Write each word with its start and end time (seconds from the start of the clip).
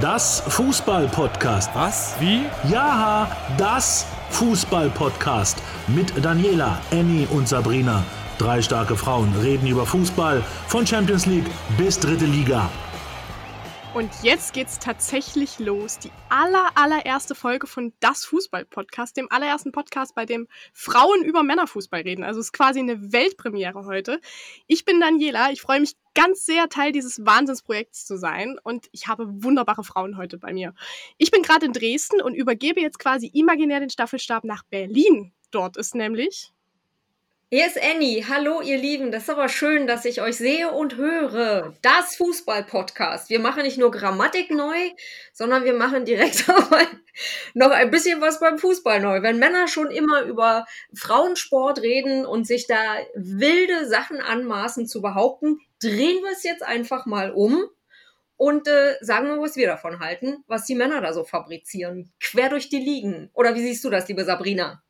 Das 0.00 0.42
Fußball-Podcast. 0.48 1.70
Was? 1.72 2.16
Wie? 2.18 2.46
Ja, 2.68 3.28
das 3.56 4.06
Fußball-Podcast. 4.30 5.62
Mit 5.86 6.12
Daniela, 6.24 6.80
Annie 6.90 7.28
und 7.28 7.46
Sabrina. 7.46 8.02
Drei 8.38 8.60
starke 8.60 8.96
Frauen 8.96 9.32
reden 9.40 9.68
über 9.68 9.86
Fußball 9.86 10.42
von 10.66 10.84
Champions 10.84 11.26
League 11.26 11.48
bis 11.78 12.00
dritte 12.00 12.24
Liga. 12.24 12.68
Und 13.94 14.10
jetzt 14.24 14.54
geht's 14.54 14.80
tatsächlich 14.80 15.60
los. 15.60 16.00
Die 16.00 16.10
aller, 16.28 16.72
allererste 16.74 17.36
Folge 17.36 17.68
von 17.68 17.92
Das 18.00 18.24
Fußball-Podcast, 18.24 19.16
dem 19.16 19.30
allerersten 19.30 19.70
Podcast, 19.70 20.16
bei 20.16 20.26
dem 20.26 20.48
Frauen 20.72 21.22
über 21.22 21.44
Männerfußball 21.44 22.00
reden. 22.00 22.24
Also 22.24 22.40
es 22.40 22.46
ist 22.46 22.52
quasi 22.52 22.80
eine 22.80 23.12
Weltpremiere 23.12 23.86
heute. 23.86 24.20
Ich 24.66 24.84
bin 24.84 24.98
Daniela. 24.98 25.52
Ich 25.52 25.62
freue 25.62 25.78
mich 25.78 25.94
ganz 26.12 26.44
sehr, 26.44 26.68
Teil 26.68 26.90
dieses 26.90 27.24
Wahnsinnsprojekts 27.24 28.04
zu 28.04 28.18
sein. 28.18 28.56
Und 28.64 28.88
ich 28.90 29.06
habe 29.06 29.26
wunderbare 29.28 29.84
Frauen 29.84 30.16
heute 30.16 30.38
bei 30.38 30.52
mir. 30.52 30.74
Ich 31.16 31.30
bin 31.30 31.42
gerade 31.42 31.66
in 31.66 31.72
Dresden 31.72 32.20
und 32.20 32.34
übergebe 32.34 32.80
jetzt 32.80 32.98
quasi 32.98 33.28
imaginär 33.28 33.78
den 33.78 33.90
Staffelstab 33.90 34.42
nach 34.42 34.64
Berlin. 34.64 35.32
Dort 35.52 35.76
ist 35.76 35.94
nämlich 35.94 36.52
hier 37.54 37.68
ist 37.68 37.80
Annie. 37.80 38.24
Hallo, 38.28 38.62
ihr 38.62 38.78
Lieben. 38.78 39.12
Das 39.12 39.22
ist 39.22 39.30
aber 39.30 39.48
schön, 39.48 39.86
dass 39.86 40.04
ich 40.04 40.20
euch 40.20 40.36
sehe 40.36 40.72
und 40.72 40.96
höre. 40.96 41.72
Das 41.82 42.16
Fußball-Podcast. 42.16 43.30
Wir 43.30 43.38
machen 43.38 43.62
nicht 43.62 43.78
nur 43.78 43.92
Grammatik 43.92 44.50
neu, 44.50 44.90
sondern 45.32 45.62
wir 45.62 45.74
machen 45.74 46.04
direkt 46.04 46.48
noch 47.54 47.70
ein 47.70 47.90
bisschen 47.92 48.20
was 48.20 48.40
beim 48.40 48.58
Fußball 48.58 48.98
neu. 48.98 49.22
Wenn 49.22 49.38
Männer 49.38 49.68
schon 49.68 49.92
immer 49.92 50.22
über 50.22 50.66
Frauensport 50.96 51.80
reden 51.80 52.26
und 52.26 52.44
sich 52.44 52.66
da 52.66 52.82
wilde 53.14 53.86
Sachen 53.86 54.20
anmaßen 54.20 54.88
zu 54.88 55.00
behaupten, 55.00 55.60
drehen 55.80 56.24
wir 56.24 56.32
es 56.32 56.42
jetzt 56.42 56.64
einfach 56.64 57.06
mal 57.06 57.30
um 57.30 57.66
und 58.36 58.66
äh, 58.66 58.96
sagen 59.00 59.28
wir, 59.28 59.40
was 59.40 59.54
wir 59.54 59.68
davon 59.68 60.00
halten, 60.00 60.42
was 60.48 60.66
die 60.66 60.74
Männer 60.74 61.00
da 61.00 61.12
so 61.12 61.22
fabrizieren. 61.22 62.12
Quer 62.18 62.48
durch 62.48 62.68
die 62.68 62.80
Ligen. 62.80 63.30
Oder 63.32 63.54
wie 63.54 63.62
siehst 63.62 63.84
du 63.84 63.90
das, 63.90 64.08
liebe 64.08 64.24
Sabrina? 64.24 64.83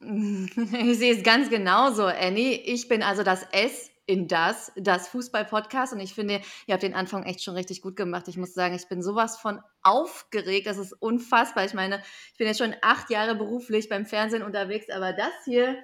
Ich 0.82 0.98
sehe 0.98 1.14
es 1.14 1.22
ganz 1.22 1.50
genauso, 1.50 2.04
Annie. 2.04 2.54
Ich 2.54 2.88
bin 2.88 3.02
also 3.02 3.22
das 3.22 3.46
S 3.52 3.90
in 4.06 4.26
das, 4.26 4.72
das 4.76 5.08
Fußball-Podcast. 5.08 5.92
Und 5.92 6.00
ich 6.00 6.14
finde, 6.14 6.40
ihr 6.66 6.72
habt 6.72 6.82
den 6.82 6.94
Anfang 6.94 7.22
echt 7.24 7.44
schon 7.44 7.54
richtig 7.54 7.80
gut 7.82 7.96
gemacht. 7.96 8.26
Ich 8.28 8.36
muss 8.36 8.54
sagen, 8.54 8.74
ich 8.74 8.88
bin 8.88 9.02
sowas 9.02 9.38
von 9.38 9.60
aufgeregt. 9.82 10.66
Das 10.66 10.78
ist 10.78 10.92
unfassbar. 10.94 11.64
Ich 11.64 11.74
meine, 11.74 12.02
ich 12.32 12.38
bin 12.38 12.46
jetzt 12.46 12.58
schon 12.58 12.74
acht 12.82 13.10
Jahre 13.10 13.36
beruflich 13.36 13.88
beim 13.88 14.06
Fernsehen 14.06 14.42
unterwegs, 14.42 14.90
aber 14.90 15.12
das 15.12 15.32
hier, 15.44 15.76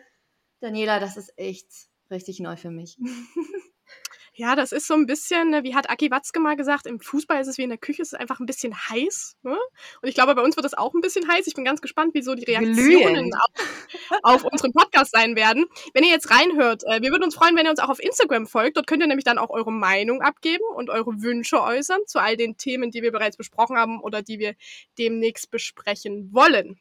Daniela, 0.60 0.98
das 0.98 1.16
ist 1.16 1.32
echt 1.36 1.70
richtig 2.10 2.40
neu 2.40 2.56
für 2.56 2.70
mich. 2.70 2.98
Ja, 4.38 4.54
das 4.54 4.70
ist 4.72 4.86
so 4.86 4.92
ein 4.92 5.06
bisschen, 5.06 5.48
ne, 5.48 5.64
wie 5.64 5.74
hat 5.74 5.88
Aki 5.88 6.10
Watzke 6.10 6.40
mal 6.40 6.56
gesagt, 6.56 6.86
im 6.86 7.00
Fußball 7.00 7.40
ist 7.40 7.46
es 7.46 7.56
wie 7.56 7.62
in 7.62 7.70
der 7.70 7.78
Küche, 7.78 8.02
es 8.02 8.12
ist 8.12 8.20
einfach 8.20 8.38
ein 8.38 8.44
bisschen 8.44 8.74
heiß. 8.74 9.38
Ne? 9.42 9.56
Und 10.02 10.08
ich 10.08 10.14
glaube, 10.14 10.34
bei 10.34 10.42
uns 10.42 10.56
wird 10.56 10.66
es 10.66 10.74
auch 10.74 10.92
ein 10.92 11.00
bisschen 11.00 11.26
heiß. 11.26 11.46
Ich 11.46 11.54
bin 11.54 11.64
ganz 11.64 11.80
gespannt, 11.80 12.12
wie 12.12 12.20
so 12.20 12.34
die 12.34 12.44
Reaktionen 12.44 13.32
auf, 13.32 14.18
auf, 14.22 14.44
unseren 14.44 14.74
Podcast 14.74 15.12
sein 15.12 15.36
werden. 15.36 15.64
Wenn 15.94 16.04
ihr 16.04 16.10
jetzt 16.10 16.30
reinhört, 16.30 16.84
äh, 16.84 17.00
wir 17.00 17.12
würden 17.12 17.24
uns 17.24 17.34
freuen, 17.34 17.56
wenn 17.56 17.64
ihr 17.64 17.70
uns 17.70 17.80
auch 17.80 17.88
auf 17.88 17.98
Instagram 17.98 18.46
folgt. 18.46 18.76
Dort 18.76 18.86
könnt 18.86 19.02
ihr 19.02 19.08
nämlich 19.08 19.24
dann 19.24 19.38
auch 19.38 19.48
eure 19.48 19.72
Meinung 19.72 20.20
abgeben 20.20 20.64
und 20.74 20.90
eure 20.90 21.22
Wünsche 21.22 21.62
äußern 21.62 22.00
zu 22.06 22.18
all 22.18 22.36
den 22.36 22.58
Themen, 22.58 22.90
die 22.90 23.00
wir 23.00 23.12
bereits 23.12 23.38
besprochen 23.38 23.78
haben 23.78 24.02
oder 24.02 24.20
die 24.20 24.38
wir 24.38 24.54
demnächst 24.98 25.50
besprechen 25.50 26.28
wollen. 26.34 26.78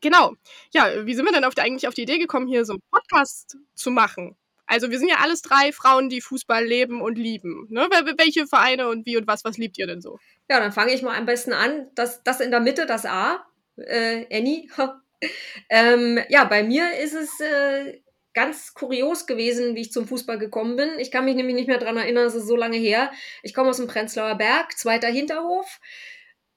Genau. 0.00 0.32
Ja, 0.72 1.06
wie 1.06 1.14
sind 1.14 1.24
wir 1.24 1.32
denn 1.32 1.44
auf 1.44 1.54
die, 1.54 1.60
eigentlich 1.60 1.86
auf 1.86 1.94
die 1.94 2.02
Idee 2.02 2.18
gekommen, 2.18 2.48
hier 2.48 2.64
so 2.64 2.72
einen 2.72 2.82
Podcast 2.90 3.58
zu 3.74 3.92
machen? 3.92 4.36
Also 4.70 4.88
wir 4.88 5.00
sind 5.00 5.08
ja 5.08 5.16
alles 5.20 5.42
drei 5.42 5.72
Frauen, 5.72 6.08
die 6.08 6.20
Fußball 6.20 6.64
leben 6.64 7.02
und 7.02 7.18
lieben. 7.18 7.66
Ne? 7.70 7.88
Welche 8.16 8.46
Vereine 8.46 8.88
und 8.88 9.04
wie 9.04 9.16
und 9.16 9.26
was, 9.26 9.44
was 9.44 9.58
liebt 9.58 9.76
ihr 9.78 9.88
denn 9.88 10.00
so? 10.00 10.20
Ja, 10.48 10.60
dann 10.60 10.70
fange 10.70 10.92
ich 10.92 11.02
mal 11.02 11.18
am 11.18 11.26
besten 11.26 11.52
an. 11.52 11.88
Das, 11.96 12.22
das 12.22 12.38
in 12.38 12.52
der 12.52 12.60
Mitte, 12.60 12.86
das 12.86 13.04
A, 13.04 13.44
äh, 13.76 14.26
Annie. 14.32 14.68
ähm, 15.70 16.20
ja, 16.28 16.44
bei 16.44 16.62
mir 16.62 16.88
ist 17.00 17.14
es 17.14 17.40
äh, 17.40 18.00
ganz 18.32 18.72
kurios 18.72 19.26
gewesen, 19.26 19.74
wie 19.74 19.80
ich 19.80 19.90
zum 19.90 20.06
Fußball 20.06 20.38
gekommen 20.38 20.76
bin. 20.76 21.00
Ich 21.00 21.10
kann 21.10 21.24
mich 21.24 21.34
nämlich 21.34 21.56
nicht 21.56 21.66
mehr 21.66 21.78
daran 21.78 21.96
erinnern, 21.96 22.26
es 22.26 22.36
ist 22.36 22.46
so 22.46 22.54
lange 22.54 22.76
her. 22.76 23.10
Ich 23.42 23.54
komme 23.54 23.70
aus 23.70 23.78
dem 23.78 23.88
Prenzlauer 23.88 24.36
Berg, 24.36 24.78
zweiter 24.78 25.08
Hinterhof. 25.08 25.80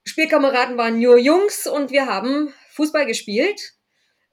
Spielkameraden 0.05 0.77
waren 0.77 0.99
nur 0.99 1.17
Jungs 1.17 1.65
und 1.65 1.89
wir 1.89 2.05
haben 2.05 2.53
Fußball 2.73 3.07
gespielt. 3.07 3.73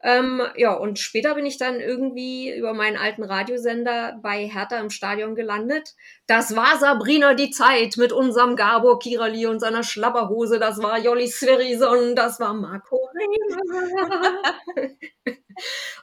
Ähm, 0.03 0.41
ja, 0.56 0.72
und 0.72 0.99
später 0.99 1.34
bin 1.34 1.44
ich 1.44 1.59
dann 1.59 1.78
irgendwie 1.78 2.55
über 2.56 2.72
meinen 2.72 2.97
alten 2.97 3.22
Radiosender 3.22 4.19
bei 4.22 4.47
Hertha 4.47 4.78
im 4.78 4.88
Stadion 4.88 5.34
gelandet. 5.34 5.94
Das 6.27 6.56
war 6.56 6.78
Sabrina 6.78 7.34
die 7.34 7.50
Zeit 7.50 7.99
mit 7.99 8.11
unserem 8.12 8.56
Gabor 8.56 8.99
Kirali 8.99 9.47
und 9.47 9.61
seiner 9.61 9.83
Schlapperhose. 9.83 10.59
Das 10.59 10.83
war 10.83 10.99
Jolli 10.99 11.28
Sverison, 11.28 12.16
das 12.16 12.41
war 12.41 12.55
Marco 12.55 12.99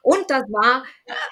Und 0.03 0.29
das 0.29 0.43
war 0.43 0.83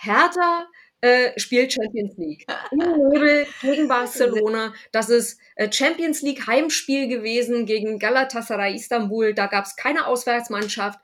Hertha 0.02 0.68
äh, 1.06 1.40
spielt 1.40 1.72
Champions 1.72 2.18
League. 2.18 2.48
Im 2.72 2.80
Nebel 2.80 3.46
gegen 3.62 3.88
Barcelona. 3.88 4.74
Das 4.92 5.10
ist 5.10 5.40
äh, 5.56 5.72
Champions 5.72 6.24
League 6.24 6.48
Heimspiel 6.48 7.08
gewesen 7.08 7.68
gegen 7.68 8.00
Galatasaray 8.00 8.74
Istanbul. 8.74 9.36
Da 9.36 9.46
gab 9.46 9.66
es 9.66 9.76
keine 9.76 10.08
Auswärtsmannschaft. 10.08 11.00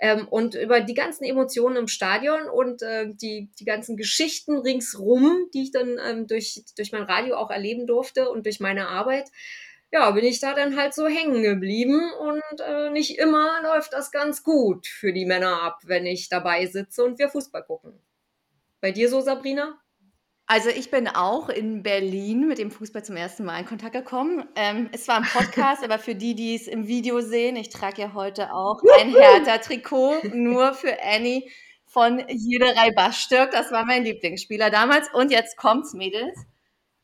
Ähm, 0.00 0.26
und 0.26 0.54
über 0.54 0.80
die 0.80 0.94
ganzen 0.94 1.24
Emotionen 1.24 1.76
im 1.76 1.86
Stadion 1.86 2.48
und 2.48 2.82
äh, 2.82 3.08
die, 3.12 3.50
die 3.60 3.64
ganzen 3.64 3.96
Geschichten 3.96 4.56
ringsrum, 4.56 5.48
die 5.52 5.64
ich 5.64 5.70
dann 5.70 6.00
ähm, 6.04 6.26
durch, 6.26 6.62
durch 6.76 6.90
mein 6.90 7.02
Radio 7.02 7.36
auch 7.36 7.50
erleben 7.50 7.86
durfte 7.86 8.30
und 8.30 8.46
durch 8.46 8.58
meine 8.58 8.88
Arbeit, 8.88 9.28
ja, 9.92 10.10
bin 10.12 10.24
ich 10.24 10.40
da 10.40 10.54
dann 10.54 10.78
halt 10.78 10.94
so 10.94 11.06
hängen 11.06 11.42
geblieben 11.42 12.10
und 12.18 12.60
äh, 12.66 12.90
nicht 12.90 13.18
immer 13.18 13.60
läuft 13.62 13.92
das 13.92 14.10
ganz 14.10 14.42
gut 14.42 14.86
für 14.86 15.12
die 15.12 15.26
Männer 15.26 15.62
ab, 15.62 15.80
wenn 15.84 16.06
ich 16.06 16.30
dabei 16.30 16.64
sitze 16.66 17.04
und 17.04 17.18
wir 17.18 17.28
Fußball 17.28 17.62
gucken. 17.62 18.00
Bei 18.82 18.90
dir 18.90 19.08
so, 19.08 19.20
Sabrina? 19.20 19.78
Also 20.46 20.68
ich 20.68 20.90
bin 20.90 21.06
auch 21.06 21.48
in 21.48 21.84
Berlin 21.84 22.48
mit 22.48 22.58
dem 22.58 22.72
Fußball 22.72 23.04
zum 23.04 23.16
ersten 23.16 23.44
Mal 23.44 23.60
in 23.60 23.64
Kontakt 23.64 23.92
gekommen. 23.92 24.44
Ähm, 24.56 24.90
es 24.90 25.06
war 25.06 25.18
ein 25.18 25.22
Podcast, 25.22 25.84
aber 25.84 26.00
für 26.00 26.16
die, 26.16 26.34
die 26.34 26.56
es 26.56 26.66
im 26.66 26.88
Video 26.88 27.20
sehen, 27.20 27.54
ich 27.54 27.68
trage 27.68 28.02
ja 28.02 28.12
heute 28.12 28.52
auch 28.52 28.82
ein 28.98 29.14
Hertha-Trikot, 29.14 30.34
nur 30.34 30.74
für 30.74 31.00
Annie 31.00 31.48
von 31.86 32.24
Jiderei 32.28 32.90
Bastürk. 32.90 33.52
Das 33.52 33.70
war 33.70 33.84
mein 33.84 34.02
Lieblingsspieler 34.02 34.68
damals. 34.70 35.08
Und 35.14 35.30
jetzt 35.30 35.56
kommt's, 35.56 35.94
Mädels. 35.94 36.36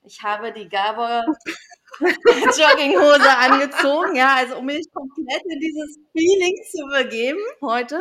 Ich 0.03 0.25
habe 0.25 0.53
die 0.53 0.69
Gabor 0.69 1.23
Jogginghose 2.59 3.37
angezogen, 3.39 4.15
ja, 4.15 4.37
also 4.37 4.59
um 4.59 4.67
mich 4.67 4.87
komplett 4.93 5.43
in 5.45 5.59
dieses 5.61 5.99
Feeling 6.13 6.57
zu 6.71 6.87
begeben 7.03 7.41
heute. 7.61 8.01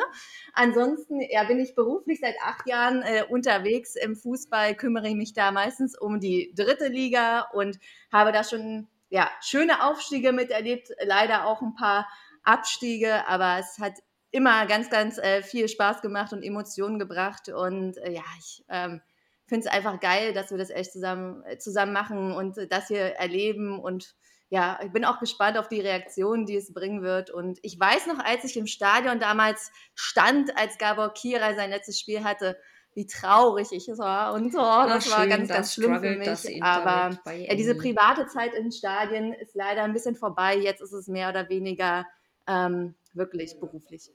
Ansonsten, 0.53 1.19
ja, 1.29 1.43
bin 1.45 1.59
ich 1.59 1.75
beruflich 1.75 2.19
seit 2.19 2.35
acht 2.43 2.67
Jahren 2.67 3.01
äh, 3.01 3.23
unterwegs 3.29 3.95
im 3.95 4.15
Fußball, 4.15 4.75
kümmere 4.75 5.07
ich 5.07 5.15
mich 5.15 5.33
da 5.33 5.51
meistens 5.51 5.97
um 5.97 6.19
die 6.19 6.53
dritte 6.55 6.87
Liga 6.87 7.47
und 7.53 7.79
habe 8.11 8.31
da 8.31 8.43
schon, 8.43 8.87
ja, 9.09 9.29
schöne 9.41 9.83
Aufstiege 9.83 10.31
miterlebt, 10.31 10.89
leider 11.03 11.45
auch 11.45 11.61
ein 11.61 11.73
paar 11.73 12.07
Abstiege, 12.43 13.27
aber 13.27 13.57
es 13.59 13.79
hat 13.79 13.93
immer 14.31 14.65
ganz, 14.67 14.89
ganz 14.89 15.17
äh, 15.17 15.41
viel 15.41 15.67
Spaß 15.67 16.01
gemacht 16.01 16.33
und 16.33 16.43
Emotionen 16.43 16.99
gebracht 16.99 17.49
und 17.49 17.97
äh, 17.97 18.11
ja, 18.11 18.23
ich, 18.39 18.63
ähm, 18.69 19.01
finde 19.47 19.67
es 19.67 19.73
einfach 19.73 19.99
geil, 19.99 20.33
dass 20.33 20.51
wir 20.51 20.57
das 20.57 20.69
echt 20.69 20.91
zusammen, 20.91 21.43
äh, 21.45 21.57
zusammen 21.57 21.93
machen 21.93 22.33
und 22.33 22.57
das 22.69 22.87
hier 22.87 23.15
erleben. 23.15 23.79
Und 23.79 24.15
ja, 24.49 24.79
ich 24.83 24.91
bin 24.91 25.05
auch 25.05 25.19
gespannt 25.19 25.57
auf 25.57 25.67
die 25.67 25.81
Reaktion, 25.81 26.45
die 26.45 26.55
es 26.55 26.73
bringen 26.73 27.01
wird. 27.01 27.29
Und 27.29 27.59
ich 27.63 27.79
weiß 27.79 28.07
noch, 28.07 28.19
als 28.19 28.43
ich 28.43 28.57
im 28.57 28.67
Stadion 28.67 29.19
damals 29.19 29.71
stand, 29.95 30.57
als 30.57 30.77
Gabor 30.77 31.13
Kira 31.13 31.55
sein 31.55 31.69
letztes 31.69 31.99
Spiel 31.99 32.23
hatte, 32.23 32.57
wie 32.93 33.05
traurig 33.05 33.67
ich 33.71 33.87
war. 33.97 34.33
Und 34.33 34.55
oh, 34.55 34.87
das 34.87 35.05
schön, 35.05 35.13
war 35.13 35.27
ganz, 35.27 35.49
ganz 35.49 35.73
schlimm 35.73 35.99
für 35.99 36.15
mich. 36.15 36.63
Aber 36.63 37.17
ja, 37.31 37.55
diese 37.55 37.75
private 37.75 38.25
Zeit 38.27 38.53
in 38.53 38.71
Stadien 38.71 39.33
ist 39.33 39.53
leider 39.53 39.83
ein 39.83 39.93
bisschen 39.93 40.15
vorbei. 40.15 40.57
Jetzt 40.57 40.81
ist 40.81 40.93
es 40.93 41.07
mehr 41.07 41.29
oder 41.29 41.47
weniger 41.49 42.05
ähm, 42.47 42.95
wirklich 43.13 43.59
beruflich. 43.59 44.09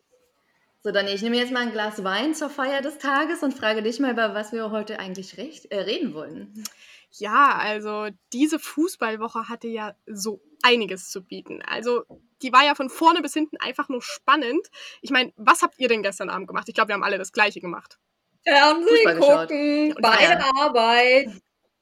So, 0.85 0.91
dann 0.91 1.07
ich 1.07 1.23
nehme 1.23 1.37
jetzt 1.37 1.53
mal 1.53 1.61
ein 1.61 1.71
Glas 1.71 2.03
Wein 2.03 2.35
zur 2.35 2.51
Feier 2.51 2.83
des 2.83 2.99
Tages 2.99 3.45
und 3.45 3.55
frage 3.55 3.83
dich 3.83 4.01
mal, 4.01 4.13
über 4.13 4.35
was 4.35 4.53
wir 4.53 4.73
heute 4.73 4.99
eigentlich 4.99 5.39
recht, 5.39 5.67
äh, 5.67 5.79
reden 5.79 6.13
wollen. 6.13 6.65
Ja, 7.13 7.57
also 7.57 8.09
diese 8.33 8.59
Fußballwoche 8.59 9.49
hatte 9.49 9.69
ja 9.69 9.95
so 10.07 10.43
einiges 10.63 11.11
zu 11.11 11.23
bieten. 11.23 11.63
Also 11.63 12.03
die 12.43 12.53
war 12.53 12.65
ja 12.65 12.75
von 12.75 12.91
vorne 12.91 13.23
bis 13.23 13.33
hinten 13.33 13.59
einfach 13.59 13.89
nur 13.89 14.03
spannend. 14.03 14.67
Ich 15.03 15.11
meine, 15.11 15.33
was 15.37 15.63
habt 15.63 15.79
ihr 15.79 15.87
denn 15.87 16.03
gestern 16.03 16.31
Abend 16.31 16.49
gemacht? 16.49 16.69
Ich 16.69 16.75
glaube, 16.75 16.89
wir 16.89 16.95
haben 16.95 17.05
alle 17.05 17.19
das 17.19 17.33
Gleiche 17.33 17.61
gemacht. 17.61 18.01
Fernsehen 18.45 19.21
gucken, 19.21 19.95
bei 20.01 20.17
der 20.17 20.45
Arbeit. 20.59 21.31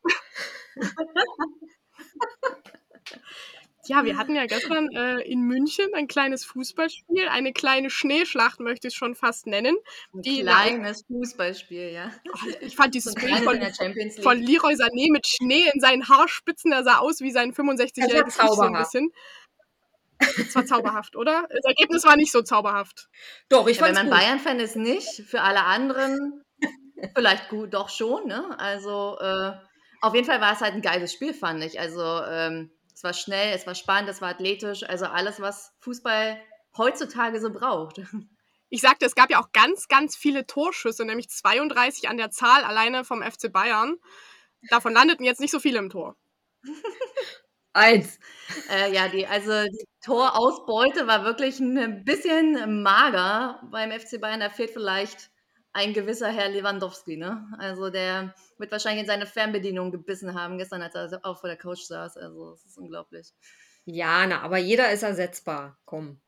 Ja, 3.86 4.04
wir 4.04 4.16
hatten 4.18 4.36
ja 4.36 4.46
gestern 4.46 4.90
äh, 4.90 5.20
in 5.22 5.40
München 5.42 5.86
ein 5.94 6.06
kleines 6.06 6.44
Fußballspiel, 6.44 7.28
eine 7.28 7.52
kleine 7.52 7.90
Schneeschlacht 7.90 8.60
möchte 8.60 8.88
ich 8.88 8.94
es 8.94 8.98
schon 8.98 9.14
fast 9.14 9.46
nennen. 9.46 9.76
Ein 10.14 10.22
kleines 10.22 11.04
Fußballspiel, 11.06 11.90
ja. 11.90 12.12
Oh, 12.28 12.48
ich 12.60 12.76
fand 12.76 12.94
dieses 12.94 13.14
Bild 13.14 13.38
von, 13.38 13.60
von 14.22 14.38
Leroy 14.38 14.74
Sané 14.74 15.10
mit 15.10 15.26
Schnee 15.26 15.64
in 15.72 15.80
seinen 15.80 16.08
Haarspitzen, 16.08 16.70
der 16.70 16.84
sah 16.84 16.98
aus 16.98 17.20
wie 17.20 17.30
sein 17.30 17.52
65-jähriges 17.52 18.54
so 18.54 18.62
ein 18.62 18.72
bisschen. 18.74 19.10
Das 20.36 20.54
war 20.54 20.66
zauberhaft, 20.66 21.16
oder? 21.16 21.46
Das 21.48 21.64
Ergebnis 21.64 22.04
war 22.04 22.16
nicht 22.16 22.30
so 22.30 22.42
zauberhaft. 22.42 23.08
Doch, 23.48 23.66
ich 23.66 23.78
ja, 23.78 23.86
Wenn 23.86 23.94
man 23.94 24.10
Bayern-Fan 24.10 24.60
ist, 24.60 24.76
nicht. 24.76 25.22
Für 25.26 25.40
alle 25.40 25.64
anderen 25.64 26.42
vielleicht 27.14 27.48
gut, 27.48 27.74
doch 27.74 27.88
schon. 27.88 28.26
Ne? 28.26 28.44
Also 28.58 29.18
äh, 29.18 29.52
auf 30.02 30.14
jeden 30.14 30.26
Fall 30.26 30.40
war 30.40 30.52
es 30.52 30.60
halt 30.60 30.74
ein 30.74 30.82
geiles 30.82 31.12
Spiel, 31.12 31.34
fand 31.34 31.64
ich. 31.64 31.80
Also 31.80 32.02
ähm, 32.02 32.70
es 33.00 33.04
war 33.04 33.14
schnell, 33.14 33.54
es 33.54 33.66
war 33.66 33.74
spannend, 33.74 34.10
es 34.10 34.20
war 34.20 34.28
athletisch. 34.28 34.82
Also 34.82 35.06
alles, 35.06 35.40
was 35.40 35.72
Fußball 35.80 36.38
heutzutage 36.76 37.40
so 37.40 37.50
braucht. 37.50 38.00
Ich 38.72 38.82
sagte, 38.82 39.04
es 39.04 39.16
gab 39.16 39.32
ja 39.32 39.42
auch 39.42 39.50
ganz, 39.50 39.88
ganz 39.88 40.14
viele 40.14 40.46
Torschüsse, 40.46 41.04
nämlich 41.04 41.28
32 41.28 42.08
an 42.08 42.18
der 42.18 42.30
Zahl 42.30 42.62
alleine 42.62 43.02
vom 43.02 43.20
FC 43.20 43.52
Bayern. 43.52 43.96
Davon 44.68 44.92
landeten 44.92 45.24
jetzt 45.24 45.40
nicht 45.40 45.50
so 45.50 45.58
viele 45.58 45.80
im 45.80 45.90
Tor. 45.90 46.14
Eins. 47.72 48.20
Äh, 48.70 48.94
ja, 48.94 49.08
die, 49.08 49.26
also 49.26 49.64
die 49.64 49.88
Torausbeute 50.04 51.08
war 51.08 51.24
wirklich 51.24 51.58
ein 51.58 52.04
bisschen 52.04 52.80
mager 52.84 53.60
beim 53.72 53.90
FC 53.90 54.20
Bayern. 54.20 54.38
Da 54.38 54.50
fehlt 54.50 54.70
vielleicht 54.70 55.32
ein 55.72 55.92
gewisser 55.92 56.28
Herr 56.28 56.48
Lewandowski, 56.48 57.16
ne? 57.16 57.46
Also 57.58 57.90
der 57.90 58.34
wird 58.58 58.72
wahrscheinlich 58.72 59.02
in 59.02 59.06
seine 59.06 59.26
Fernbedienung 59.26 59.92
gebissen 59.92 60.34
haben 60.34 60.58
gestern, 60.58 60.82
als 60.82 60.94
er 60.94 61.20
auch 61.22 61.40
vor 61.40 61.48
der 61.48 61.58
Couch 61.58 61.82
saß. 61.82 62.16
Also 62.16 62.52
es 62.54 62.64
ist 62.64 62.78
unglaublich. 62.78 63.32
Ja, 63.84 64.26
na, 64.26 64.42
aber 64.42 64.58
jeder 64.58 64.90
ist 64.92 65.02
ersetzbar. 65.02 65.78
Komm. 65.84 66.20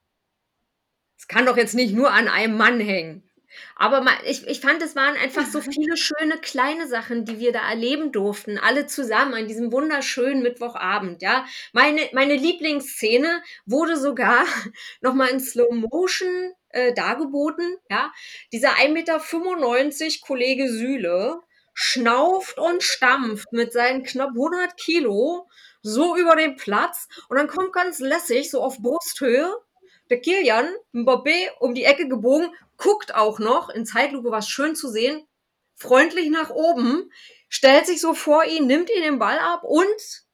Es 1.19 1.29
kann 1.29 1.47
doch 1.47 1.57
jetzt 1.57 1.75
nicht 1.75 1.95
nur 1.95 2.13
an 2.13 2.29
einem 2.29 2.57
Mann 2.57 2.81
hängen. 2.81 3.29
Aber 3.77 4.05
ich, 4.25 4.47
ich 4.47 4.61
fand, 4.61 4.83
es 4.83 4.97
waren 4.97 5.17
einfach 5.17 5.47
so 5.47 5.61
viele 5.61 5.97
schöne 5.97 6.39
kleine 6.39 6.87
Sachen, 6.89 7.25
die 7.25 7.39
wir 7.39 7.53
da 7.53 7.69
erleben 7.69 8.13
durften, 8.13 8.59
alle 8.59 8.87
zusammen 8.87 9.35
an 9.35 9.49
diesem 9.49 9.73
wunderschönen 9.73 10.43
Mittwochabend. 10.43 11.23
Ja, 11.23 11.45
meine, 11.73 12.09
meine 12.13 12.37
Lieblingsszene 12.37 13.43
wurde 13.67 13.97
sogar 13.97 14.45
nochmal 15.01 15.29
in 15.29 15.41
Slow 15.41 15.73
Motion 15.75 16.53
äh, 16.73 16.93
dargeboten. 16.93 17.77
Ja, 17.91 18.13
dieser 18.53 18.75
1,95 18.75 18.89
Meter 18.93 20.27
Kollege 20.27 20.69
Sühle 20.69 21.41
schnauft 21.75 22.59
und 22.59 22.83
stampft 22.83 23.53
mit 23.53 23.73
seinen 23.73 24.03
knapp 24.03 24.31
100 24.31 24.77
Kilo 24.77 25.49
so 25.81 26.17
über 26.17 26.37
den 26.37 26.57
Platz 26.57 27.09
und 27.29 27.39
dann 27.39 27.49
kommt 27.49 27.73
ganz 27.73 27.99
lässig 27.99 28.51
so 28.51 28.63
auf 28.63 28.79
Brusthöhe 28.79 29.55
der 30.11 30.21
Kilian 30.21 30.69
Mbappé 30.93 31.51
um 31.59 31.75
die 31.75 31.85
Ecke 31.85 32.07
gebogen, 32.07 32.55
guckt 32.77 33.15
auch 33.15 33.39
noch, 33.39 33.71
in 33.71 33.87
Zeitlupe 33.87 34.31
was 34.31 34.49
schön 34.49 34.77
zu 34.77 34.91
sehen, 34.91 35.27
freundlich 35.75 36.29
nach 36.29 36.51
oben, 36.51 37.11
stellt 37.49 37.87
sich 37.87 38.01
so 38.01 38.13
vor 38.13 38.45
ihn, 38.45 38.67
nimmt 38.67 38.91
ihn 38.91 39.03
den 39.03 39.19
Ball 39.19 39.39
ab 39.39 39.63
und 39.65 40.27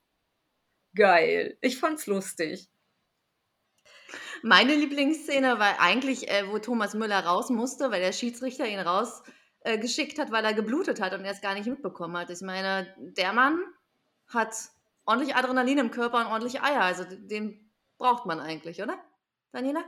geil. 0.96 1.56
Ich 1.60 1.78
fand's 1.78 2.06
lustig. 2.06 2.68
Meine 4.42 4.74
Lieblingsszene 4.74 5.58
war 5.58 5.80
eigentlich, 5.80 6.28
äh, 6.28 6.48
wo 6.48 6.58
Thomas 6.58 6.94
Müller 6.94 7.24
raus 7.24 7.50
musste, 7.50 7.90
weil 7.90 8.00
der 8.00 8.12
Schiedsrichter 8.12 8.66
ihn 8.66 8.78
rausgeschickt 8.78 10.18
äh, 10.18 10.22
hat, 10.22 10.30
weil 10.30 10.44
er 10.44 10.54
geblutet 10.54 11.00
hat 11.00 11.14
und 11.14 11.24
er 11.24 11.32
es 11.32 11.40
gar 11.40 11.54
nicht 11.54 11.66
mitbekommen 11.66 12.16
hat. 12.16 12.30
Ich 12.30 12.40
meine, 12.40 12.94
der 12.98 13.32
Mann 13.32 13.58
hat 14.28 14.54
ordentlich 15.04 15.34
Adrenalin 15.34 15.78
im 15.78 15.90
Körper 15.90 16.20
und 16.20 16.26
ordentlich 16.26 16.62
Eier. 16.62 16.82
Also 16.82 17.04
den 17.08 17.72
braucht 17.98 18.26
man 18.26 18.40
eigentlich, 18.40 18.82
oder? 18.82 18.98
Daniela? 19.52 19.84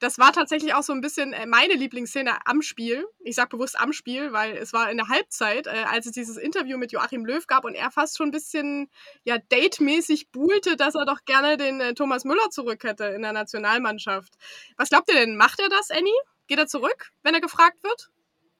Das 0.00 0.18
war 0.18 0.32
tatsächlich 0.32 0.72
auch 0.72 0.82
so 0.82 0.94
ein 0.94 1.02
bisschen 1.02 1.34
äh, 1.34 1.46
meine 1.46 1.74
Lieblingsszene 1.74 2.46
am 2.46 2.62
Spiel. 2.62 3.06
Ich 3.18 3.36
sage 3.36 3.50
bewusst 3.50 3.78
am 3.78 3.92
Spiel, 3.92 4.32
weil 4.32 4.56
es 4.56 4.72
war 4.72 4.90
in 4.90 4.96
der 4.96 5.08
Halbzeit, 5.08 5.66
äh, 5.66 5.84
als 5.86 6.06
es 6.06 6.12
dieses 6.12 6.38
Interview 6.38 6.78
mit 6.78 6.90
Joachim 6.90 7.26
Löw 7.26 7.46
gab 7.46 7.66
und 7.66 7.74
er 7.74 7.90
fast 7.90 8.16
schon 8.16 8.28
ein 8.28 8.32
bisschen 8.32 8.90
ja, 9.24 9.36
datemäßig 9.50 10.30
buhlte, 10.30 10.76
dass 10.76 10.94
er 10.94 11.04
doch 11.04 11.24
gerne 11.26 11.58
den 11.58 11.80
äh, 11.82 11.92
Thomas 11.92 12.24
Müller 12.24 12.48
zurück 12.50 12.82
hätte 12.82 13.04
in 13.04 13.20
der 13.20 13.34
Nationalmannschaft. 13.34 14.32
Was 14.78 14.88
glaubt 14.88 15.10
ihr 15.10 15.16
denn? 15.16 15.36
Macht 15.36 15.60
er 15.60 15.68
das, 15.68 15.90
Annie? 15.90 16.12
Geht 16.46 16.58
er 16.58 16.66
zurück, 16.66 17.10
wenn 17.22 17.34
er 17.34 17.42
gefragt 17.42 17.82
wird? 17.82 18.10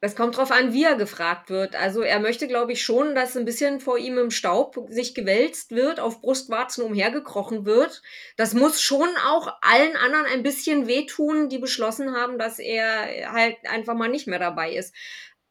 Es 0.03 0.17
kommt 0.17 0.39
drauf 0.39 0.51
an, 0.51 0.73
wie 0.73 0.85
er 0.85 0.97
gefragt 0.97 1.51
wird. 1.51 1.77
Also 1.77 2.01
er 2.01 2.21
möchte, 2.21 2.49
glaube 2.49 2.73
ich, 2.73 2.83
schon, 2.83 3.15
dass 3.15 3.37
ein 3.37 3.45
bisschen 3.45 3.81
vor 3.81 3.99
ihm 3.99 4.17
im 4.17 4.31
Staub 4.31 4.79
sich 4.89 5.15
gewälzt 5.15 5.73
wird, 5.73 6.01
auf 6.01 6.23
Brustwarzen 6.23 6.85
umhergekrochen 6.85 7.67
wird. 7.67 8.03
Das 8.39 8.55
muss 8.55 8.81
schon 8.81 9.09
auch 9.27 9.53
allen 9.61 9.97
anderen 9.97 10.25
ein 10.25 10.43
bisschen 10.43 10.87
wehtun, 10.87 11.51
die 11.51 11.59
beschlossen 11.59 12.17
haben, 12.17 12.39
dass 12.39 12.59
er 12.59 13.31
halt 13.33 13.57
einfach 13.69 13.95
mal 13.95 14.09
nicht 14.09 14.27
mehr 14.27 14.39
dabei 14.39 14.73
ist. 14.73 14.95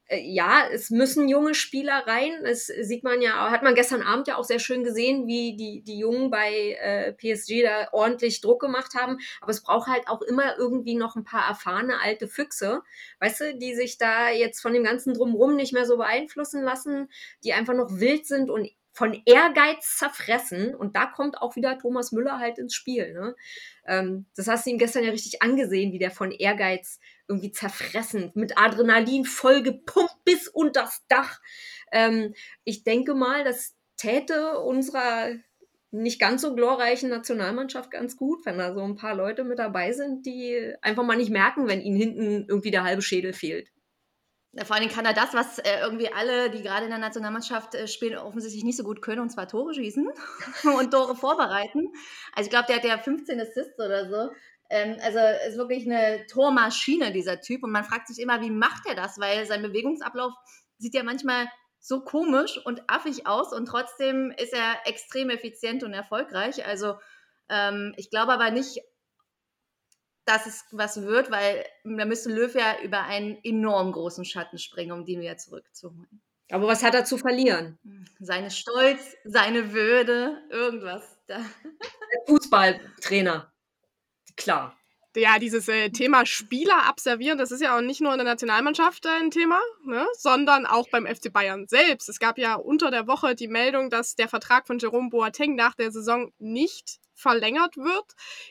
Äh, 0.10 0.22
ja, 0.22 0.68
es 0.72 0.90
müssen 0.90 1.30
junge 1.30 1.54
Spieler 1.54 2.06
rein. 2.08 2.32
Das 2.44 2.66
sieht 2.66 3.04
man 3.04 3.22
ja, 3.22 3.52
hat 3.52 3.64
man 3.64 3.76
gestern 3.76 4.02
Abend 4.02 4.28
ja 4.28 4.38
auch 4.38 4.44
sehr 4.44 4.60
schön 4.60 4.84
gesehen, 4.84 5.28
wie 5.28 5.56
die, 5.56 5.82
die 5.84 6.00
Jungen 6.00 6.30
bei 6.32 6.78
äh, 6.82 7.14
PSG 7.14 7.64
da 7.64 7.88
ordentlich 7.92 8.42
Druck 8.42 8.60
gemacht 8.62 8.96
haben. 8.96 9.20
Aber 9.40 9.52
es 9.52 9.62
braucht 9.62 9.88
halt 9.88 10.08
auch 10.08 10.22
immer 10.22 10.58
irgendwie 10.58 10.96
noch 10.96 11.16
ein 11.16 11.24
paar 11.24 11.48
erfahrene 11.48 12.02
alte 12.02 12.28
Füchse, 12.28 12.82
weißt 13.20 13.42
du, 13.42 13.58
die 13.58 13.76
sich 13.76 13.98
da 13.98 14.30
jetzt 14.30 14.62
von 14.62 14.74
dem 14.74 14.84
ganzen 14.84 15.14
Drumrum 15.14 15.56
nicht 15.56 15.74
mehr 15.74 15.86
so 15.86 15.98
beeinflussen 15.98 16.64
lassen, 16.64 17.10
die 17.44 17.54
einfach 17.54 17.76
noch 17.76 17.90
wild 17.92 18.26
sind 18.26 18.50
und 18.50 18.70
von 18.92 19.22
Ehrgeiz 19.26 19.98
zerfressen. 19.98 20.76
Und 20.76 20.96
da 20.96 21.06
kommt 21.06 21.42
auch 21.42 21.56
wieder 21.56 21.78
Thomas 21.78 22.12
Müller 22.12 22.40
halt 22.40 22.58
ins 22.58 22.74
Spiel. 22.74 23.14
Ne? 23.14 23.36
Ähm, 23.86 24.26
das 24.36 24.48
hast 24.48 24.66
du 24.66 24.72
ihm 24.72 24.78
gestern 24.78 25.04
ja 25.04 25.12
richtig 25.12 25.42
angesehen, 25.42 25.94
wie 25.94 26.00
der 26.00 26.12
von 26.12 26.32
Ehrgeiz 26.32 27.00
irgendwie 27.30 27.52
zerfressen, 27.52 28.32
mit 28.34 28.58
Adrenalin 28.58 29.24
voll 29.24 29.62
gepumpt 29.62 30.26
bis 30.26 30.48
unters 30.48 31.06
Dach. 31.08 31.40
Ähm, 31.92 32.34
ich 32.64 32.84
denke 32.84 33.14
mal, 33.14 33.44
das 33.44 33.76
täte 33.98 34.60
unserer 34.60 35.30
nicht 35.92 36.20
ganz 36.20 36.42
so 36.42 36.54
glorreichen 36.56 37.10
Nationalmannschaft 37.10 37.90
ganz 37.92 38.16
gut, 38.16 38.46
wenn 38.46 38.58
da 38.58 38.74
so 38.74 38.82
ein 38.82 38.96
paar 38.96 39.16
Leute 39.16 39.44
mit 39.44 39.60
dabei 39.60 39.92
sind, 39.92 40.26
die 40.26 40.74
einfach 40.82 41.04
mal 41.04 41.18
nicht 41.18 41.32
merken, 41.32 41.68
wenn 41.68 41.82
ihnen 41.82 41.98
hinten 41.98 42.46
irgendwie 42.48 42.72
der 42.72 42.84
halbe 42.84 43.02
Schädel 43.02 43.34
fehlt. 43.34 43.70
Vor 44.64 44.76
allem 44.76 44.90
kann 44.90 45.06
er 45.06 45.14
das, 45.14 45.34
was 45.36 45.60
äh, 45.60 45.80
irgendwie 45.82 46.12
alle, 46.12 46.50
die 46.50 46.64
gerade 46.64 46.86
in 46.86 46.90
der 46.90 47.00
Nationalmannschaft 47.00 47.76
äh, 47.76 47.88
spielen, 47.88 48.18
offensichtlich 48.18 48.64
nicht 48.64 48.78
so 48.78 48.84
gut 48.84 49.02
können, 49.02 49.22
und 49.22 49.30
zwar 49.30 49.48
Tore 49.48 49.76
schießen 49.76 50.10
und 50.80 50.92
Tore 50.92 51.16
vorbereiten. 51.16 51.94
Also 52.34 52.48
ich 52.48 52.50
glaube, 52.50 52.66
der 52.68 52.78
hat 52.78 52.86
ja 52.86 52.98
15 52.98 53.40
Assists 53.40 53.80
oder 53.80 54.10
so. 54.10 54.32
Ähm, 54.70 54.98
also 55.02 55.20
ist 55.48 55.58
wirklich 55.58 55.86
eine 55.86 56.26
Tormaschine, 56.28 57.12
dieser 57.12 57.42
Typ. 57.42 57.64
Und 57.64 57.72
man 57.72 57.84
fragt 57.84 58.08
sich 58.08 58.20
immer, 58.20 58.42
wie 58.42 58.52
macht 58.52 58.86
er 58.88 58.96
das? 58.96 59.20
Weil 59.20 59.46
sein 59.46 59.62
Bewegungsablauf 59.62 60.34
sieht 60.78 60.94
ja 60.94 61.04
manchmal 61.04 61.48
so 61.80 62.02
komisch 62.02 62.60
und 62.66 62.84
affig 62.88 63.26
aus 63.26 63.54
und 63.54 63.66
trotzdem 63.66 64.32
ist 64.32 64.54
er 64.54 64.86
extrem 64.86 65.30
effizient 65.30 65.84
und 65.84 65.94
erfolgreich. 65.94 66.66
Also 66.66 66.96
ähm, 67.50 67.94
ich 67.98 68.10
glaube 68.10 68.34
aber 68.34 68.52
nicht, 68.52 68.80
dass 70.26 70.46
es 70.46 70.66
was 70.72 71.02
wird, 71.04 71.32
weil 71.32 71.66
da 71.84 72.06
müsste 72.06 72.30
Löw 72.30 72.54
ja 72.54 72.80
über 72.84 73.04
einen 73.04 73.40
enorm 73.44 73.92
großen 73.92 74.26
Schatten 74.26 74.60
springen, 74.60 74.92
um 74.92 75.06
den 75.06 75.22
wieder 75.22 75.38
zurückzuholen. 75.38 76.22
Aber 76.52 76.68
was 76.68 76.84
hat 76.84 76.96
er 76.96 77.06
zu 77.06 77.18
verlieren? 77.18 77.80
Seine 78.20 78.52
Stolz, 78.52 79.16
seine 79.24 79.72
Würde, 79.72 80.42
irgendwas. 80.50 81.18
Fußballtrainer. 82.28 83.52
Klar. 84.40 84.76
Ja, 85.16 85.38
dieses 85.38 85.68
äh, 85.68 85.90
Thema 85.90 86.26
Spieler 86.26 86.86
abservieren, 86.88 87.38
das 87.38 87.52
ist 87.52 87.62
ja 87.62 87.76
auch 87.76 87.82
nicht 87.82 88.00
nur 88.00 88.12
in 88.12 88.20
der 88.20 88.26
Nationalmannschaft 88.26 89.06
äh, 89.06 89.10
ein 89.10 89.32
Thema, 89.32 89.60
ne, 89.84 90.08
sondern 90.14 90.66
auch 90.66 90.88
beim 90.90 91.06
FC 91.08 91.34
Bayern 91.34 91.68
selbst. 91.68 92.10
Es 92.10 92.20
gab 92.20 92.38
ja 92.38 92.56
unter 92.56 92.90
der 92.90 93.08
Woche 93.08 93.36
die 93.36 93.48
Meldung, 93.48 93.90
dass 93.90 94.16
der 94.16 94.30
Vertrag 94.30 94.66
von 94.68 94.80
Jerome 94.80 95.10
Boateng 95.10 95.56
nach 95.56 95.76
der 95.76 95.92
Saison 95.92 96.32
nicht 96.38 97.00
verlängert 97.16 97.76
wird. 97.76 98.06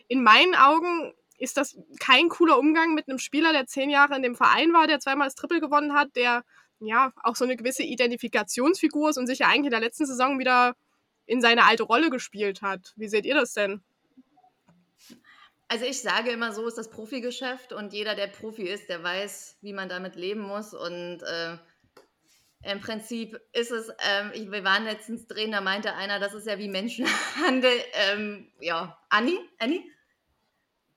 In 0.09 0.23
meinen 0.23 0.55
Augen 0.55 1.15
ist 1.39 1.57
das 1.57 1.79
kein 2.01 2.29
cooler 2.29 2.59
Umgang 2.59 2.93
mit 2.95 3.09
einem 3.09 3.19
Spieler, 3.19 3.53
der 3.53 3.67
zehn 3.67 3.89
Jahre 3.89 4.17
in 4.17 4.23
dem 4.23 4.35
Verein 4.35 4.73
war, 4.73 4.87
der 4.87 5.01
zweimal 5.01 5.29
das 5.29 5.37
Triple 5.37 5.61
gewonnen 5.61 5.95
hat, 5.95 6.17
der 6.17 6.45
ja 6.81 7.13
auch 7.23 7.37
so 7.37 7.45
eine 7.45 7.57
gewisse 7.57 7.85
Identifikationsfigur 7.85 9.11
ist 9.11 9.17
und 9.17 9.27
sich 9.27 9.39
ja 9.39 9.47
eigentlich 9.47 9.67
in 9.67 9.71
der 9.71 9.81
letzten 9.81 10.07
Saison 10.07 10.39
wieder 10.39 10.75
in 11.25 11.41
seine 11.41 11.65
alte 11.65 11.85
Rolle 11.85 12.11
gespielt 12.11 12.63
hat. 12.63 12.93
Wie 12.97 13.09
seht 13.09 13.27
ihr 13.27 13.35
das 13.35 13.53
denn? 13.55 13.83
Also 15.69 15.85
ich 15.85 16.01
sage 16.01 16.31
immer, 16.31 16.53
so 16.53 16.67
ist 16.67 16.79
das 16.79 16.89
Profigeschäft 16.89 17.75
und 17.75 17.93
jeder, 17.93 18.15
der 18.15 18.29
Profi 18.29 18.63
ist, 18.63 18.89
der 18.89 19.03
weiß, 19.03 19.59
wie 19.61 19.75
man 19.75 19.91
damit 19.91 20.17
leben 20.17 20.41
muss. 20.41 20.73
Und 20.73 21.23
äh, 21.23 21.59
im 22.65 22.81
Prinzip 22.81 23.39
ist 23.53 23.71
es, 23.71 23.91
ähm, 24.09 24.51
wir 24.51 24.65
waren 24.65 24.85
letztens 24.85 25.27
drehen, 25.27 25.53
da 25.53 25.61
meinte 25.61 25.95
einer, 25.95 26.19
das 26.21 26.33
ist 26.33 26.47
ja 26.47 26.59
wie 26.59 26.69
Menschenhandel. 26.69 27.71
Ähm, 27.93 28.51
ja, 28.61 28.99
Anni? 29.11 29.39
Anni? 29.59 29.85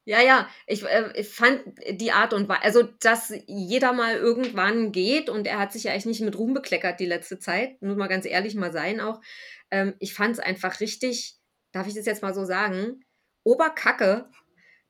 Ja, 0.05 0.21
ja, 0.21 0.49
ich, 0.65 0.83
äh, 0.83 1.11
ich 1.15 1.29
fand 1.29 1.61
die 1.89 2.11
Art 2.11 2.33
und 2.33 2.49
Weise, 2.49 2.63
also 2.63 2.83
dass 2.83 3.33
jeder 3.45 3.93
mal 3.93 4.15
irgendwann 4.15 4.91
geht 4.91 5.29
und 5.29 5.45
er 5.45 5.59
hat 5.59 5.71
sich 5.71 5.83
ja 5.83 5.91
eigentlich 5.91 6.05
nicht 6.05 6.21
mit 6.21 6.37
Ruhm 6.37 6.53
bekleckert 6.53 6.99
die 6.99 7.05
letzte 7.05 7.37
Zeit, 7.37 7.79
muss 7.81 7.97
mal 7.97 8.07
ganz 8.07 8.25
ehrlich 8.25 8.55
mal 8.55 8.71
sein 8.71 8.99
auch. 8.99 9.21
Ähm, 9.69 9.95
ich 9.99 10.13
fand 10.13 10.33
es 10.33 10.39
einfach 10.39 10.79
richtig, 10.79 11.35
darf 11.71 11.87
ich 11.87 11.93
das 11.93 12.07
jetzt 12.07 12.23
mal 12.23 12.33
so 12.33 12.45
sagen, 12.45 13.05
Oberkacke, 13.43 14.29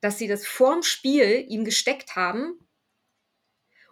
dass 0.02 0.18
sie 0.18 0.28
das 0.28 0.46
vorm 0.46 0.84
Spiel 0.84 1.46
ihm 1.48 1.64
gesteckt 1.64 2.16
haben 2.16 2.60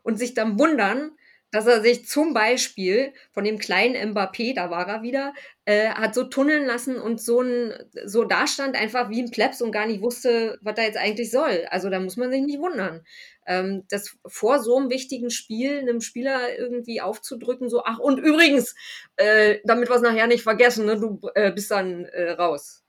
und 0.04 0.18
sich 0.18 0.34
dann 0.34 0.60
wundern, 0.60 1.12
dass 1.52 1.66
er 1.66 1.82
sich 1.82 2.08
zum 2.08 2.34
Beispiel 2.34 3.14
von 3.32 3.44
dem 3.44 3.58
kleinen 3.58 4.14
Mbappé, 4.14 4.54
da 4.54 4.70
war 4.70 4.88
er 4.88 5.02
wieder, 5.02 5.34
äh, 5.66 5.90
hat 5.90 6.14
so 6.14 6.24
tunneln 6.26 6.66
lassen 6.66 6.98
und 6.98 7.22
so 7.22 7.42
ein 7.42 7.74
so 8.06 8.24
dastand 8.24 8.76
einfach 8.76 9.10
wie 9.10 9.22
ein 9.22 9.32
Plebs 9.32 9.62
und 9.62 9.72
gar 9.72 9.88
nicht 9.88 10.02
wusste, 10.02 10.60
was 10.62 10.78
er 10.78 10.86
jetzt 10.86 10.98
eigentlich 10.98 11.32
soll. 11.32 11.66
Also 11.72 11.90
da 11.90 12.00
muss 12.00 12.18
man 12.18 12.32
sich 12.32 12.42
nicht 12.42 12.60
wundern. 12.60 13.04
Ähm, 13.48 13.84
das 13.90 14.16
vor 14.28 14.60
so 14.60 14.78
einem 14.78 14.92
wichtigen 14.92 15.32
Spiel 15.32 15.80
einem 15.80 16.02
Spieler 16.02 16.56
irgendwie 16.56 17.02
aufzudrücken, 17.02 17.70
so, 17.70 17.84
ach 17.84 17.98
und 17.98 18.20
übrigens, 18.20 18.76
äh, 19.16 19.60
damit 19.64 19.90
wir 19.90 19.96
es 19.96 20.02
nachher 20.04 20.28
nicht 20.28 20.44
vergessen, 20.44 20.86
ne, 20.86 21.00
du 21.00 21.20
äh, 21.34 21.52
bist 21.52 21.72
dann 21.72 22.06
äh, 22.06 22.32
raus. 22.32 22.84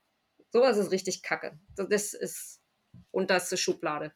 Sowas 0.51 0.77
ist 0.77 0.91
richtig 0.91 1.23
kacke. 1.23 1.57
Das 1.75 2.13
ist 2.13 2.60
unterste 3.11 3.57
Schublade. 3.57 4.13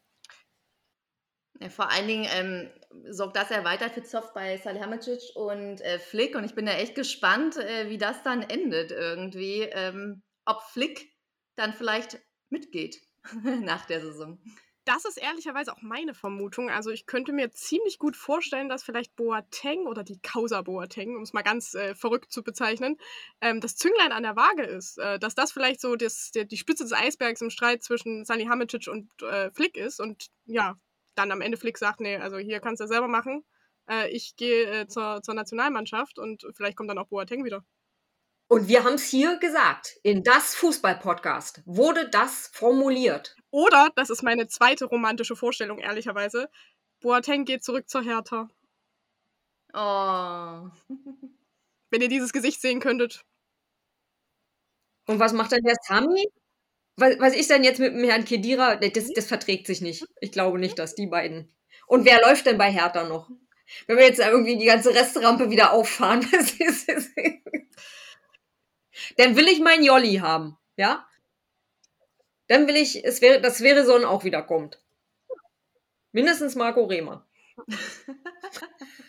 Ja, 1.60 1.70
vor 1.70 1.90
allen 1.90 2.08
Dingen 2.08 2.28
ähm, 2.32 2.70
sorgt 3.10 3.38
das 3.38 3.50
ja 3.50 3.64
weiter 3.64 3.90
für 3.90 4.04
Zoff 4.04 4.34
bei 4.34 4.58
Salihamidzic 4.58 5.36
und 5.36 5.80
äh, 5.82 6.00
Flick. 6.00 6.36
Und 6.36 6.44
ich 6.44 6.54
bin 6.54 6.66
da 6.66 6.74
echt 6.74 6.96
gespannt, 6.96 7.58
äh, 7.58 7.90
wie 7.90 7.98
das 7.98 8.24
dann 8.24 8.42
endet 8.42 8.92
irgendwie. 8.92 9.62
Ähm, 9.62 10.22
ob 10.46 10.62
Flick 10.64 11.14
dann 11.56 11.74
vielleicht 11.74 12.20
mitgeht 12.50 13.02
nach 13.44 13.86
der 13.86 14.02
Saison. 14.02 14.40
Das 14.86 15.04
ist 15.04 15.18
ehrlicherweise 15.18 15.74
auch 15.74 15.82
meine 15.82 16.14
Vermutung. 16.14 16.70
Also 16.70 16.92
ich 16.92 17.08
könnte 17.08 17.34
mir 17.34 17.52
ziemlich 17.52 17.98
gut 17.98 18.16
vorstellen, 18.16 18.70
dass 18.70 18.84
vielleicht 18.84 19.16
Boateng 19.16 19.88
oder 19.88 20.04
die 20.04 20.20
Causa 20.22 20.62
Boateng, 20.62 21.16
um 21.16 21.24
es 21.24 21.34
mal 21.34 21.42
ganz 21.42 21.74
äh, 21.74 21.96
verrückt 21.96 22.32
zu 22.32 22.44
bezeichnen, 22.44 22.98
ähm, 23.42 23.62
das 23.62 23.76
Zünglein 23.78 24.12
an 24.12 24.22
der 24.22 24.36
Waage 24.36 24.62
ist. 24.64 25.00
Äh, 25.00 25.18
dass 25.18 25.34
das 25.34 25.52
vielleicht 25.52 25.82
so 25.82 25.96
das, 25.96 26.30
der, 26.30 26.46
die 26.46 26.58
Spitze 26.58 26.84
des 26.84 26.94
Eisbergs 26.94 27.42
im 27.42 27.50
Streit 27.50 27.82
zwischen 27.82 28.26
Salihamidzic 28.26 28.88
und 28.88 29.10
äh, 29.24 29.50
Flick 29.52 29.76
ist. 29.76 30.00
Und 30.00 30.28
ja, 30.46 30.80
dann 31.16 31.32
am 31.32 31.42
Ende 31.42 31.58
Flick 31.58 31.80
sagt, 31.80 32.00
nee, 32.00 32.18
also 32.18 32.38
hier 32.38 32.60
kannst 32.60 32.80
du 32.80 32.86
selber 32.86 33.08
machen. 33.08 33.44
Äh, 33.90 34.10
ich 34.12 34.36
gehe 34.36 34.82
äh, 34.82 34.88
zur, 34.88 35.24
zur 35.24 35.34
Nationalmannschaft 35.34 36.20
und 36.20 36.46
vielleicht 36.54 36.78
kommt 36.78 36.92
dann 36.92 37.00
auch 37.00 37.08
Boateng 37.08 37.44
wieder. 37.44 37.66
Und 38.48 38.68
wir 38.68 38.84
haben 38.84 38.94
es 38.94 39.06
hier 39.06 39.38
gesagt, 39.40 39.98
in 40.04 40.24
das 40.24 40.54
Fußball-Podcast 40.56 41.64
wurde 41.66 42.10
das 42.10 42.52
formuliert. 42.54 43.36
Oder, 43.50 43.90
das 43.96 44.10
ist 44.10 44.22
meine 44.22 44.48
zweite 44.48 44.86
romantische 44.86 45.36
Vorstellung, 45.36 45.80
ehrlicherweise, 45.80 46.50
Boateng 47.02 47.46
geht 47.46 47.64
zurück 47.64 47.90
zur 47.90 48.04
Hertha. 48.04 48.50
Oh. 49.74 50.70
Wenn 51.90 52.02
ihr 52.02 52.10
dieses 52.10 52.34
Gesicht 52.34 52.62
sehen 52.62 52.80
könntet. 52.80 53.26
Und 55.08 55.20
was 55.20 55.34
macht 55.34 55.52
dann 55.52 55.64
der 55.64 55.76
Sami? 55.82 56.28
Was, 56.98 57.20
was 57.20 57.36
ist 57.36 57.50
denn 57.50 57.64
jetzt 57.64 57.80
mit 57.80 57.94
dem 57.94 58.04
Herrn 58.04 58.26
Kedira? 58.26 58.76
Das, 58.76 59.12
das 59.14 59.28
verträgt 59.28 59.68
sich 59.68 59.82
nicht. 59.82 60.06
Ich 60.22 60.32
glaube 60.32 60.60
nicht, 60.60 60.80
dass 60.80 60.96
die 60.96 61.08
beiden. 61.08 61.54
Und 61.88 62.06
wer 62.06 62.22
läuft 62.22 62.46
denn 62.46 62.58
bei 62.58 62.72
Hertha 62.72 63.08
noch? 63.08 63.30
Wenn 63.88 63.98
wir 63.98 64.06
jetzt 64.06 64.20
irgendwie 64.20 64.58
die 64.58 64.66
ganze 64.66 64.94
Restrampe 64.94 65.50
wieder 65.50 65.74
auffahren, 65.74 66.26
dann 69.18 69.36
will 69.36 69.48
ich 69.48 69.60
meinen 69.60 69.84
Jolli 69.84 70.16
haben, 70.16 70.58
ja? 70.78 71.08
Dann 72.48 72.68
will 72.68 72.76
ich, 72.76 73.04
es 73.04 73.22
wäre, 73.22 73.42
das 73.42 73.62
wäre 73.62 73.86
so 73.86 73.96
ein 73.96 74.06
auch 74.06 74.24
wieder 74.24 74.44
kommt. 74.44 74.80
Mindestens 76.12 76.56
Marco 76.56 76.84
Rehmer. 76.86 77.26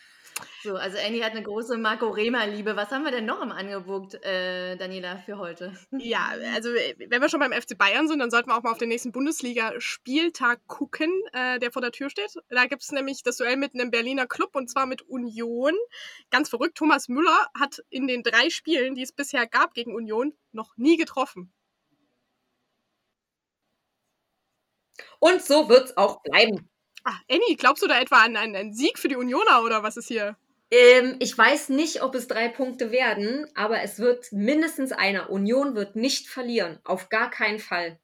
So, 0.66 0.74
also 0.74 0.98
Annie 0.98 1.22
hat 1.22 1.30
eine 1.30 1.44
große 1.44 1.78
Marco 1.78 2.08
Rehmer-Liebe. 2.08 2.74
Was 2.74 2.90
haben 2.90 3.04
wir 3.04 3.12
denn 3.12 3.24
noch 3.24 3.40
im 3.40 3.52
Angebot, 3.52 4.14
äh, 4.24 4.74
Daniela, 4.76 5.18
für 5.18 5.38
heute? 5.38 5.72
Ja, 5.92 6.32
also 6.54 6.70
wenn 6.70 7.22
wir 7.22 7.28
schon 7.28 7.38
beim 7.38 7.52
FC 7.52 7.78
Bayern 7.78 8.08
sind, 8.08 8.18
dann 8.18 8.32
sollten 8.32 8.50
wir 8.50 8.58
auch 8.58 8.64
mal 8.64 8.72
auf 8.72 8.78
den 8.78 8.88
nächsten 8.88 9.12
Bundesliga-Spieltag 9.12 10.66
gucken, 10.66 11.08
äh, 11.32 11.60
der 11.60 11.70
vor 11.70 11.82
der 11.82 11.92
Tür 11.92 12.10
steht. 12.10 12.34
Da 12.48 12.66
gibt 12.66 12.82
es 12.82 12.90
nämlich 12.90 13.22
das 13.22 13.36
Duell 13.36 13.56
mit 13.56 13.74
einem 13.74 13.92
Berliner 13.92 14.26
Club 14.26 14.56
und 14.56 14.68
zwar 14.68 14.86
mit 14.86 15.02
Union. 15.02 15.72
Ganz 16.30 16.48
verrückt, 16.48 16.76
Thomas 16.76 17.06
Müller 17.08 17.46
hat 17.56 17.84
in 17.88 18.08
den 18.08 18.24
drei 18.24 18.50
Spielen, 18.50 18.96
die 18.96 19.02
es 19.02 19.12
bisher 19.12 19.46
gab 19.46 19.72
gegen 19.72 19.94
Union, 19.94 20.34
noch 20.50 20.76
nie 20.76 20.96
getroffen. 20.96 21.52
Und 25.20 25.42
so 25.42 25.68
wird 25.68 25.90
es 25.90 25.96
auch 25.96 26.22
bleiben. 26.22 26.68
Ach, 27.04 27.20
Annie, 27.30 27.54
glaubst 27.56 27.84
du 27.84 27.86
da 27.86 28.00
etwa 28.00 28.16
an 28.16 28.34
einen 28.34 28.74
Sieg 28.74 28.98
für 28.98 29.06
die 29.06 29.14
Unioner 29.14 29.62
oder 29.62 29.84
was 29.84 29.96
ist 29.96 30.08
hier? 30.08 30.36
Ähm, 30.70 31.16
ich 31.20 31.36
weiß 31.36 31.68
nicht, 31.68 32.02
ob 32.02 32.14
es 32.14 32.26
drei 32.26 32.48
Punkte 32.48 32.90
werden, 32.90 33.46
aber 33.54 33.82
es 33.82 33.98
wird 33.98 34.32
mindestens 34.32 34.92
einer. 34.92 35.30
Union 35.30 35.74
wird 35.74 35.96
nicht 35.96 36.28
verlieren. 36.28 36.80
Auf 36.84 37.08
gar 37.08 37.30
keinen 37.30 37.58
Fall. 37.60 37.98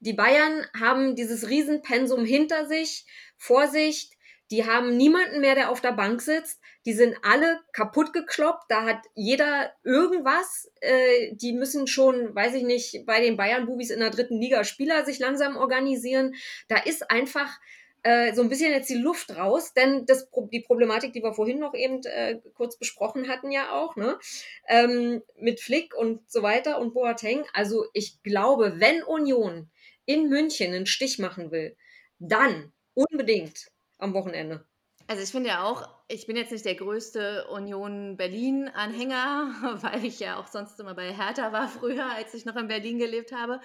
Die 0.00 0.12
Bayern 0.12 0.66
haben 0.78 1.16
dieses 1.16 1.48
Riesenpensum 1.48 2.24
hinter 2.24 2.66
sich. 2.66 3.06
Vorsicht, 3.36 4.12
die 4.50 4.64
haben 4.64 4.96
niemanden 4.96 5.40
mehr, 5.40 5.54
der 5.54 5.70
auf 5.70 5.80
der 5.80 5.92
Bank 5.92 6.22
sitzt. 6.22 6.60
Die 6.86 6.94
sind 6.94 7.16
alle 7.22 7.60
kaputt 7.72 8.14
gekloppt. 8.14 8.64
Da 8.68 8.84
hat 8.84 9.04
jeder 9.14 9.72
irgendwas. 9.84 10.70
Äh, 10.80 11.34
die 11.34 11.52
müssen 11.52 11.86
schon, 11.86 12.34
weiß 12.34 12.54
ich 12.54 12.62
nicht, 12.62 13.04
bei 13.04 13.20
den 13.20 13.36
Bayern-Bubis 13.36 13.90
in 13.90 14.00
der 14.00 14.10
dritten 14.10 14.40
Liga 14.40 14.64
Spieler 14.64 15.04
sich 15.04 15.18
langsam 15.18 15.56
organisieren. 15.56 16.34
Da 16.68 16.78
ist 16.78 17.10
einfach 17.10 17.58
äh, 18.02 18.32
so 18.34 18.42
ein 18.42 18.48
bisschen 18.48 18.72
jetzt 18.72 18.90
die 18.90 18.94
Luft 18.94 19.36
raus, 19.36 19.72
denn 19.74 20.06
das, 20.06 20.28
die 20.52 20.60
Problematik, 20.60 21.12
die 21.12 21.22
wir 21.22 21.34
vorhin 21.34 21.58
noch 21.58 21.74
eben 21.74 22.00
äh, 22.04 22.40
kurz 22.54 22.78
besprochen 22.78 23.28
hatten, 23.28 23.50
ja 23.50 23.72
auch, 23.72 23.96
ne? 23.96 24.18
Ähm, 24.68 25.22
mit 25.36 25.60
Flick 25.60 25.94
und 25.96 26.30
so 26.30 26.42
weiter 26.42 26.80
und 26.80 26.94
Boateng. 26.94 27.44
Also 27.52 27.86
ich 27.92 28.22
glaube, 28.22 28.74
wenn 28.78 29.02
Union 29.02 29.70
in 30.04 30.28
München 30.28 30.74
einen 30.74 30.86
Stich 30.86 31.18
machen 31.18 31.50
will, 31.50 31.76
dann 32.18 32.72
unbedingt 32.94 33.70
am 33.98 34.14
Wochenende. 34.14 34.64
Also 35.06 35.22
ich 35.22 35.30
finde 35.30 35.48
ja 35.48 35.64
auch, 35.64 35.88
ich 36.08 36.26
bin 36.26 36.36
jetzt 36.36 36.52
nicht 36.52 36.66
der 36.66 36.74
größte 36.74 37.46
Union 37.48 38.18
Berlin-Anhänger, 38.18 39.78
weil 39.80 40.04
ich 40.04 40.20
ja 40.20 40.38
auch 40.38 40.46
sonst 40.46 40.78
immer 40.80 40.94
bei 40.94 41.14
Hertha 41.14 41.50
war 41.50 41.68
früher, 41.68 42.12
als 42.12 42.34
ich 42.34 42.44
noch 42.44 42.56
in 42.56 42.68
Berlin 42.68 42.98
gelebt 42.98 43.32
habe. 43.32 43.60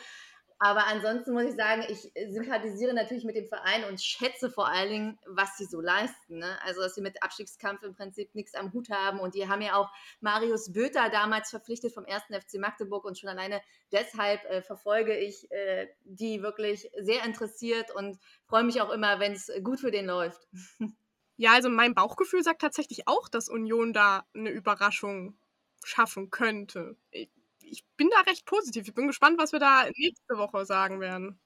Aber 0.64 0.88
ansonsten 0.88 1.34
muss 1.34 1.44
ich 1.44 1.56
sagen, 1.56 1.84
ich 1.90 2.10
sympathisiere 2.32 2.94
natürlich 2.94 3.26
mit 3.26 3.36
dem 3.36 3.50
Verein 3.50 3.84
und 3.84 4.02
schätze 4.02 4.50
vor 4.50 4.70
allen 4.70 4.90
Dingen, 4.90 5.20
was 5.26 5.58
sie 5.58 5.66
so 5.66 5.82
leisten. 5.82 6.38
Ne? 6.38 6.58
Also, 6.64 6.80
dass 6.80 6.96
sie 6.96 7.02
mit 7.02 7.22
Abstiegskampf 7.22 7.84
im 7.84 7.96
Prinzip 7.96 8.34
nichts 8.34 8.56
am 8.56 8.72
Hut 8.72 8.90
haben. 8.90 9.20
Und 9.20 9.36
die 9.36 9.50
haben 9.50 9.62
ja 9.62 9.76
auch 9.76 9.92
Marius 10.22 10.72
Böter 10.72 11.10
damals 11.10 11.50
verpflichtet 11.50 11.94
vom 11.94 12.06
1. 12.06 12.24
FC 12.30 12.62
Magdeburg. 12.62 13.04
Und 13.04 13.20
schon 13.20 13.28
alleine 13.28 13.62
deshalb 13.92 14.42
äh, 14.46 14.62
verfolge 14.62 15.18
ich 15.18 15.52
äh, 15.52 15.90
die 16.06 16.42
wirklich 16.42 16.90
sehr 16.98 17.26
interessiert 17.26 17.94
und 17.94 18.18
freue 18.46 18.64
mich 18.64 18.80
auch 18.80 18.90
immer, 18.90 19.20
wenn 19.20 19.34
es 19.34 19.52
gut 19.66 19.82
für 19.82 19.92
den 19.92 20.06
läuft. 20.06 20.48
Ja, 21.36 21.54
also 21.54 21.68
mein 21.68 21.96
Bauchgefühl 21.96 22.44
sagt 22.44 22.62
tatsächlich 22.62 23.08
auch, 23.08 23.28
dass 23.28 23.50
Union 23.50 23.92
da 23.92 24.24
eine 24.36 24.52
Überraschung 24.52 25.36
schaffen 25.84 26.30
könnte. 26.30 26.96
Ich 27.10 27.33
ich 27.74 27.84
bin 27.98 28.10
da 28.10 28.22
recht 28.30 28.46
positiv. 28.46 28.88
Ich 28.88 28.94
bin 28.94 29.08
gespannt, 29.08 29.40
was 29.40 29.52
wir 29.52 29.60
da 29.60 29.86
nächste 29.96 30.38
Woche 30.38 30.66
sagen 30.66 31.00
werden. 31.00 31.40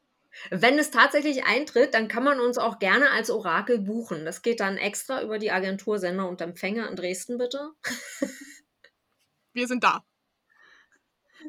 Wenn 0.52 0.78
es 0.78 0.92
tatsächlich 0.92 1.46
eintritt, 1.46 1.94
dann 1.94 2.08
kann 2.08 2.24
man 2.24 2.40
uns 2.40 2.58
auch 2.58 2.80
gerne 2.80 3.10
als 3.12 3.32
Orakel 3.32 3.80
buchen. 3.80 4.26
Das 4.26 4.42
geht 4.42 4.60
dann 4.60 4.78
extra 4.78 5.24
über 5.24 5.40
die 5.40 5.52
Agentur 5.52 6.00
Sender 6.00 6.28
und 6.28 6.42
Empfänger 6.42 6.90
in 6.90 6.96
Dresden, 6.96 7.38
bitte. 7.38 7.72
Wir 9.54 9.68
sind 9.68 9.84
da. 9.84 10.04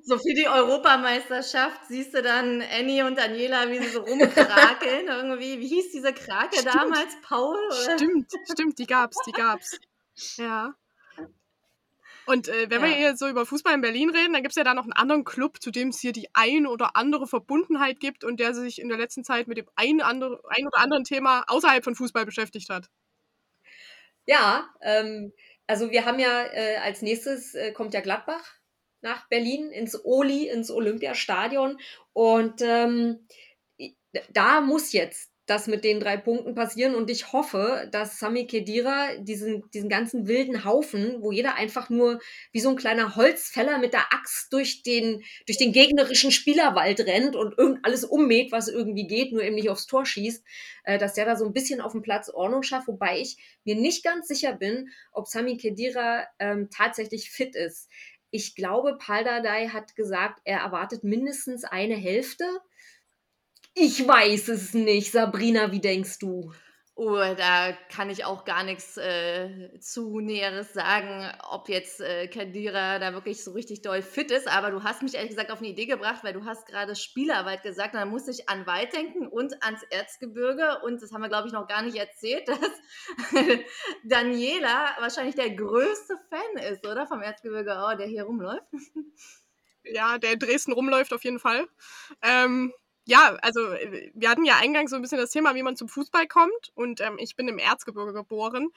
So 0.05 0.17
für 0.17 0.35
die 0.35 0.47
Europameisterschaft 0.47 1.81
siehst 1.89 2.15
du 2.15 2.23
dann 2.23 2.63
Annie 2.63 3.05
und 3.05 3.19
Daniela, 3.19 3.69
wie 3.69 3.79
sie 3.79 3.89
so 3.89 4.01
rumkrakeln 4.01 5.07
irgendwie. 5.09 5.59
Wie 5.59 5.67
hieß 5.67 5.91
diese 5.93 6.13
Krake 6.15 6.57
stimmt. 6.57 6.75
damals? 6.75 7.17
Paul? 7.23 7.57
Oder? 7.57 7.99
Stimmt, 7.99 8.31
stimmt, 8.51 8.79
die 8.79 8.87
gab's, 8.87 9.17
die 9.27 9.33
gab's. 9.33 9.79
Ja. 10.37 10.75
Und 12.29 12.47
äh, 12.49 12.69
wenn 12.69 12.83
ja. 12.83 12.89
wir 12.89 12.95
hier 12.95 13.17
so 13.17 13.27
über 13.27 13.47
Fußball 13.47 13.73
in 13.73 13.81
Berlin 13.81 14.11
reden, 14.11 14.35
dann 14.35 14.43
gibt 14.43 14.53
es 14.53 14.57
ja 14.57 14.65
da 14.65 14.75
noch 14.75 14.83
einen 14.83 14.93
anderen 14.93 15.25
Club, 15.25 15.63
zu 15.63 15.71
dem 15.71 15.89
es 15.89 15.99
hier 15.99 16.13
die 16.13 16.29
ein 16.35 16.67
oder 16.67 16.95
andere 16.95 17.27
Verbundenheit 17.27 18.01
gibt 18.01 18.23
und 18.23 18.39
der 18.39 18.53
sich 18.53 18.83
in 18.83 18.91
der 18.91 18.99
letzten 18.99 19.25
Zeit 19.25 19.49
mit 19.49 19.57
dem 19.57 19.67
ein, 19.77 20.03
andere, 20.03 20.39
ein 20.49 20.67
oder 20.67 20.79
anderen 20.79 21.05
Thema 21.05 21.45
außerhalb 21.49 21.83
von 21.83 21.95
Fußball 21.95 22.27
beschäftigt 22.27 22.69
hat. 22.69 22.91
Ja, 24.27 24.69
ähm, 24.83 25.33
also 25.67 25.91
wir 25.91 26.05
haben 26.05 26.19
ja 26.19 26.45
äh, 26.53 26.77
als 26.77 27.01
nächstes 27.01 27.55
äh, 27.55 27.73
kommt 27.73 27.95
ja 27.95 28.03
Gladbach 28.03 28.45
nach 29.01 29.27
Berlin 29.29 29.71
ins 29.71 29.99
Oli, 30.05 30.51
ins 30.51 30.71
Olympiastadion. 30.71 31.79
Und 32.13 32.61
ähm, 32.61 33.27
da 34.35 34.61
muss 34.61 34.93
jetzt 34.93 35.31
das 35.49 35.67
mit 35.67 35.83
den 35.83 35.99
drei 35.99 36.17
Punkten 36.17 36.55
passieren. 36.55 36.95
Und 36.95 37.11
ich 37.11 37.33
hoffe, 37.33 37.89
dass 37.91 38.19
Sami 38.19 38.47
Kedira 38.47 39.17
diesen, 39.19 39.69
diesen 39.71 39.89
ganzen 39.89 40.29
wilden 40.29 40.65
Haufen, 40.65 41.23
wo 41.23 41.33
jeder 41.33 41.55
einfach 41.55 41.89
nur 41.89 42.21
wie 42.53 42.61
so 42.61 42.69
ein 42.69 42.77
kleiner 42.77 43.17
Holzfäller 43.17 43.79
mit 43.79 43.95
der 43.95 44.13
Axt 44.13 44.53
durch 44.53 44.83
den, 44.83 45.23
durch 45.47 45.57
den 45.57 45.73
gegnerischen 45.73 46.31
Spielerwald 46.31 47.01
rennt 47.01 47.35
und 47.35 47.57
irgend 47.59 47.85
alles 47.85 48.05
ummäht, 48.05 48.53
was 48.53 48.69
irgendwie 48.69 49.07
geht, 49.07 49.33
nur 49.33 49.43
eben 49.43 49.55
nicht 49.55 49.71
aufs 49.71 49.87
Tor 49.87 50.05
schießt, 50.05 50.45
äh, 50.85 50.99
dass 50.99 51.15
der 51.15 51.25
da 51.25 51.37
so 51.37 51.47
ein 51.47 51.55
bisschen 51.55 51.81
auf 51.81 51.93
dem 51.93 52.03
Platz 52.03 52.29
Ordnung 52.29 52.63
schafft. 52.63 52.89
Wobei 52.89 53.19
ich 53.19 53.39
mir 53.65 53.75
nicht 53.75 54.05
ganz 54.05 54.29
sicher 54.29 54.53
bin, 54.53 54.91
ob 55.13 55.27
Sami 55.27 55.57
Kedira 55.57 56.27
ähm, 56.39 56.69
tatsächlich 56.71 57.31
fit 57.31 57.57
ist. 57.57 57.89
Ich 58.31 58.55
glaube, 58.55 58.99
Paldadei 58.99 59.69
hat 59.69 59.97
gesagt, 59.97 60.41
er 60.45 60.59
erwartet 60.59 61.03
mindestens 61.05 61.65
eine 61.65 61.97
Hälfte 61.97 62.45
ich 63.81 64.07
weiß 64.07 64.49
es 64.49 64.75
nicht. 64.75 65.13
Sabrina, 65.13 65.73
wie 65.73 65.81
denkst 65.81 66.19
du? 66.19 66.53
Oh, 67.01 67.15
da 67.17 67.73
kann 67.93 68.11
ich 68.11 68.25
auch 68.25 68.45
gar 68.45 68.65
nichts 68.65 68.97
äh, 68.97 69.79
zu 69.79 70.19
Näheres 70.19 70.73
sagen, 70.73 71.33
ob 71.49 71.69
jetzt 71.69 72.01
äh, 72.01 72.27
Kadira 72.27 72.99
da 72.99 73.13
wirklich 73.13 73.45
so 73.45 73.53
richtig 73.53 73.83
doll 73.83 74.03
fit 74.03 74.33
ist. 74.33 74.49
Aber 74.49 74.73
du 74.73 74.83
hast 74.83 75.03
mich 75.03 75.15
ehrlich 75.15 75.31
gesagt 75.31 75.53
auf 75.53 75.61
eine 75.61 75.69
Idee 75.69 75.87
gebracht, 75.87 76.25
weil 76.25 76.33
du 76.33 76.45
hast 76.45 76.67
gerade 76.67 76.97
Spielerweit 76.97 77.63
gesagt. 77.63 77.95
Dann 77.95 78.11
muss 78.11 78.27
ich 78.27 78.49
an 78.49 78.67
Wald 78.67 78.93
denken 78.95 79.29
und 79.29 79.63
ans 79.63 79.85
Erzgebirge. 79.91 80.81
Und 80.83 81.01
das 81.01 81.13
haben 81.13 81.23
wir, 81.23 81.29
glaube 81.29 81.47
ich, 81.47 81.53
noch 81.53 81.69
gar 81.69 81.83
nicht 81.83 81.97
erzählt, 81.97 82.49
dass 82.49 82.59
Daniela 84.03 84.97
wahrscheinlich 84.99 85.37
der 85.37 85.51
größte 85.51 86.19
Fan 86.29 86.65
ist, 86.65 86.85
oder? 86.85 87.07
Vom 87.07 87.23
Erzgebirge, 87.23 87.79
oh, 87.79 87.97
der 87.97 88.09
hier 88.09 88.25
rumläuft. 88.25 88.67
Ja, 89.85 90.19
der 90.19 90.33
in 90.33 90.39
Dresden 90.41 90.73
rumläuft 90.73 91.13
auf 91.13 91.23
jeden 91.23 91.39
Fall. 91.39 91.69
Ähm, 92.23 92.73
ja, 93.09 93.39
also 93.41 93.73
äh, 93.73 94.11
wir 94.15 94.29
hatten 94.29 94.45
ja 94.45 94.57
eingangs 94.61 94.91
so 94.91 94.97
ein 94.97 95.03
bisschen 95.03 95.19
das 95.19 95.31
Thema, 95.31 95.55
wie 95.55 95.63
man 95.63 95.77
zum 95.77 95.89
Fußball 95.89 96.27
kommt. 96.27 96.73
Und 96.75 97.01
ähm, 97.01 97.17
ich 97.19 97.37
bin 97.37 97.49
im 97.49 97.59
Erzgebirge 97.59 98.13
geboren. 98.13 98.69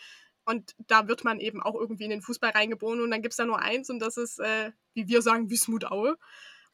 Und 0.45 0.73
da 0.87 1.07
wird 1.09 1.25
man 1.25 1.39
eben 1.39 1.61
auch 1.61 1.75
irgendwie 1.75 2.05
in 2.05 2.09
den 2.09 2.21
Fußball 2.21 2.51
reingeboren. 2.51 3.01
Und 3.01 3.11
dann 3.11 3.21
gibt 3.21 3.33
es 3.33 3.37
da 3.37 3.45
nur 3.45 3.59
eins 3.59 3.89
und 3.89 3.99
das 3.99 4.15
ist, 4.15 4.39
äh, 4.39 4.71
wie 4.93 5.09
wir 5.09 5.21
sagen, 5.21 5.49
Wismut-Aue. 5.49 6.17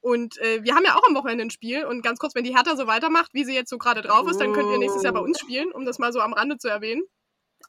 Und 0.01 0.37
äh, 0.37 0.63
wir 0.63 0.75
haben 0.75 0.85
ja 0.85 0.95
auch 0.95 1.07
am 1.07 1.15
Wochenende 1.15 1.45
ein 1.45 1.49
Spiel. 1.49 1.83
Und 1.83 2.03
ganz 2.03 2.19
kurz, 2.19 2.35
wenn 2.35 2.43
die 2.43 2.55
Hertha 2.55 2.75
so 2.75 2.85
weitermacht, 2.85 3.33
wie 3.33 3.43
sie 3.43 3.55
jetzt 3.55 3.71
so 3.71 3.79
gerade 3.79 4.03
drauf 4.03 4.29
ist, 4.29 4.39
dann 4.39 4.53
könnt 4.53 4.69
ihr 4.69 4.77
nächstes 4.77 5.01
Jahr 5.01 5.13
bei 5.13 5.19
uns 5.19 5.39
spielen, 5.39 5.71
um 5.71 5.83
das 5.83 5.97
mal 5.97 6.13
so 6.13 6.21
am 6.21 6.33
Rande 6.33 6.59
zu 6.59 6.67
erwähnen. 6.67 7.01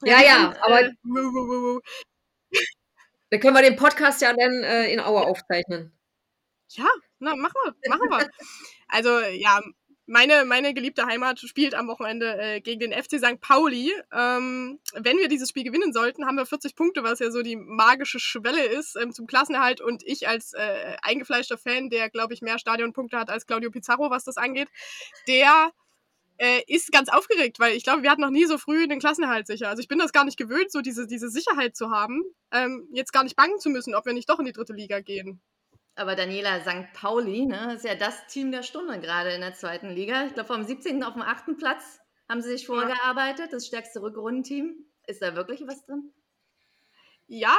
Ja, 0.03 0.23
ja, 0.23 0.55
aber 0.63 0.83
äh, 0.83 0.93
dann 3.31 3.41
können 3.41 3.57
wir 3.57 3.63
den 3.63 3.77
Podcast 3.77 4.21
ja 4.21 4.35
dann 4.35 4.63
äh, 4.63 4.93
in 4.93 5.01
Aue 5.01 5.23
aufzeichnen. 5.23 5.99
Ja, 6.69 6.87
na, 7.19 7.35
machen 7.35 7.55
wir, 7.65 7.75
machen 7.89 8.11
wir. 8.11 8.31
Also 8.89 9.21
ja, 9.21 9.63
meine, 10.09 10.45
meine 10.45 10.75
geliebte 10.75 11.07
Heimat 11.07 11.39
spielt 11.41 11.75
am 11.75 11.87
Wochenende 11.87 12.39
äh, 12.39 12.61
gegen 12.61 12.81
den 12.81 12.93
FC 12.93 13.19
St. 13.19 13.41
Pauli. 13.41 13.93
Ähm, 14.13 14.81
wenn 14.95 15.19
wir 15.19 15.29
dieses 15.29 15.51
Spiel 15.51 15.65
gewinnen 15.65 15.93
sollten, 15.93 16.27
haben 16.27 16.37
wir 16.37 16.47
40 16.47 16.75
Punkte, 16.75 17.03
was 17.03 17.19
ja 17.19 17.31
so 17.31 17.43
die 17.43 17.57
magische 17.57 18.19
Schwelle 18.19 18.65
ist 18.65 18.97
ähm, 18.97 19.13
zum 19.13 19.27
Klassenerhalt. 19.27 19.81
Und 19.81 20.03
ich 20.07 20.27
als 20.27 20.55
äh, 20.55 20.97
eingefleischter 21.03 21.59
Fan, 21.59 21.91
der, 21.91 22.09
glaube 22.09 22.33
ich, 22.33 22.41
mehr 22.41 22.59
Stadionpunkte 22.59 23.19
hat 23.19 23.31
als 23.31 23.47
Claudio 23.47 23.71
Pizarro, 23.71 24.11
was 24.11 24.25
das 24.25 24.39
angeht, 24.39 24.69
der 25.29 25.73
äh, 26.39 26.63
ist 26.67 26.91
ganz 26.91 27.09
aufgeregt, 27.09 27.61
weil 27.61 27.77
ich 27.77 27.85
glaube, 27.85 28.03
wir 28.03 28.11
hatten 28.11 28.23
noch 28.23 28.31
nie 28.31 28.47
so 28.47 28.59
früh 28.59 28.89
den 28.89 29.01
Klassenerhalt 29.01 29.47
sicher. 29.47 29.69
Also 29.69 29.81
ich 29.81 29.89
bin 29.89 29.99
das 29.99 30.13
gar 30.13 30.25
nicht 30.25 30.39
gewöhnt, 30.39 30.73
so 30.73 30.81
diese, 30.81 31.07
diese 31.07 31.29
Sicherheit 31.29 31.77
zu 31.77 31.91
haben, 31.91 32.23
ähm, 32.53 32.89
jetzt 32.93 33.13
gar 33.13 33.25
nicht 33.25 33.37
bangen 33.37 33.59
zu 33.59 33.69
müssen, 33.69 33.95
ob 33.95 34.07
wir 34.07 34.13
nicht 34.15 34.31
doch 34.31 34.39
in 34.39 34.47
die 34.47 34.53
dritte 34.53 34.73
Liga 34.73 35.01
gehen. 35.01 35.41
Aber 35.99 36.15
Daniela, 36.15 36.61
St. 36.61 36.93
Pauli 36.95 37.47
ne, 37.47 37.75
ist 37.75 37.85
ja 37.85 37.97
das 37.97 38.29
Team 38.29 38.53
der 38.53 38.63
Stunde 38.63 39.01
gerade 39.01 39.33
in 39.33 39.41
der 39.41 39.55
zweiten 39.55 39.91
Liga. 39.91 40.27
Ich 40.27 40.35
glaube, 40.35 40.47
vom 40.47 40.63
17. 40.63 41.03
auf 41.03 41.15
dem 41.15 41.23
8. 41.23 41.59
Platz 41.59 41.99
haben 42.29 42.41
sie 42.41 42.51
sich 42.51 42.67
vorgearbeitet. 42.67 43.53
Das 43.53 43.67
stärkste 43.67 44.01
Rückrundenteam. 44.01 44.87
Ist 45.09 45.23
da 45.23 45.35
wirklich 45.35 45.63
was 45.67 45.85
drin? 45.85 46.13
Ja, 47.27 47.59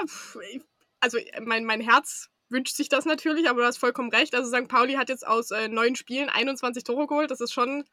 also 1.01 1.17
mein, 1.41 1.65
mein 1.65 1.81
Herz 1.81 2.29
wünscht 2.48 2.77
sich 2.77 2.88
das 2.88 3.03
natürlich, 3.03 3.50
aber 3.50 3.62
du 3.62 3.67
hast 3.67 3.77
vollkommen 3.77 4.10
recht. 4.10 4.34
Also 4.34 4.55
St. 4.55 4.69
Pauli 4.69 4.93
hat 4.93 5.10
jetzt 5.10 5.27
aus 5.27 5.51
äh, 5.51 5.67
neun 5.67 5.98
Spielen 5.98 6.29
21 6.29 6.86
Tore 6.86 7.08
geholt. 7.08 7.31
Das 7.31 7.41
ist 7.41 7.51
schon 7.51 7.84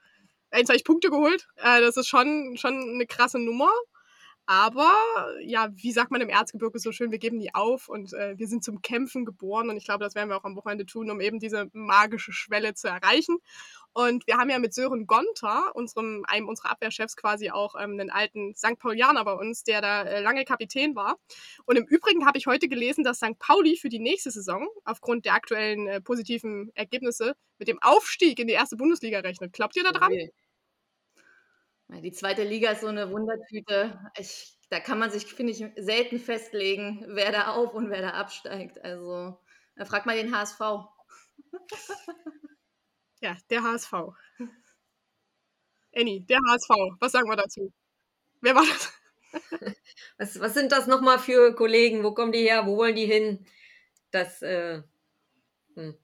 21 0.52 0.84
Punkte 0.84 1.10
geholt. 1.10 1.48
Äh, 1.56 1.80
das 1.80 1.96
ist 1.96 2.06
schon, 2.06 2.56
schon 2.56 2.94
eine 2.94 3.06
krasse 3.06 3.40
Nummer. 3.40 3.70
Aber 4.46 4.94
ja, 5.42 5.70
wie 5.74 5.90
sagt 5.90 6.12
man 6.12 6.20
im 6.20 6.28
Erzgebirge 6.28 6.78
so 6.78 6.92
schön, 6.92 7.10
wir 7.10 7.18
geben 7.18 7.38
nie 7.38 7.52
auf 7.52 7.88
und 7.88 8.12
äh, 8.12 8.38
wir 8.38 8.46
sind 8.46 8.62
zum 8.62 8.80
Kämpfen 8.80 9.24
geboren 9.24 9.68
und 9.70 9.76
ich 9.76 9.84
glaube, 9.84 10.04
das 10.04 10.14
werden 10.14 10.28
wir 10.28 10.36
auch 10.36 10.44
am 10.44 10.54
Wochenende 10.54 10.86
tun, 10.86 11.10
um 11.10 11.20
eben 11.20 11.40
diese 11.40 11.68
magische 11.72 12.32
Schwelle 12.32 12.74
zu 12.74 12.86
erreichen. 12.86 13.38
Und 13.92 14.26
wir 14.28 14.36
haben 14.36 14.48
ja 14.48 14.60
mit 14.60 14.72
Sören 14.72 15.06
Gonter, 15.06 15.74
unserem, 15.74 16.24
einem 16.28 16.48
unserer 16.48 16.70
Abwehrchefs, 16.70 17.16
quasi 17.16 17.50
auch 17.50 17.74
ähm, 17.74 17.92
einen 17.92 18.10
alten 18.10 18.54
St. 18.54 18.78
Paulianer 18.78 19.24
bei 19.24 19.32
uns, 19.32 19.64
der 19.64 19.80
da 19.80 20.02
äh, 20.02 20.20
lange 20.20 20.44
Kapitän 20.44 20.94
war. 20.94 21.16
Und 21.64 21.76
im 21.76 21.86
Übrigen 21.86 22.24
habe 22.24 22.38
ich 22.38 22.46
heute 22.46 22.68
gelesen, 22.68 23.02
dass 23.02 23.16
St. 23.16 23.38
Pauli 23.40 23.76
für 23.76 23.88
die 23.88 23.98
nächste 23.98 24.30
Saison 24.30 24.68
aufgrund 24.84 25.24
der 25.24 25.34
aktuellen 25.34 25.88
äh, 25.88 26.00
positiven 26.00 26.70
Ergebnisse 26.74 27.34
mit 27.58 27.66
dem 27.66 27.82
Aufstieg 27.82 28.38
in 28.38 28.46
die 28.46 28.52
erste 28.52 28.76
Bundesliga 28.76 29.20
rechnet. 29.20 29.52
Glaubt 29.54 29.74
ihr 29.76 29.82
da 29.82 29.92
dran? 29.92 30.12
Okay. 30.12 30.30
Die 31.88 32.12
zweite 32.12 32.42
Liga 32.42 32.72
ist 32.72 32.80
so 32.80 32.88
eine 32.88 33.10
Wundertüte. 33.10 33.98
Ich, 34.18 34.58
da 34.70 34.80
kann 34.80 34.98
man 34.98 35.10
sich, 35.10 35.26
finde 35.26 35.52
ich, 35.52 35.64
selten 35.76 36.18
festlegen, 36.18 37.04
wer 37.08 37.32
da 37.32 37.52
auf 37.52 37.74
und 37.74 37.90
wer 37.90 38.02
da 38.02 38.10
absteigt. 38.10 38.82
Also, 38.84 39.38
da 39.76 39.84
fragt 39.84 40.06
mal 40.06 40.16
den 40.16 40.34
HSV. 40.36 40.60
Ja, 43.22 43.34
der 43.50 43.62
HSV. 43.62 43.92
Annie, 45.94 46.20
der 46.20 46.38
HSV. 46.38 46.70
Was 47.00 47.12
sagen 47.12 47.28
wir 47.28 47.36
dazu? 47.36 47.72
Wer 48.40 48.54
war 48.54 48.64
das? 48.66 48.92
Was, 50.18 50.40
was 50.40 50.54
sind 50.54 50.72
das 50.72 50.86
nochmal 50.86 51.18
für 51.18 51.54
Kollegen? 51.54 52.02
Wo 52.02 52.14
kommen 52.14 52.32
die 52.32 52.42
her? 52.42 52.66
Wo 52.66 52.78
wollen 52.78 52.96
die 52.96 53.04
hin? 53.04 53.44
Das, 54.10 54.40
äh, 54.40 54.82
hm. 55.74 55.94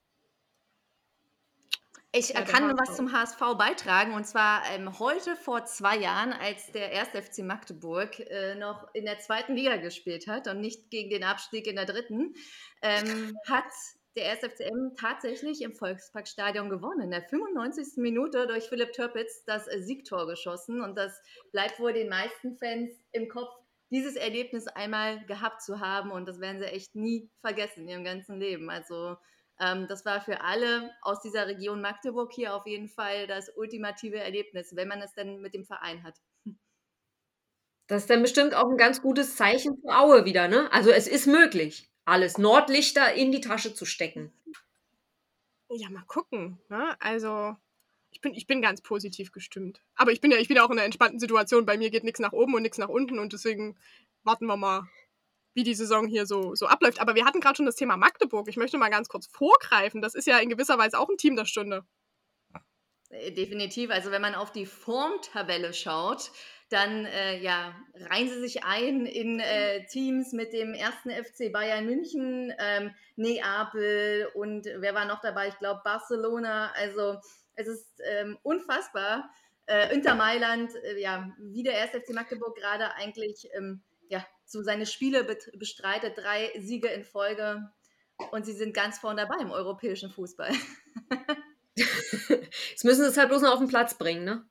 Ich 2.15 2.29
ja, 2.29 2.43
kann 2.43 2.77
was 2.79 2.95
zum 2.95 3.11
HSV 3.11 3.39
beitragen 3.57 4.13
und 4.13 4.27
zwar 4.27 4.63
ähm, 4.71 4.99
heute 4.99 5.35
vor 5.35 5.65
zwei 5.65 5.97
Jahren, 5.97 6.35
als 6.35 6.71
der 6.73 6.91
1. 6.91 7.09
FC 7.27 7.39
Magdeburg 7.39 8.21
äh, 8.21 8.55
noch 8.55 8.87
in 8.93 9.07
der 9.07 9.19
zweiten 9.19 9.57
Liga 9.57 9.77
gespielt 9.77 10.27
hat 10.27 10.47
und 10.47 10.61
nicht 10.61 10.91
gegen 10.91 11.09
den 11.09 11.25
Abstieg 11.25 11.67
in 11.67 11.77
der 11.77 11.87
dritten, 11.87 12.35
ähm, 12.83 13.35
hat 13.49 13.65
der 14.15 14.31
1. 14.31 14.41
FCM 14.41 14.95
tatsächlich 15.01 15.63
im 15.63 15.73
Volksparkstadion 15.73 16.69
gewonnen. 16.69 17.01
In 17.01 17.11
der 17.11 17.23
95. 17.23 17.97
Minute 17.97 18.47
durch 18.47 18.69
Philipp 18.69 18.93
Türpitz 18.93 19.45
das 19.47 19.67
äh, 19.67 19.81
Siegtor 19.81 20.27
geschossen 20.27 20.83
und 20.83 20.99
das 20.99 21.19
bleibt 21.51 21.81
wohl 21.81 21.95
den 21.95 22.11
meisten 22.11 22.59
Fans 22.59 22.91
im 23.13 23.31
Kopf, 23.31 23.55
dieses 23.91 24.17
Erlebnis 24.17 24.67
einmal 24.67 25.25
gehabt 25.25 25.63
zu 25.63 25.81
haben 25.81 26.11
und 26.11 26.27
das 26.29 26.41
werden 26.41 26.61
sie 26.61 26.67
echt 26.67 26.95
nie 26.95 27.31
vergessen 27.41 27.85
in 27.85 27.89
ihrem 27.89 28.05
ganzen 28.05 28.39
Leben. 28.39 28.69
Also 28.69 29.17
ähm, 29.61 29.87
das 29.89 30.05
war 30.05 30.21
für 30.21 30.41
alle 30.41 30.91
aus 31.03 31.21
dieser 31.21 31.47
Region 31.47 31.81
Magdeburg 31.81 32.33
hier 32.33 32.55
auf 32.55 32.67
jeden 32.67 32.89
Fall 32.89 33.27
das 33.27 33.51
ultimative 33.57 34.19
Erlebnis, 34.19 34.75
wenn 34.75 34.89
man 34.89 35.01
es 35.01 35.15
denn 35.15 35.41
mit 35.41 35.55
dem 35.55 35.65
Verein 35.65 36.03
hat. 36.03 36.21
Das 37.87 38.03
ist 38.03 38.11
dann 38.11 38.23
bestimmt 38.23 38.55
auch 38.55 38.71
ein 38.71 38.79
ganz 38.79 39.03
gutes 39.03 39.37
Zeichen 39.37 39.77
für 39.77 39.97
Aue 39.97 40.25
wieder, 40.25 40.49
ne? 40.49 40.73
Also 40.73 40.91
es 40.91 41.07
ist 41.07 41.27
möglich, 41.27 41.91
alles 42.05 42.39
Nordlichter 42.39 43.13
in 43.15 43.33
die 43.33 43.41
Tasche 43.41 43.75
zu 43.75 43.85
stecken. 43.85 44.33
Ja, 45.69 45.89
mal 45.91 46.05
gucken. 46.07 46.59
Ne? 46.69 46.97
Also 47.01 47.57
ich 48.11 48.21
bin, 48.21 48.35
ich 48.35 48.47
bin 48.47 48.61
ganz 48.61 48.83
positiv 48.83 49.33
gestimmt. 49.33 49.83
Aber 49.95 50.13
ich 50.13 50.21
bin 50.21 50.31
ja, 50.31 50.37
ich 50.37 50.49
bin 50.49 50.57
ja 50.57 50.65
auch 50.65 50.71
in 50.71 50.79
einer 50.79 50.85
entspannten 50.85 51.19
Situation. 51.19 51.65
Bei 51.65 51.79
mir 51.79 51.91
geht 51.91 52.05
nichts 52.05 52.21
nach 52.21 52.33
oben 52.33 52.55
und 52.55 52.63
nichts 52.63 52.79
nach 52.79 52.89
unten 52.89 53.19
und 53.19 53.33
deswegen 53.33 53.77
warten 54.23 54.47
wir 54.47 54.57
mal, 54.57 54.89
wie 55.55 55.65
die 55.65 55.75
Saison 55.75 56.07
hier 56.07 56.27
so, 56.27 56.55
so 56.55 56.67
abläuft. 56.67 57.01
Aber 57.01 57.15
wir 57.15 57.25
hatten 57.25 57.41
gerade 57.41 57.57
schon 57.57 57.67
das 57.67 57.77
Thema 57.77 57.97
Magdeburg. 57.97 58.49
Ich 58.49 58.57
möchte 58.57 58.79
mal 58.79 58.89
ganz 58.89 59.09
kurz 59.09 59.27
vorgreifen. 59.27 60.03
Das 60.03 60.15
ist 60.15 60.27
ja 60.27 60.39
in 60.39 60.49
gewisser 60.49 60.79
Weise 60.79 60.99
auch 60.99 61.09
ein 61.09 61.19
Team 61.19 61.37
der 61.37 61.45
Stunde. 61.45 61.85
Äh, 63.11 63.33
definitiv. 63.33 63.91
Also 63.91 64.11
wenn 64.11 64.23
man 64.23 64.35
auf 64.35 64.53
die 64.53 64.67
Formtabelle 64.67 65.73
schaut, 65.73 66.31
dann 66.71 67.05
äh, 67.05 67.39
ja, 67.41 67.75
reihen 67.95 68.29
sie 68.29 68.41
sich 68.41 68.65
ein 68.65 69.05
in 69.05 69.41
äh, 69.41 69.85
Teams 69.87 70.33
mit 70.33 70.55
dem 70.55 70.73
ersten 70.73 71.11
FC 71.11 71.53
Bayern 71.53 71.85
München, 71.85 72.53
ähm, 72.59 72.95
Neapel 73.17 74.31
und 74.35 74.65
wer 74.65 74.95
war 74.95 75.05
noch 75.05 75.21
dabei? 75.21 75.49
Ich 75.49 75.59
glaube 75.59 75.83
Barcelona. 75.85 76.73
Also 76.75 77.19
es 77.55 77.69
ist 77.69 78.01
ähm, 78.11 78.39
unfassbar. 78.43 79.31
Äh, 79.67 79.95
Inter 79.95 80.15
Mailand, 80.15 80.73
äh, 80.83 80.99
ja, 80.99 81.31
wie 81.39 81.63
der 81.63 81.75
erste 81.75 82.01
FC 82.01 82.15
Magdeburg 82.15 82.57
gerade 82.57 82.95
eigentlich 82.95 83.49
ähm, 83.55 83.83
ja, 84.13 84.27
so 84.45 84.63
seine 84.63 84.85
Spiele 84.85 85.25
bestreitet, 85.55 86.19
drei 86.19 86.53
Siege 86.59 86.89
in 86.89 87.03
Folge 87.03 87.73
und 88.31 88.45
sie 88.45 88.53
sind 88.53 88.75
ganz 88.75 88.99
vorne 88.99 89.23
dabei 89.23 89.43
im 89.43 89.51
europäischen 89.51 90.11
Fußball. 90.11 90.53
Jetzt 91.75 92.85
müssen 92.85 93.05
sie 93.05 93.09
es 93.09 93.17
halt 93.17 93.31
bloß 93.31 93.41
noch 93.41 93.55
auf 93.55 93.59
den 93.59 93.69
Platz 93.69 93.97
bringen, 93.97 94.25
ne? 94.25 94.47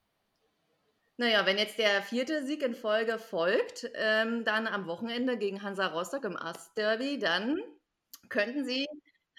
Naja, 1.18 1.46
wenn 1.46 1.60
jetzt 1.60 1.78
der 1.78 2.02
vierte 2.02 2.44
Sieg 2.44 2.64
in 2.64 2.74
Folge 2.74 3.20
folgt, 3.20 3.88
ähm, 3.94 4.44
dann 4.44 4.66
am 4.66 4.88
Wochenende 4.88 5.38
gegen 5.38 5.62
Hansa 5.62 5.86
Rostock 5.88 6.24
im 6.24 6.36
Ast-Derby, 6.36 7.20
dann 7.20 7.62
könnten 8.30 8.66
sie, 8.66 8.88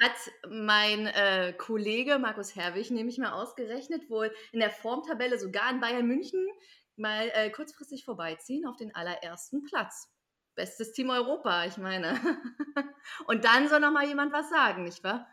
hat 0.01 0.13
mein 0.49 1.09
äh, 1.09 1.53
Kollege 1.59 2.21
Markus 2.21 2.55
Herwig 2.55 2.93
nämlich 2.93 3.19
mal 3.19 3.33
ausgerechnet, 3.33 4.09
wohl 4.09 4.33
in 4.53 4.61
der 4.61 4.71
Formtabelle 4.71 5.41
sogar 5.41 5.73
in 5.73 5.81
Bayern 5.81 6.07
München 6.07 6.47
mal 6.95 7.29
äh, 7.35 7.51
kurzfristig 7.51 8.05
vorbeiziehen 8.05 8.65
auf 8.65 8.77
den 8.77 8.95
allerersten 8.95 9.65
Platz 9.65 10.12
bestes 10.55 10.93
Team 10.93 11.11
Europa, 11.11 11.65
ich 11.65 11.77
meine. 11.77 12.19
Und 13.27 13.45
dann 13.45 13.69
soll 13.69 13.81
noch 13.81 13.93
mal 13.93 14.07
jemand 14.07 14.33
was 14.33 14.51
sagen, 14.51 14.85
nicht 14.85 15.03
wahr? 15.05 15.27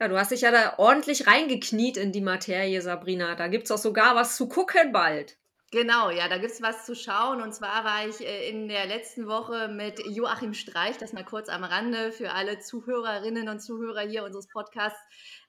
Ja, 0.00 0.08
du 0.08 0.18
hast 0.18 0.30
dich 0.30 0.40
ja 0.40 0.50
da 0.50 0.78
ordentlich 0.78 1.26
reingekniet 1.26 1.98
in 1.98 2.10
die 2.10 2.22
Materie, 2.22 2.80
Sabrina. 2.80 3.34
Da 3.34 3.48
gibt 3.48 3.64
es 3.64 3.70
auch 3.70 3.78
sogar 3.78 4.16
was 4.16 4.36
zu 4.36 4.48
gucken 4.48 4.92
bald. 4.92 5.36
Genau, 5.72 6.10
ja, 6.10 6.26
da 6.28 6.38
gibt 6.38 6.52
es 6.52 6.62
was 6.62 6.84
zu 6.84 6.96
schauen. 6.96 7.40
Und 7.40 7.54
zwar 7.54 7.84
war 7.84 8.08
ich 8.08 8.20
äh, 8.20 8.48
in 8.48 8.66
der 8.66 8.86
letzten 8.86 9.28
Woche 9.28 9.68
mit 9.68 10.00
Joachim 10.04 10.52
Streich, 10.52 10.98
das 10.98 11.12
mal 11.12 11.24
kurz 11.24 11.48
am 11.48 11.62
Rande 11.62 12.10
für 12.10 12.32
alle 12.32 12.58
Zuhörerinnen 12.58 13.48
und 13.48 13.60
Zuhörer 13.60 14.00
hier 14.00 14.24
unseres 14.24 14.48
Podcasts. 14.48 14.98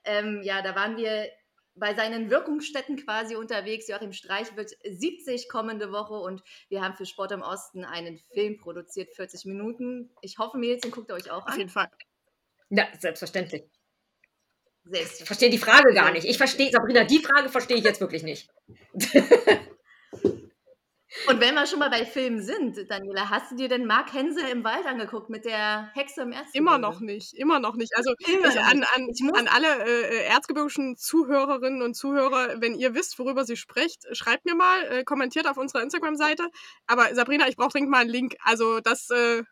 Ähm, 0.03 0.41
ja, 0.43 0.61
da 0.61 0.75
waren 0.75 0.95
wir 0.95 1.27
bei 1.75 1.93
seinen 1.95 2.29
Wirkungsstätten 2.29 2.97
quasi 2.97 3.35
unterwegs. 3.35 3.87
Joachim 3.87 4.13
Streich 4.13 4.55
wird 4.55 4.71
70 4.83 5.49
kommende 5.49 5.91
Woche 5.91 6.15
und 6.15 6.43
wir 6.69 6.81
haben 6.81 6.95
für 6.95 7.05
Sport 7.05 7.31
im 7.31 7.41
Osten 7.41 7.85
einen 7.85 8.19
Film 8.33 8.57
produziert, 8.57 9.15
40 9.15 9.45
Minuten. 9.45 10.11
Ich 10.21 10.37
hoffe, 10.37 10.57
Mädels, 10.57 10.81
den 10.81 10.91
guckt 10.91 11.09
ihr 11.09 11.15
euch 11.15 11.31
auch 11.31 11.45
an. 11.45 11.53
Auf 11.53 11.57
jeden 11.57 11.69
Fall. 11.69 11.89
Ja, 12.69 12.87
selbstverständlich. 12.99 13.63
Ich 14.91 15.25
verstehe 15.25 15.49
die 15.49 15.59
Frage 15.59 15.93
gar 15.93 16.11
nicht. 16.11 16.25
Ich 16.25 16.37
verstehe, 16.37 16.71
Sabrina, 16.71 17.03
die 17.03 17.19
Frage 17.19 17.49
verstehe 17.49 17.77
ich 17.77 17.83
jetzt 17.83 18.01
wirklich 18.01 18.23
nicht. 18.23 18.49
Und 21.27 21.41
wenn 21.41 21.55
wir 21.55 21.65
schon 21.67 21.79
mal 21.79 21.89
bei 21.89 22.05
Filmen 22.05 22.41
sind, 22.41 22.89
Daniela, 22.89 23.29
hast 23.29 23.51
du 23.51 23.55
dir 23.55 23.67
denn 23.67 23.85
Mark 23.85 24.13
Hensel 24.13 24.47
im 24.47 24.63
Wald 24.63 24.85
angeguckt 24.85 25.29
mit 25.29 25.43
der 25.43 25.89
Hexe 25.93 26.21
im 26.21 26.31
Erzgebirge? 26.31 26.57
Immer 26.57 26.77
noch 26.77 27.01
nicht, 27.01 27.33
immer 27.33 27.59
noch 27.59 27.75
nicht. 27.75 27.95
Also 27.97 28.13
ich, 28.17 28.59
an, 28.59 28.85
an, 28.95 29.09
an, 29.35 29.47
alle 29.47 29.85
äh, 29.85 30.25
erzgebirgischen 30.25 30.95
Zuhörerinnen 30.95 31.81
und 31.81 31.95
Zuhörer, 31.95 32.61
wenn 32.61 32.75
ihr 32.75 32.95
wisst, 32.95 33.19
worüber 33.19 33.43
sie 33.43 33.57
spricht, 33.57 34.05
schreibt 34.15 34.45
mir 34.45 34.55
mal, 34.55 34.83
äh, 34.89 35.03
kommentiert 35.03 35.47
auf 35.47 35.57
unserer 35.57 35.83
Instagram-Seite. 35.83 36.47
Aber 36.87 37.13
Sabrina, 37.13 37.47
ich 37.49 37.57
brauche 37.57 37.71
dringend 37.71 37.91
mal 37.91 37.99
einen 37.99 38.09
Link. 38.09 38.35
Also 38.43 38.79
das... 38.79 39.09
Äh, 39.09 39.43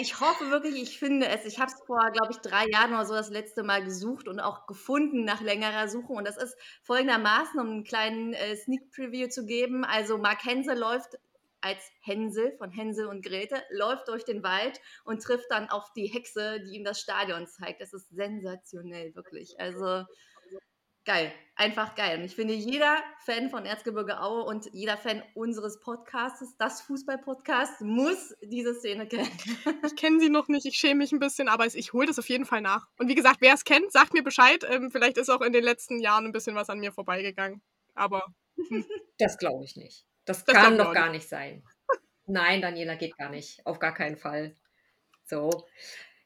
ich 0.00 0.20
hoffe 0.20 0.50
wirklich, 0.50 0.82
ich 0.82 0.98
finde 0.98 1.28
es. 1.28 1.44
Ich 1.44 1.58
habe 1.58 1.70
es 1.70 1.80
vor, 1.86 2.10
glaube 2.10 2.32
ich, 2.32 2.38
drei 2.38 2.66
Jahren 2.68 2.92
oder 2.92 3.06
so 3.06 3.14
das 3.14 3.30
letzte 3.30 3.62
Mal 3.62 3.84
gesucht 3.84 4.28
und 4.28 4.40
auch 4.40 4.66
gefunden 4.66 5.24
nach 5.24 5.40
längerer 5.40 5.88
Suche. 5.88 6.12
Und 6.12 6.26
das 6.26 6.36
ist 6.36 6.56
folgendermaßen, 6.82 7.60
um 7.60 7.68
einen 7.68 7.84
kleinen 7.84 8.32
äh, 8.32 8.56
Sneak 8.56 8.90
Preview 8.90 9.28
zu 9.28 9.46
geben. 9.46 9.84
Also 9.84 10.18
Mark 10.18 10.44
Hensel 10.44 10.78
läuft 10.78 11.18
als 11.60 11.90
Hänsel 12.00 12.52
von 12.58 12.70
Hänsel 12.70 13.06
und 13.06 13.24
Grete, 13.24 13.62
läuft 13.70 14.08
durch 14.08 14.24
den 14.24 14.42
Wald 14.42 14.80
und 15.04 15.22
trifft 15.22 15.50
dann 15.50 15.68
auf 15.68 15.92
die 15.94 16.06
Hexe, 16.06 16.60
die 16.60 16.76
ihm 16.76 16.84
das 16.84 17.00
Stadion 17.00 17.46
zeigt. 17.46 17.80
Das 17.80 17.92
ist 17.92 18.08
sensationell, 18.10 19.14
wirklich. 19.14 19.58
Also 19.58 20.04
geil, 21.06 21.32
einfach 21.54 21.94
geil. 21.94 22.18
Und 22.18 22.24
ich 22.24 22.34
finde, 22.34 22.52
jeder 22.52 22.98
Fan 23.24 23.48
von 23.48 23.64
Erzgebirge 23.64 24.20
Aue 24.20 24.42
und 24.42 24.68
jeder 24.72 24.98
Fan 24.98 25.22
unseres 25.34 25.80
Podcasts, 25.80 26.54
das 26.58 26.82
Fußball-Podcast, 26.82 27.80
muss 27.80 28.34
diese 28.42 28.74
Szene 28.74 29.06
kennen. 29.06 29.30
Ich 29.86 29.96
kenne 29.96 30.20
sie 30.20 30.28
noch 30.28 30.48
nicht, 30.48 30.66
ich 30.66 30.76
schäme 30.76 30.96
mich 30.96 31.12
ein 31.12 31.20
bisschen, 31.20 31.48
aber 31.48 31.64
ich 31.64 31.92
hole 31.92 32.06
das 32.06 32.18
auf 32.18 32.28
jeden 32.28 32.44
Fall 32.44 32.60
nach. 32.60 32.88
Und 32.98 33.08
wie 33.08 33.14
gesagt, 33.14 33.40
wer 33.40 33.54
es 33.54 33.64
kennt, 33.64 33.90
sagt 33.92 34.12
mir 34.12 34.22
Bescheid. 34.22 34.66
Ähm, 34.68 34.90
vielleicht 34.90 35.16
ist 35.16 35.30
auch 35.30 35.40
in 35.40 35.52
den 35.52 35.64
letzten 35.64 36.00
Jahren 36.00 36.26
ein 36.26 36.32
bisschen 36.32 36.56
was 36.56 36.68
an 36.68 36.80
mir 36.80 36.92
vorbeigegangen. 36.92 37.62
Aber. 37.94 38.26
Hm. 38.68 38.84
Das 39.18 39.38
glaube 39.38 39.64
ich 39.64 39.76
nicht. 39.76 40.04
Das, 40.26 40.44
das 40.44 40.54
kann 40.54 40.76
doch 40.76 40.92
gar 40.92 41.08
nicht 41.08 41.26
sein. 41.26 41.62
Nein, 42.26 42.60
Daniela 42.60 42.96
geht 42.96 43.16
gar 43.16 43.30
nicht. 43.30 43.64
Auf 43.64 43.78
gar 43.78 43.94
keinen 43.94 44.18
Fall. 44.18 44.54
So. 45.24 45.66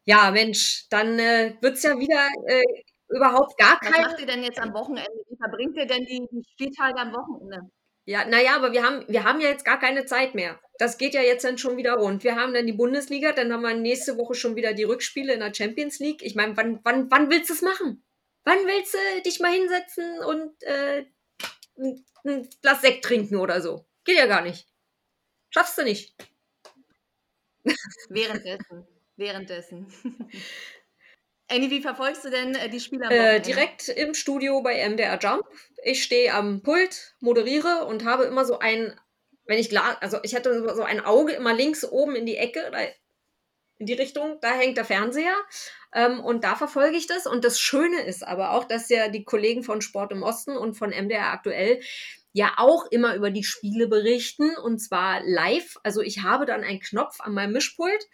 Ja, 0.04 0.32
Mensch, 0.32 0.88
dann 0.88 1.20
äh, 1.20 1.54
wird 1.60 1.76
es 1.76 1.84
ja 1.84 1.96
wieder 1.96 2.28
äh, 2.48 2.64
überhaupt 3.10 3.58
gar 3.58 3.78
kein. 3.80 3.92
Was 3.92 4.12
macht 4.12 4.20
ihr 4.20 4.26
denn 4.26 4.42
jetzt 4.42 4.58
am 4.58 4.72
Wochenende? 4.72 5.10
Wie 5.28 5.36
verbringt 5.36 5.76
ihr 5.76 5.86
denn 5.86 6.04
die, 6.04 6.26
die 6.30 6.44
Spieltage 6.52 6.98
am 6.98 7.12
Wochenende? 7.12 7.70
Ja, 8.06 8.24
naja, 8.24 8.56
aber 8.56 8.72
wir 8.72 8.82
haben, 8.82 9.04
wir 9.08 9.24
haben 9.24 9.40
ja 9.40 9.48
jetzt 9.50 9.64
gar 9.64 9.78
keine 9.78 10.04
Zeit 10.06 10.34
mehr. 10.34 10.58
Das 10.78 10.98
geht 10.98 11.14
ja 11.14 11.22
jetzt 11.22 11.44
dann 11.44 11.58
schon 11.58 11.76
wieder 11.76 11.94
rund. 11.94 12.24
Wir 12.24 12.34
haben 12.34 12.54
dann 12.54 12.66
die 12.66 12.72
Bundesliga, 12.72 13.32
dann 13.32 13.52
haben 13.52 13.62
wir 13.62 13.74
nächste 13.74 14.16
Woche 14.16 14.34
schon 14.34 14.56
wieder 14.56 14.72
die 14.72 14.84
Rückspiele 14.84 15.34
in 15.34 15.40
der 15.40 15.54
Champions 15.54 15.98
League. 15.98 16.22
Ich 16.22 16.34
meine, 16.34 16.56
wann, 16.56 16.80
wann, 16.82 17.10
wann 17.10 17.30
willst 17.30 17.50
du 17.50 17.54
es 17.54 17.62
machen? 17.62 18.02
Wann 18.44 18.66
willst 18.66 18.94
du 18.94 19.22
dich 19.24 19.38
mal 19.40 19.52
hinsetzen 19.52 20.18
und 20.20 20.62
äh, 20.62 21.04
ein, 21.78 22.04
ein 22.24 22.48
Glas 22.62 22.80
Sekt 22.80 23.04
trinken 23.04 23.36
oder 23.36 23.60
so? 23.60 23.86
Geht 24.04 24.16
ja 24.16 24.26
gar 24.26 24.42
nicht. 24.42 24.66
Schaffst 25.50 25.76
du 25.78 25.84
nicht. 25.84 26.14
Währenddessen. 28.08 28.86
Währenddessen. 29.16 29.92
Annie, 31.50 31.70
wie 31.70 31.82
verfolgst 31.82 32.24
du 32.24 32.30
denn 32.30 32.54
äh, 32.54 32.68
die 32.68 32.80
Spieler? 32.80 33.10
Äh, 33.10 33.40
direkt 33.40 33.88
im 33.88 34.14
Studio 34.14 34.62
bei 34.62 34.88
MDR 34.88 35.18
Jump. 35.20 35.44
Ich 35.82 36.02
stehe 36.02 36.32
am 36.32 36.62
Pult, 36.62 37.14
moderiere 37.20 37.86
und 37.86 38.04
habe 38.04 38.24
immer 38.24 38.44
so 38.44 38.60
ein, 38.60 38.94
wenn 39.46 39.58
ich 39.58 39.76
also 39.78 40.18
ich 40.22 40.34
hatte 40.34 40.74
so 40.74 40.82
ein 40.82 41.04
Auge 41.04 41.32
immer 41.32 41.52
links 41.52 41.84
oben 41.84 42.14
in 42.14 42.24
die 42.24 42.36
Ecke, 42.36 42.70
in 43.78 43.86
die 43.86 43.94
Richtung, 43.94 44.38
da 44.40 44.52
hängt 44.52 44.76
der 44.76 44.84
Fernseher. 44.84 45.34
Ähm, 45.92 46.20
und 46.20 46.44
da 46.44 46.54
verfolge 46.54 46.96
ich 46.96 47.08
das. 47.08 47.26
Und 47.26 47.44
das 47.44 47.58
Schöne 47.58 48.02
ist 48.02 48.22
aber 48.22 48.52
auch, 48.52 48.64
dass 48.64 48.88
ja 48.88 49.08
die 49.08 49.24
Kollegen 49.24 49.64
von 49.64 49.80
Sport 49.80 50.12
im 50.12 50.22
Osten 50.22 50.56
und 50.56 50.74
von 50.74 50.90
MDR 50.90 51.32
aktuell 51.32 51.80
ja 52.32 52.52
auch 52.58 52.86
immer 52.90 53.16
über 53.16 53.30
die 53.30 53.42
Spiele 53.42 53.88
berichten 53.88 54.54
und 54.56 54.78
zwar 54.78 55.20
live. 55.24 55.78
Also 55.82 56.00
ich 56.00 56.22
habe 56.22 56.46
dann 56.46 56.62
einen 56.62 56.78
Knopf 56.78 57.20
an 57.20 57.34
meinem 57.34 57.52
Mischpult 57.52 58.06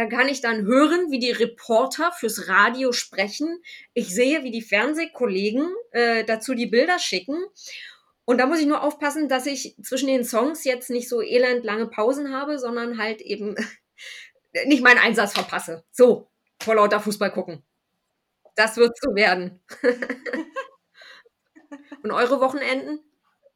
da 0.00 0.06
kann 0.06 0.28
ich 0.28 0.40
dann 0.40 0.64
hören, 0.64 1.10
wie 1.10 1.18
die 1.18 1.30
Reporter 1.30 2.10
fürs 2.10 2.48
Radio 2.48 2.90
sprechen. 2.90 3.62
Ich 3.92 4.14
sehe, 4.14 4.44
wie 4.44 4.50
die 4.50 4.62
Fernsehkollegen 4.62 5.70
äh, 5.90 6.24
dazu 6.24 6.54
die 6.54 6.68
Bilder 6.68 6.98
schicken. 6.98 7.36
Und 8.24 8.38
da 8.38 8.46
muss 8.46 8.60
ich 8.60 8.66
nur 8.66 8.82
aufpassen, 8.82 9.28
dass 9.28 9.44
ich 9.44 9.76
zwischen 9.82 10.06
den 10.06 10.24
Songs 10.24 10.64
jetzt 10.64 10.88
nicht 10.88 11.06
so 11.06 11.20
elend 11.20 11.66
lange 11.66 11.86
Pausen 11.86 12.34
habe, 12.34 12.58
sondern 12.58 12.96
halt 12.96 13.20
eben 13.20 13.56
nicht 14.64 14.82
meinen 14.82 14.96
Einsatz 14.96 15.34
verpasse. 15.34 15.84
So, 15.90 16.30
vor 16.62 16.76
lauter 16.76 17.00
Fußball 17.00 17.30
gucken. 17.30 17.62
Das 18.54 18.78
wird 18.78 18.96
so 18.98 19.14
werden. 19.14 19.60
Und 22.02 22.10
eure 22.10 22.40
Wochenenden? 22.40 23.00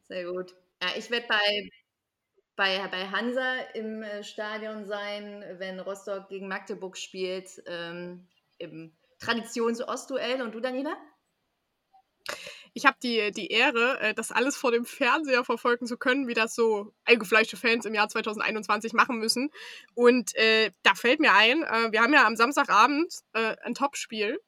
Sehr 0.02 0.30
gut. 0.30 0.54
Ja, 0.82 0.90
ich 0.94 1.10
werde 1.10 1.26
bei 1.26 1.70
bei, 2.56 2.86
bei 2.88 3.08
Hansa 3.08 3.56
im 3.74 4.02
äh, 4.02 4.22
Stadion 4.22 4.84
sein, 4.84 5.44
wenn 5.58 5.80
Rostock 5.80 6.28
gegen 6.28 6.48
Magdeburg 6.48 6.96
spielt, 6.96 7.62
ähm, 7.66 8.28
im 8.58 8.96
Traditions-Ostduell. 9.18 10.42
Und 10.42 10.54
du, 10.54 10.60
Daniela? 10.60 10.96
Ich 12.76 12.86
habe 12.86 12.96
die, 13.02 13.30
die 13.30 13.48
Ehre, 13.48 14.00
äh, 14.00 14.14
das 14.14 14.32
alles 14.32 14.56
vor 14.56 14.72
dem 14.72 14.84
Fernseher 14.84 15.44
verfolgen 15.44 15.86
zu 15.86 15.96
können, 15.96 16.26
wie 16.26 16.34
das 16.34 16.54
so 16.54 16.92
eingefleischte 17.04 17.56
Fans 17.56 17.86
im 17.86 17.94
Jahr 17.94 18.08
2021 18.08 18.92
machen 18.92 19.18
müssen. 19.18 19.50
Und 19.94 20.34
äh, 20.34 20.72
da 20.82 20.94
fällt 20.94 21.20
mir 21.20 21.32
ein, 21.34 21.62
äh, 21.62 21.92
wir 21.92 22.00
haben 22.00 22.12
ja 22.12 22.26
am 22.26 22.36
Samstagabend 22.36 23.14
äh, 23.32 23.56
ein 23.62 23.74
Topspiel. 23.74 24.40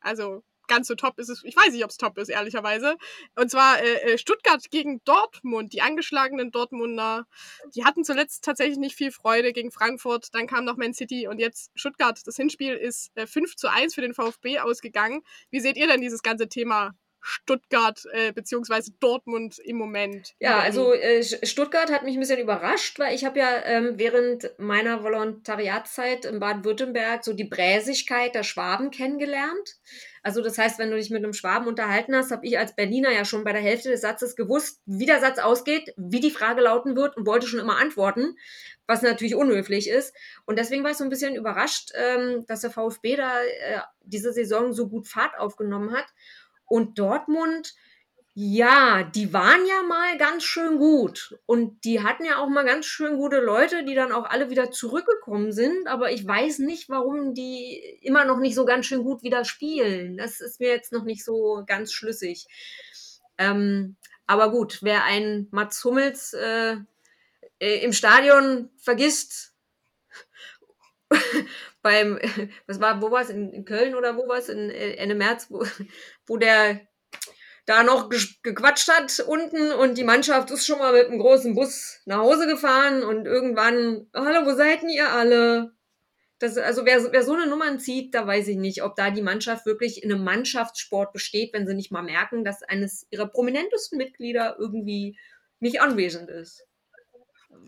Also 0.00 0.42
ganz 0.66 0.88
so 0.88 0.94
top 0.94 1.18
ist 1.18 1.28
es, 1.28 1.42
ich 1.44 1.56
weiß 1.56 1.72
nicht, 1.72 1.84
ob 1.84 1.90
es 1.90 1.96
top 1.96 2.18
ist, 2.18 2.28
ehrlicherweise. 2.28 2.96
Und 3.34 3.50
zwar 3.50 3.80
äh, 3.80 4.12
äh, 4.12 4.18
Stuttgart 4.18 4.70
gegen 4.70 5.02
Dortmund, 5.04 5.72
die 5.72 5.82
angeschlagenen 5.82 6.50
Dortmunder, 6.50 7.26
die 7.74 7.84
hatten 7.84 8.04
zuletzt 8.04 8.44
tatsächlich 8.44 8.78
nicht 8.78 8.96
viel 8.96 9.10
Freude 9.10 9.52
gegen 9.52 9.70
Frankfurt, 9.70 10.34
dann 10.34 10.46
kam 10.46 10.64
noch 10.64 10.76
Man 10.76 10.94
City 10.94 11.28
und 11.28 11.38
jetzt 11.38 11.70
Stuttgart. 11.74 12.20
Das 12.24 12.36
Hinspiel 12.36 12.74
ist 12.74 13.10
äh, 13.16 13.26
5 13.26 13.56
zu 13.56 13.70
1 13.70 13.94
für 13.94 14.00
den 14.00 14.14
VfB 14.14 14.58
ausgegangen. 14.60 15.22
Wie 15.50 15.60
seht 15.60 15.76
ihr 15.76 15.86
denn 15.86 16.00
dieses 16.00 16.22
ganze 16.22 16.48
Thema 16.48 16.92
Stuttgart 17.28 18.00
äh, 18.12 18.32
bzw. 18.32 18.92
Dortmund 19.00 19.58
im 19.58 19.76
Moment? 19.76 20.34
Ja, 20.38 20.60
also 20.60 20.94
äh, 20.94 21.24
Stuttgart 21.24 21.90
hat 21.90 22.04
mich 22.04 22.14
ein 22.14 22.20
bisschen 22.20 22.38
überrascht, 22.38 23.00
weil 23.00 23.16
ich 23.16 23.24
habe 23.24 23.40
ja 23.40 23.64
ähm, 23.64 23.94
während 23.96 24.52
meiner 24.58 25.02
Volontariatszeit 25.02 26.24
in 26.24 26.38
Baden-Württemberg 26.38 27.24
so 27.24 27.32
die 27.32 27.44
Bräsigkeit 27.44 28.36
der 28.36 28.44
Schwaben 28.44 28.92
kennengelernt. 28.92 29.76
Also 30.22 30.40
das 30.40 30.56
heißt, 30.56 30.78
wenn 30.78 30.90
du 30.90 30.96
dich 30.96 31.10
mit 31.10 31.22
einem 31.22 31.32
Schwaben 31.32 31.66
unterhalten 31.66 32.14
hast, 32.14 32.30
habe 32.30 32.46
ich 32.46 32.58
als 32.58 32.74
Berliner 32.76 33.10
ja 33.10 33.24
schon 33.24 33.44
bei 33.44 33.52
der 33.52 33.62
Hälfte 33.62 33.90
des 33.90 34.00
Satzes 34.00 34.36
gewusst, 34.36 34.80
wie 34.86 35.06
der 35.06 35.20
Satz 35.20 35.38
ausgeht, 35.38 35.94
wie 35.96 36.20
die 36.20 36.30
Frage 36.30 36.62
lauten 36.62 36.96
wird 36.96 37.16
und 37.16 37.26
wollte 37.26 37.46
schon 37.46 37.60
immer 37.60 37.78
antworten, 37.78 38.36
was 38.86 39.02
natürlich 39.02 39.34
unhöflich 39.34 39.88
ist. 39.88 40.14
Und 40.44 40.58
deswegen 40.58 40.84
war 40.84 40.92
ich 40.92 40.96
so 40.96 41.04
ein 41.04 41.10
bisschen 41.10 41.34
überrascht, 41.34 41.90
ähm, 41.94 42.44
dass 42.46 42.60
der 42.60 42.70
VfB 42.70 43.16
da 43.16 43.40
äh, 43.42 43.80
diese 44.04 44.32
Saison 44.32 44.72
so 44.72 44.88
gut 44.88 45.08
Fahrt 45.08 45.38
aufgenommen 45.38 45.92
hat. 45.92 46.06
Und 46.66 46.98
Dortmund 46.98 47.74
ja, 48.38 49.02
die 49.02 49.32
waren 49.32 49.64
ja 49.64 49.82
mal 49.82 50.18
ganz 50.18 50.44
schön 50.44 50.76
gut. 50.76 51.38
Und 51.46 51.84
die 51.84 52.02
hatten 52.02 52.26
ja 52.26 52.36
auch 52.36 52.50
mal 52.50 52.66
ganz 52.66 52.84
schön 52.84 53.16
gute 53.16 53.40
Leute, 53.40 53.82
die 53.82 53.94
dann 53.94 54.12
auch 54.12 54.26
alle 54.26 54.50
wieder 54.50 54.70
zurückgekommen 54.70 55.52
sind. 55.52 55.86
Aber 55.86 56.12
ich 56.12 56.26
weiß 56.26 56.58
nicht, 56.58 56.90
warum 56.90 57.32
die 57.32 57.78
immer 58.02 58.26
noch 58.26 58.38
nicht 58.38 58.54
so 58.54 58.66
ganz 58.66 58.84
schön 58.84 59.04
gut 59.04 59.22
wieder 59.22 59.46
spielen. 59.46 60.18
Das 60.18 60.42
ist 60.42 60.60
mir 60.60 60.68
jetzt 60.68 60.92
noch 60.92 61.04
nicht 61.04 61.24
so 61.24 61.64
ganz 61.66 61.94
schlüssig. 61.94 62.46
Ähm, 63.38 63.96
aber 64.26 64.50
gut, 64.50 64.80
wer 64.82 65.04
einen 65.04 65.48
Mats 65.50 65.82
Hummels 65.82 66.34
äh, 66.34 66.76
äh 67.58 67.84
im 67.84 67.94
Stadion 67.94 68.68
vergisst, 68.76 69.54
beim, 71.80 72.18
was 72.66 72.80
war, 72.80 73.00
wo 73.00 73.10
war 73.10 73.22
es, 73.22 73.30
in, 73.30 73.64
Köln 73.64 73.94
oder 73.94 74.16
wo 74.16 74.28
war 74.28 74.38
es, 74.38 74.48
äh, 74.48 74.94
Ende 74.96 75.14
März, 75.14 75.46
wo, 75.50 75.64
wo 76.26 76.36
der 76.36 76.80
da 77.66 77.82
noch 77.82 78.08
gequatscht 78.42 78.88
hat 78.88 79.18
unten 79.26 79.72
und 79.72 79.98
die 79.98 80.04
Mannschaft 80.04 80.50
ist 80.52 80.66
schon 80.66 80.78
mal 80.78 80.92
mit 80.92 81.08
einem 81.08 81.18
großen 81.18 81.54
Bus 81.54 82.00
nach 82.06 82.18
Hause 82.18 82.46
gefahren 82.46 83.02
und 83.02 83.26
irgendwann, 83.26 84.06
hallo, 84.14 84.46
wo 84.46 84.54
seid 84.54 84.84
ihr 84.84 85.10
alle? 85.10 85.72
Das, 86.38 86.56
also 86.58 86.84
wer, 86.84 87.12
wer 87.12 87.22
so 87.24 87.32
eine 87.32 87.46
Nummern 87.46 87.80
zieht, 87.80 88.14
da 88.14 88.26
weiß 88.26 88.48
ich 88.48 88.56
nicht, 88.56 88.82
ob 88.82 88.94
da 88.94 89.10
die 89.10 89.22
Mannschaft 89.22 89.66
wirklich 89.66 90.02
in 90.04 90.12
einem 90.12 90.22
Mannschaftssport 90.22 91.12
besteht, 91.12 91.52
wenn 91.54 91.66
sie 91.66 91.74
nicht 91.74 91.90
mal 91.90 92.02
merken, 92.02 92.44
dass 92.44 92.62
eines 92.62 93.06
ihrer 93.10 93.26
prominentesten 93.26 93.98
Mitglieder 93.98 94.56
irgendwie 94.58 95.18
nicht 95.58 95.80
anwesend 95.80 96.30
ist. 96.30 96.62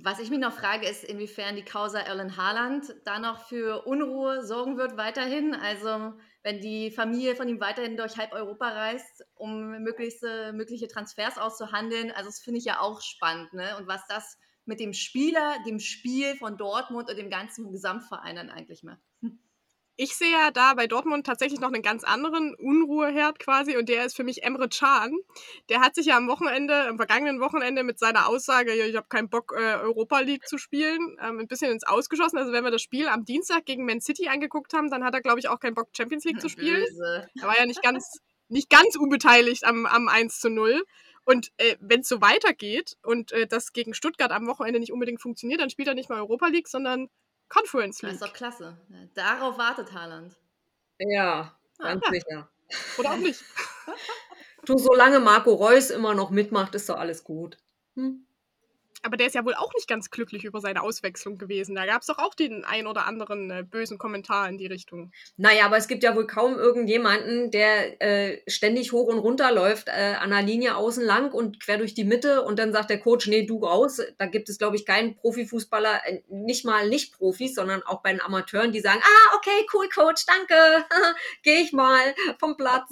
Was 0.02 0.20
ich 0.20 0.30
mich 0.30 0.38
noch 0.38 0.52
frage, 0.52 0.86
ist, 0.86 1.02
inwiefern 1.02 1.56
die 1.56 1.64
Causa 1.64 1.98
Erlen 1.98 2.36
Haaland 2.36 2.94
da 3.04 3.18
noch 3.18 3.48
für 3.48 3.86
Unruhe 3.86 4.44
sorgen 4.44 4.76
wird 4.76 4.96
weiterhin. 4.96 5.54
Also 5.54 6.12
wenn 6.48 6.62
die 6.62 6.90
Familie 6.90 7.36
von 7.36 7.46
ihm 7.46 7.60
weiterhin 7.60 7.98
durch 7.98 8.16
halb 8.16 8.32
Europa 8.32 8.66
reist, 8.66 9.22
um 9.34 9.82
möglichst, 9.82 10.22
mögliche 10.22 10.88
Transfers 10.88 11.36
auszuhandeln. 11.36 12.10
Also 12.10 12.30
das 12.30 12.40
finde 12.40 12.56
ich 12.58 12.64
ja 12.64 12.80
auch 12.80 13.02
spannend. 13.02 13.52
Ne? 13.52 13.76
Und 13.76 13.86
was 13.86 14.00
das 14.08 14.38
mit 14.64 14.80
dem 14.80 14.94
Spieler, 14.94 15.56
dem 15.66 15.78
Spiel 15.78 16.36
von 16.36 16.56
Dortmund 16.56 17.10
und 17.10 17.18
dem 17.18 17.28
ganzen 17.28 17.70
Gesamtverein 17.70 18.36
dann 18.36 18.48
eigentlich 18.48 18.82
macht. 18.82 19.02
Ich 20.00 20.14
sehe 20.14 20.30
ja 20.30 20.52
da 20.52 20.74
bei 20.74 20.86
Dortmund 20.86 21.26
tatsächlich 21.26 21.58
noch 21.58 21.72
einen 21.72 21.82
ganz 21.82 22.04
anderen 22.04 22.54
Unruheherd 22.54 23.40
quasi 23.40 23.76
und 23.76 23.88
der 23.88 24.04
ist 24.04 24.14
für 24.14 24.22
mich 24.22 24.44
Emre 24.44 24.68
Can. 24.68 25.12
Der 25.68 25.80
hat 25.80 25.96
sich 25.96 26.06
ja 26.06 26.16
am 26.16 26.28
Wochenende, 26.28 26.86
am 26.86 26.98
vergangenen 26.98 27.40
Wochenende 27.40 27.82
mit 27.82 27.98
seiner 27.98 28.28
Aussage, 28.28 28.72
ich 28.72 28.94
habe 28.94 29.08
keinen 29.08 29.28
Bock, 29.28 29.52
äh, 29.58 29.74
Europa 29.74 30.20
League 30.20 30.46
zu 30.46 30.56
spielen, 30.56 31.16
ähm, 31.20 31.40
ein 31.40 31.48
bisschen 31.48 31.72
ins 31.72 31.82
Ausgeschossen. 31.82 32.38
Also 32.38 32.52
wenn 32.52 32.62
wir 32.62 32.70
das 32.70 32.80
Spiel 32.80 33.08
am 33.08 33.24
Dienstag 33.24 33.66
gegen 33.66 33.86
Man 33.86 34.00
City 34.00 34.28
angeguckt 34.28 34.72
haben, 34.72 34.88
dann 34.88 35.02
hat 35.02 35.14
er, 35.14 35.20
glaube 35.20 35.40
ich, 35.40 35.48
auch 35.48 35.58
keinen 35.58 35.74
Bock, 35.74 35.88
Champions 35.96 36.24
League 36.24 36.40
zu 36.40 36.48
spielen. 36.48 36.84
Böse. 36.84 37.28
Er 37.40 37.48
war 37.48 37.58
ja 37.58 37.66
nicht 37.66 37.82
ganz, 37.82 38.20
nicht 38.48 38.70
ganz 38.70 38.94
unbeteiligt 38.94 39.64
am, 39.64 39.84
am 39.84 40.06
1 40.06 40.38
zu 40.38 40.48
0. 40.48 40.80
Und 41.24 41.50
äh, 41.56 41.74
wenn 41.80 42.02
es 42.02 42.08
so 42.08 42.20
weitergeht 42.20 42.96
und 43.02 43.32
äh, 43.32 43.48
das 43.48 43.72
gegen 43.72 43.94
Stuttgart 43.94 44.30
am 44.30 44.46
Wochenende 44.46 44.78
nicht 44.78 44.92
unbedingt 44.92 45.20
funktioniert, 45.20 45.60
dann 45.60 45.70
spielt 45.70 45.88
er 45.88 45.94
nicht 45.94 46.08
mal 46.08 46.20
Europa 46.20 46.46
League, 46.46 46.68
sondern 46.68 47.08
Conference 47.48 48.02
League. 48.02 48.12
Das 48.12 48.22
ist 48.22 48.28
doch 48.28 48.34
klasse. 48.34 48.76
Darauf 49.14 49.58
wartet 49.58 49.92
Haaland. 49.92 50.36
Ja, 50.98 51.56
ganz 51.78 52.02
ah. 52.06 52.10
sicher. 52.10 52.50
Oder 52.98 53.12
auch 53.12 53.16
nicht. 53.16 53.42
du, 54.64 54.78
solange 54.78 55.20
Marco 55.20 55.54
Reus 55.54 55.90
immer 55.90 56.14
noch 56.14 56.30
mitmacht, 56.30 56.74
ist 56.74 56.88
doch 56.88 56.98
alles 56.98 57.24
gut. 57.24 57.58
Hm? 57.94 58.26
Aber 59.02 59.16
der 59.16 59.26
ist 59.26 59.34
ja 59.34 59.44
wohl 59.44 59.54
auch 59.54 59.72
nicht 59.74 59.88
ganz 59.88 60.10
glücklich 60.10 60.44
über 60.44 60.60
seine 60.60 60.82
Auswechslung 60.82 61.38
gewesen. 61.38 61.74
Da 61.74 61.86
gab 61.86 62.02
es 62.02 62.06
doch 62.08 62.18
auch 62.18 62.34
den 62.34 62.64
ein 62.64 62.86
oder 62.86 63.06
anderen 63.06 63.50
äh, 63.50 63.62
bösen 63.62 63.98
Kommentar 63.98 64.48
in 64.48 64.58
die 64.58 64.66
Richtung. 64.66 65.12
Naja, 65.36 65.66
aber 65.66 65.76
es 65.76 65.88
gibt 65.88 66.02
ja 66.02 66.16
wohl 66.16 66.26
kaum 66.26 66.58
irgendjemanden, 66.58 67.50
der 67.50 68.00
äh, 68.02 68.42
ständig 68.48 68.92
hoch 68.92 69.06
und 69.06 69.18
runter 69.18 69.52
läuft, 69.52 69.88
äh, 69.88 70.14
an 70.18 70.30
der 70.30 70.42
Linie 70.42 70.76
außen 70.76 71.04
lang 71.04 71.32
und 71.32 71.60
quer 71.60 71.78
durch 71.78 71.94
die 71.94 72.04
Mitte 72.04 72.42
und 72.42 72.58
dann 72.58 72.72
sagt 72.72 72.90
der 72.90 73.00
Coach, 73.00 73.26
nee, 73.28 73.46
du 73.46 73.64
raus. 73.64 74.00
Da 74.18 74.26
gibt 74.26 74.48
es, 74.48 74.58
glaube 74.58 74.76
ich, 74.76 74.84
keinen 74.84 75.16
Profifußballer, 75.16 76.00
äh, 76.06 76.20
nicht 76.28 76.64
mal 76.64 76.88
Nicht-Profis, 76.88 77.54
sondern 77.54 77.82
auch 77.82 78.02
bei 78.02 78.10
den 78.10 78.20
Amateuren, 78.20 78.72
die 78.72 78.80
sagen, 78.80 79.00
ah, 79.02 79.36
okay, 79.36 79.66
cool, 79.74 79.88
Coach, 79.88 80.26
danke, 80.26 80.84
gehe 81.42 81.60
ich 81.60 81.72
mal 81.72 82.14
vom 82.38 82.56
Platz. 82.56 82.90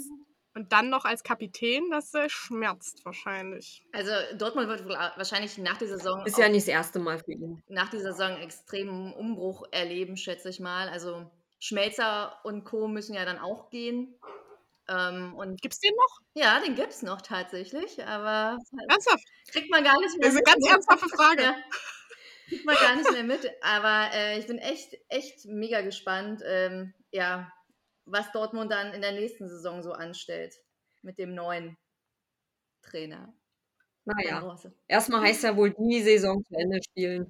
Und 0.57 0.73
dann 0.73 0.89
noch 0.89 1.05
als 1.05 1.23
Kapitän, 1.23 1.91
das 1.91 2.15
äh, 2.15 2.31
schmerzt 2.31 3.05
wahrscheinlich. 3.05 3.83
Also 3.93 4.11
Dortmund 4.39 4.69
wird 4.69 4.89
wahrscheinlich 4.89 5.59
nach 5.59 5.77
der 5.77 5.89
Saison. 5.89 6.25
Ist 6.25 6.39
ja 6.39 6.49
nicht 6.49 6.67
das 6.67 6.73
erste 6.73 6.99
Mal 6.99 7.19
für 7.19 7.33
ihn. 7.33 7.63
Nach 7.69 7.91
dieser 7.91 8.15
Saison 8.15 8.39
extremen 8.39 9.13
Umbruch 9.13 9.65
erleben, 9.71 10.17
schätze 10.17 10.49
ich 10.49 10.59
mal. 10.59 10.89
Also 10.89 11.31
Schmelzer 11.59 12.41
und 12.43 12.65
Co. 12.65 12.89
müssen 12.89 13.15
ja 13.15 13.27
dann 13.27 13.39
auch 13.39 13.69
gehen. 13.69 14.19
Ähm, 14.89 15.35
und 15.35 15.61
gibt's 15.61 15.79
den 15.81 15.93
noch? 15.95 16.43
Ja, 16.43 16.59
den 16.61 16.75
gibt's 16.75 17.03
noch 17.03 17.21
tatsächlich, 17.21 18.03
aber 18.07 18.57
ernsthaft 18.89 19.25
kriegt 19.53 19.71
man 19.71 19.85
gar 19.85 20.01
nicht 20.01 20.17
mehr. 20.19 20.31
Das 20.31 20.37
ist 20.37 20.47
eine 20.47 20.55
ganz 20.55 20.67
ernsthafte 20.67 21.09
Frage. 21.11 21.43
Ja. 21.43 21.57
Kriegt 22.49 22.65
man 22.65 22.77
gar 22.77 22.97
nicht 22.97 23.13
mehr 23.13 23.25
mit. 23.25 23.51
Aber 23.61 24.09
äh, 24.15 24.39
ich 24.39 24.47
bin 24.47 24.57
echt, 24.57 24.97
echt 25.11 25.45
mega 25.45 25.83
gespannt. 25.83 26.41
Ähm, 26.47 26.95
ja, 27.11 27.53
was 28.07 28.33
Dortmund 28.33 28.73
dann 28.73 28.95
in 28.95 29.03
der 29.03 29.13
nächsten 29.13 29.49
Saison 29.49 29.83
so 29.83 29.93
anstellt 29.93 30.55
mit 31.03 31.19
dem 31.19 31.35
neuen 31.35 31.77
Trainer. 32.83 33.35
Naja, 34.05 34.57
erstmal 34.87 35.23
heißt 35.23 35.43
ja 35.43 35.57
wohl 35.57 35.75
die 35.75 36.01
Saison 36.01 36.43
zu 36.45 36.55
Ende 36.55 36.81
spielen. 36.83 37.29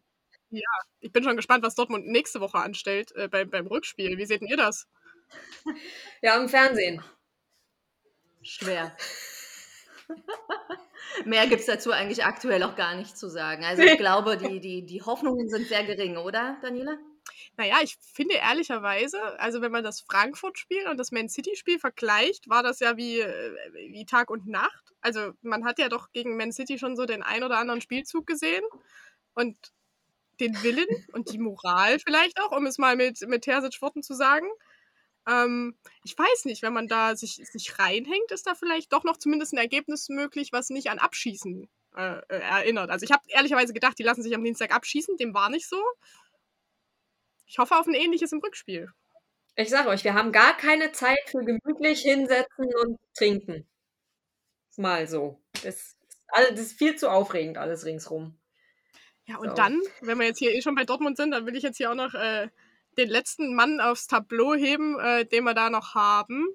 Ja, 0.51 0.69
ich 1.01 1.11
bin 1.11 1.25
schon 1.25 1.37
gespannt, 1.37 1.65
was 1.65 1.75
Dortmund 1.75 2.07
nächste 2.07 2.41
Woche 2.41 2.59
anstellt 2.59 3.12
äh, 3.17 3.29
beim, 3.29 3.51
beim 3.51 3.67
Rückspiel. 3.67 4.19
Wie 4.19 4.27
seht 4.27 4.43
ihr 4.43 4.57
das? 4.57 4.87
Ja, 6.23 6.41
im 6.41 6.49
Fernsehen. 6.49 7.03
Schwer. 8.43 8.97
Mehr 11.25 11.47
gibt 11.49 11.61
es 11.61 11.67
dazu 11.67 11.91
eigentlich 11.91 12.25
aktuell 12.25 12.62
auch 12.62 12.77
gar 12.77 12.95
nicht 12.95 13.19
zu 13.19 13.29
sagen. 13.29 13.65
Also 13.65 13.83
ich 13.83 13.99
glaube, 13.99 14.37
die, 14.37 14.61
die, 14.61 14.87
die 14.87 15.03
Hoffnungen 15.03 15.49
sind 15.49 15.67
sehr 15.67 15.85
gering, 15.85 16.17
oder, 16.17 16.59
Daniela? 16.62 16.97
Naja, 17.57 17.77
ich 17.83 17.97
finde 18.01 18.35
ehrlicherweise, 18.35 19.19
also 19.40 19.62
wenn 19.62 19.73
man 19.73 19.83
das 19.83 20.03
Frankfurt-Spiel 20.03 20.88
und 20.88 20.99
das 20.99 21.11
Man 21.11 21.29
City-Spiel 21.29 21.79
vergleicht, 21.79 22.49
war 22.51 22.62
das 22.62 22.81
ja 22.81 22.97
wie, 22.99 23.21
äh, 23.21 23.57
wie 23.90 24.05
Tag 24.05 24.31
und 24.31 24.47
Nacht. 24.47 24.92
Also 25.01 25.33
man 25.40 25.64
hat 25.64 25.79
ja 25.79 25.88
doch 25.88 26.12
gegen 26.12 26.37
Man 26.37 26.53
City 26.53 26.79
schon 26.79 26.97
so 26.97 27.07
den 27.07 27.23
ein 27.23 27.42
oder 27.42 27.59
anderen 27.59 27.81
Spielzug 27.81 28.27
gesehen 28.27 28.64
und 29.35 29.57
den 30.40 30.62
Willen 30.62 30.87
und 31.12 31.33
die 31.33 31.38
Moral 31.38 31.99
vielleicht 31.99 32.40
auch, 32.42 32.53
um 32.53 32.66
es 32.66 32.77
mal 32.79 32.97
mit, 32.97 33.27
mit 33.27 33.42
Terzic 33.42 33.81
Worten 33.81 34.03
zu 34.03 34.14
sagen. 34.14 34.47
Ähm, 35.27 35.77
ich 36.05 36.16
weiß 36.16 36.45
nicht, 36.45 36.62
wenn 36.62 36.75
man 36.75 36.88
da 36.88 37.16
sich, 37.16 37.37
sich 37.37 37.79
reinhängt, 37.79 38.31
ist 38.31 38.47
da 38.47 38.55
vielleicht 38.55 38.92
doch 38.92 39.05
noch 39.05 39.16
zumindest 39.16 39.55
ein 39.55 39.59
Ergebnis 39.59 40.09
möglich, 40.09 40.53
was 40.53 40.71
nicht 40.71 40.90
an 40.90 40.99
Abschießen 40.99 41.69
äh, 41.97 42.19
äh 42.29 42.38
erinnert. 42.38 42.90
Also 42.90 43.05
ich 43.05 43.12
habe 43.12 43.25
ehrlicherweise 43.29 43.73
gedacht, 43.73 43.99
die 43.99 44.05
lassen 44.05 44.23
sich 44.23 44.35
am 44.35 44.45
Dienstag 44.45 44.75
abschießen, 44.75 45.16
dem 45.16 45.35
war 45.35 45.51
nicht 45.51 45.69
so. 45.69 45.83
Ich 47.46 47.59
hoffe 47.59 47.76
auf 47.76 47.87
ein 47.87 47.94
ähnliches 47.94 48.32
im 48.32 48.40
Rückspiel. 48.40 48.90
Ich 49.54 49.70
sage 49.70 49.88
euch, 49.88 50.04
wir 50.04 50.14
haben 50.14 50.32
gar 50.32 50.56
keine 50.56 50.92
Zeit 50.92 51.18
für 51.26 51.44
gemütlich 51.44 52.02
hinsetzen 52.02 52.66
und 52.82 52.98
trinken. 53.16 53.66
Mal 54.76 55.06
so. 55.06 55.40
Das, 55.62 55.96
also 56.28 56.50
das 56.50 56.61
ist 56.61 56.78
viel 56.78 56.96
zu 56.96 57.11
aufregend, 57.11 57.56
alles 57.56 57.87
ringsrum. 57.87 58.38
Ja, 59.24 59.38
und 59.38 59.50
so. 59.50 59.54
dann, 59.54 59.80
wenn 60.02 60.18
wir 60.18 60.26
jetzt 60.26 60.38
hier 60.38 60.52
eh 60.52 60.61
schon 60.61 60.74
bei 60.74 60.85
Dortmund 60.85 61.16
sind, 61.16 61.30
dann 61.30 61.46
will 61.46 61.56
ich 61.56 61.62
jetzt 61.62 61.78
hier 61.78 61.90
auch 61.90 61.94
noch 61.94 62.12
äh, 62.14 62.48
den 62.98 63.09
letzten 63.09 63.54
Mann 63.54 63.80
aufs 63.80 64.06
Tableau 64.06 64.54
heben, 64.54 64.98
äh, 65.00 65.24
den 65.24 65.44
wir 65.44 65.54
da 65.54 65.70
noch 65.70 65.94
haben. 65.94 66.46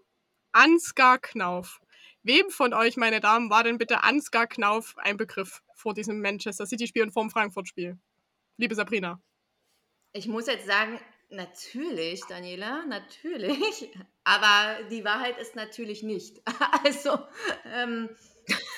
Ansgar 0.52 1.18
Knauf. 1.20 1.82
Wem 2.24 2.50
von 2.52 2.74
euch, 2.74 2.98
meine 2.98 3.20
Damen, 3.20 3.50
war 3.50 3.64
denn 3.64 3.80
bitte 3.80 4.04
Ansgar 4.04 4.46
Knauf 4.46 4.94
ein 4.98 5.18
Begriff 5.18 5.64
vor 5.74 5.96
diesem 5.96 6.22
Manchester 6.22 6.68
City-Spiel 6.68 7.04
und 7.04 7.12
vor 7.12 7.24
dem 7.24 7.32
Frankfurt-Spiel? 7.32 7.98
Liebe 8.58 8.76
Sabrina. 8.76 9.20
Ich 10.14 10.28
muss 10.28 10.48
jetzt 10.48 10.66
sagen, 10.66 11.00
natürlich, 11.30 12.22
Daniela, 12.28 12.86
natürlich. 12.86 13.92
Aber 14.24 14.84
die 14.90 15.04
Wahrheit 15.04 15.38
ist 15.38 15.56
natürlich 15.56 16.04
nicht. 16.04 16.42
Also, 16.84 17.20
ähm, 17.66 18.10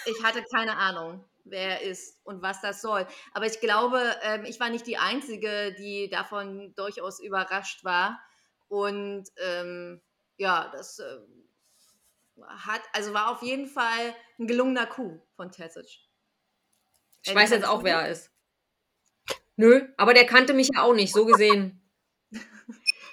ich 0.06 0.24
hatte 0.24 0.43
keine 0.54 0.78
Ahnung, 0.78 1.24
wer 1.46 1.82
er 1.82 1.82
ist 1.82 2.19
und 2.26 2.41
was 2.41 2.62
das 2.62 2.82
soll. 2.82 3.08
Aber 3.34 3.46
ich 3.46 3.60
glaube, 3.60 4.15
ähm, 4.24 4.46
ich 4.46 4.60
war 4.60 4.69
nicht 4.69 4.88
die 4.88 4.98
Einzige, 4.98 5.74
die 5.78 6.10
davon 6.10 6.74
durchaus 6.76 7.19
überrascht 7.19 7.84
war. 7.84 8.19
Und 8.67 9.26
ähm, 9.38 10.02
ja, 10.38 10.69
das 10.74 11.00
äh, 11.00 11.19
hat, 12.48 12.82
also 12.93 13.13
war 13.13 13.32
auf 13.32 13.41
jeden 13.41 13.67
Fall 13.67 14.15
ein 14.39 14.48
gelungener 14.48 14.86
Coup 14.86 15.22
von 15.36 15.52
Tessic. 15.52 16.00
Ich 17.26 17.34
weiß 17.34 17.52
jetzt 17.52 17.65
auch, 17.65 17.84
wer 17.84 18.02
er 18.02 18.10
ist. 18.10 18.33
Nö, 19.56 19.88
aber 19.98 20.13
der 20.13 20.26
kannte 20.26 20.54
mich 20.54 20.70
ja 20.74 20.82
auch 20.82 20.94
nicht, 20.94 21.13
so 21.13 21.26
gesehen. 21.26 21.80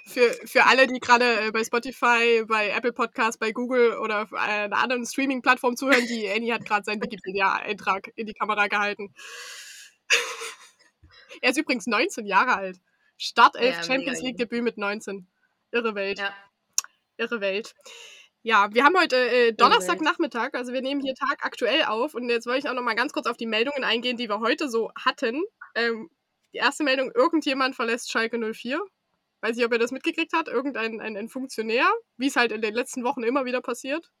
Für, 0.05 0.29
für 0.45 0.65
alle, 0.65 0.87
die 0.87 0.99
gerade 0.99 1.47
äh, 1.47 1.51
bei 1.51 1.63
Spotify, 1.63 2.43
bei 2.45 2.69
Apple 2.69 2.91
Podcasts, 2.91 3.37
bei 3.37 3.51
Google 3.51 3.97
oder 3.97 4.23
auf 4.23 4.33
einer 4.33 4.77
anderen 4.77 5.05
Streaming-Plattform 5.05 5.77
zuhören, 5.77 6.05
die 6.05 6.29
Annie 6.29 6.53
hat 6.53 6.65
gerade 6.65 6.83
seinen 6.83 7.01
Wikipedia-Eintrag 7.01 8.11
in 8.15 8.25
die 8.25 8.33
Kamera 8.33 8.67
gehalten. 8.67 9.13
er 11.41 11.51
ist 11.51 11.57
übrigens 11.57 11.87
19 11.87 12.25
Jahre 12.25 12.55
alt. 12.55 12.77
Startelf 13.17 13.77
ja, 13.77 13.83
Champions 13.83 14.21
League-Debüt 14.21 14.63
mit 14.63 14.77
19. 14.77 15.27
Irre 15.71 15.95
Welt. 15.95 16.19
Ja. 16.19 16.33
Irre 17.17 17.39
Welt. 17.39 17.73
Ja, 18.43 18.73
wir 18.73 18.83
haben 18.83 18.97
heute 18.97 19.15
äh, 19.15 19.53
Donnerstagnachmittag, 19.53 20.49
also 20.53 20.73
wir 20.73 20.81
nehmen 20.81 20.99
hier 20.99 21.13
Tag 21.13 21.45
aktuell 21.45 21.83
auf 21.83 22.15
und 22.15 22.27
jetzt 22.27 22.47
wollte 22.47 22.59
ich 22.59 22.69
auch 22.69 22.73
noch 22.73 22.81
mal 22.81 22.95
ganz 22.95 23.13
kurz 23.13 23.27
auf 23.27 23.37
die 23.37 23.45
Meldungen 23.45 23.83
eingehen, 23.83 24.17
die 24.17 24.27
wir 24.27 24.39
heute 24.39 24.67
so 24.67 24.91
hatten. 24.95 25.43
Ähm, 25.75 26.09
die 26.53 26.57
erste 26.57 26.83
Meldung, 26.83 27.11
irgendjemand 27.13 27.75
verlässt 27.75 28.11
Schalke 28.11 28.37
04. 28.37 28.79
Weiß 29.41 29.55
nicht, 29.55 29.65
ob 29.65 29.73
ihr 29.73 29.79
das 29.79 29.91
mitgekriegt 29.91 30.33
habt, 30.33 30.47
irgendein 30.47 31.01
ein, 31.01 31.17
ein 31.17 31.29
Funktionär, 31.29 31.89
wie 32.17 32.27
es 32.27 32.35
halt 32.35 32.51
in 32.51 32.61
den 32.61 32.73
letzten 32.73 33.03
Wochen 33.03 33.23
immer 33.23 33.45
wieder 33.45 33.61
passiert. 33.61 34.11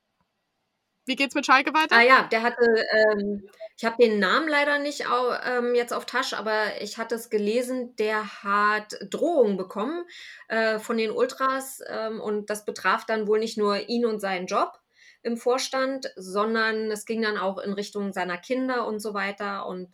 Wie 1.05 1.15
geht's 1.15 1.33
mit 1.33 1.45
Schalke 1.45 1.73
weiter? 1.73 1.95
Ah 1.95 2.03
ja, 2.03 2.27
der 2.31 2.43
hatte, 2.43 2.63
ähm, 2.63 3.49
ich 3.75 3.85
habe 3.85 3.97
den 3.99 4.19
Namen 4.19 4.47
leider 4.47 4.77
nicht 4.77 5.09
au, 5.09 5.33
ähm, 5.43 5.73
jetzt 5.73 5.93
auf 5.93 6.05
Tasche, 6.05 6.37
aber 6.37 6.81
ich 6.81 6.97
hatte 6.97 7.15
es 7.15 7.31
gelesen, 7.31 7.95
der 7.95 8.43
hat 8.43 8.97
Drohungen 9.09 9.57
bekommen 9.57 10.05
äh, 10.47 10.77
von 10.77 10.97
den 10.97 11.11
Ultras 11.11 11.81
ähm, 11.87 12.21
und 12.21 12.51
das 12.51 12.65
betraf 12.65 13.05
dann 13.05 13.27
wohl 13.27 13.39
nicht 13.39 13.57
nur 13.57 13.89
ihn 13.89 14.05
und 14.05 14.19
seinen 14.19 14.45
Job 14.45 14.79
im 15.23 15.37
Vorstand, 15.37 16.11
sondern 16.15 16.91
es 16.91 17.05
ging 17.05 17.21
dann 17.21 17.37
auch 17.37 17.57
in 17.57 17.73
Richtung 17.73 18.13
seiner 18.13 18.37
Kinder 18.37 18.85
und 18.85 18.99
so 18.99 19.13
weiter 19.15 19.65
und 19.65 19.93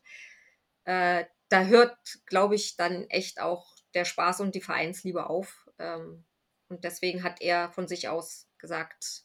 äh, 0.84 1.23
da 1.50 1.66
hört, 1.66 1.98
glaube 2.26 2.56
ich, 2.56 2.76
dann 2.76 3.04
echt 3.10 3.40
auch 3.40 3.76
der 3.94 4.06
Spaß 4.06 4.42
und 4.42 4.56
die 4.56 4.62
Vereinsliebe 4.62 5.30
auf. 5.30 5.68
Ähm, 5.80 6.26
und 6.70 6.84
deswegen 6.84 7.24
hat 7.24 7.42
er 7.42 7.72
von 7.72 7.88
sich 7.88 8.10
aus 8.10 8.48
gesagt, 8.58 9.24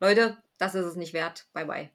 Leute, 0.00 0.42
das 0.58 0.74
ist 0.74 0.84
es 0.84 0.96
nicht 0.96 1.12
wert. 1.12 1.48
Bye 1.52 1.66
bye. 1.66 1.90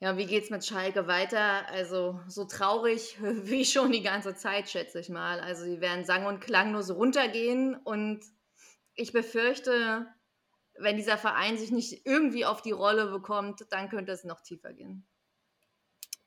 Ja, 0.00 0.16
wie 0.16 0.26
geht's 0.26 0.50
mit 0.50 0.64
Schalke 0.64 1.06
weiter? 1.06 1.68
Also 1.68 2.20
so 2.26 2.44
traurig 2.44 3.18
wie 3.20 3.64
schon 3.64 3.92
die 3.92 4.02
ganze 4.02 4.34
Zeit, 4.34 4.68
schätze 4.68 5.00
ich 5.00 5.08
mal. 5.08 5.40
Also 5.40 5.64
sie 5.64 5.80
werden 5.80 6.04
sang- 6.04 6.26
und 6.26 6.40
klanglos 6.40 6.90
runtergehen 6.90 7.76
und 7.76 8.20
ich 8.94 9.12
befürchte, 9.12 10.06
wenn 10.78 10.96
dieser 10.96 11.18
Verein 11.18 11.56
sich 11.56 11.70
nicht 11.70 12.04
irgendwie 12.06 12.44
auf 12.44 12.62
die 12.62 12.72
Rolle 12.72 13.10
bekommt, 13.10 13.64
dann 13.70 13.88
könnte 13.88 14.12
es 14.12 14.24
noch 14.24 14.40
tiefer 14.40 14.72
gehen. 14.72 15.06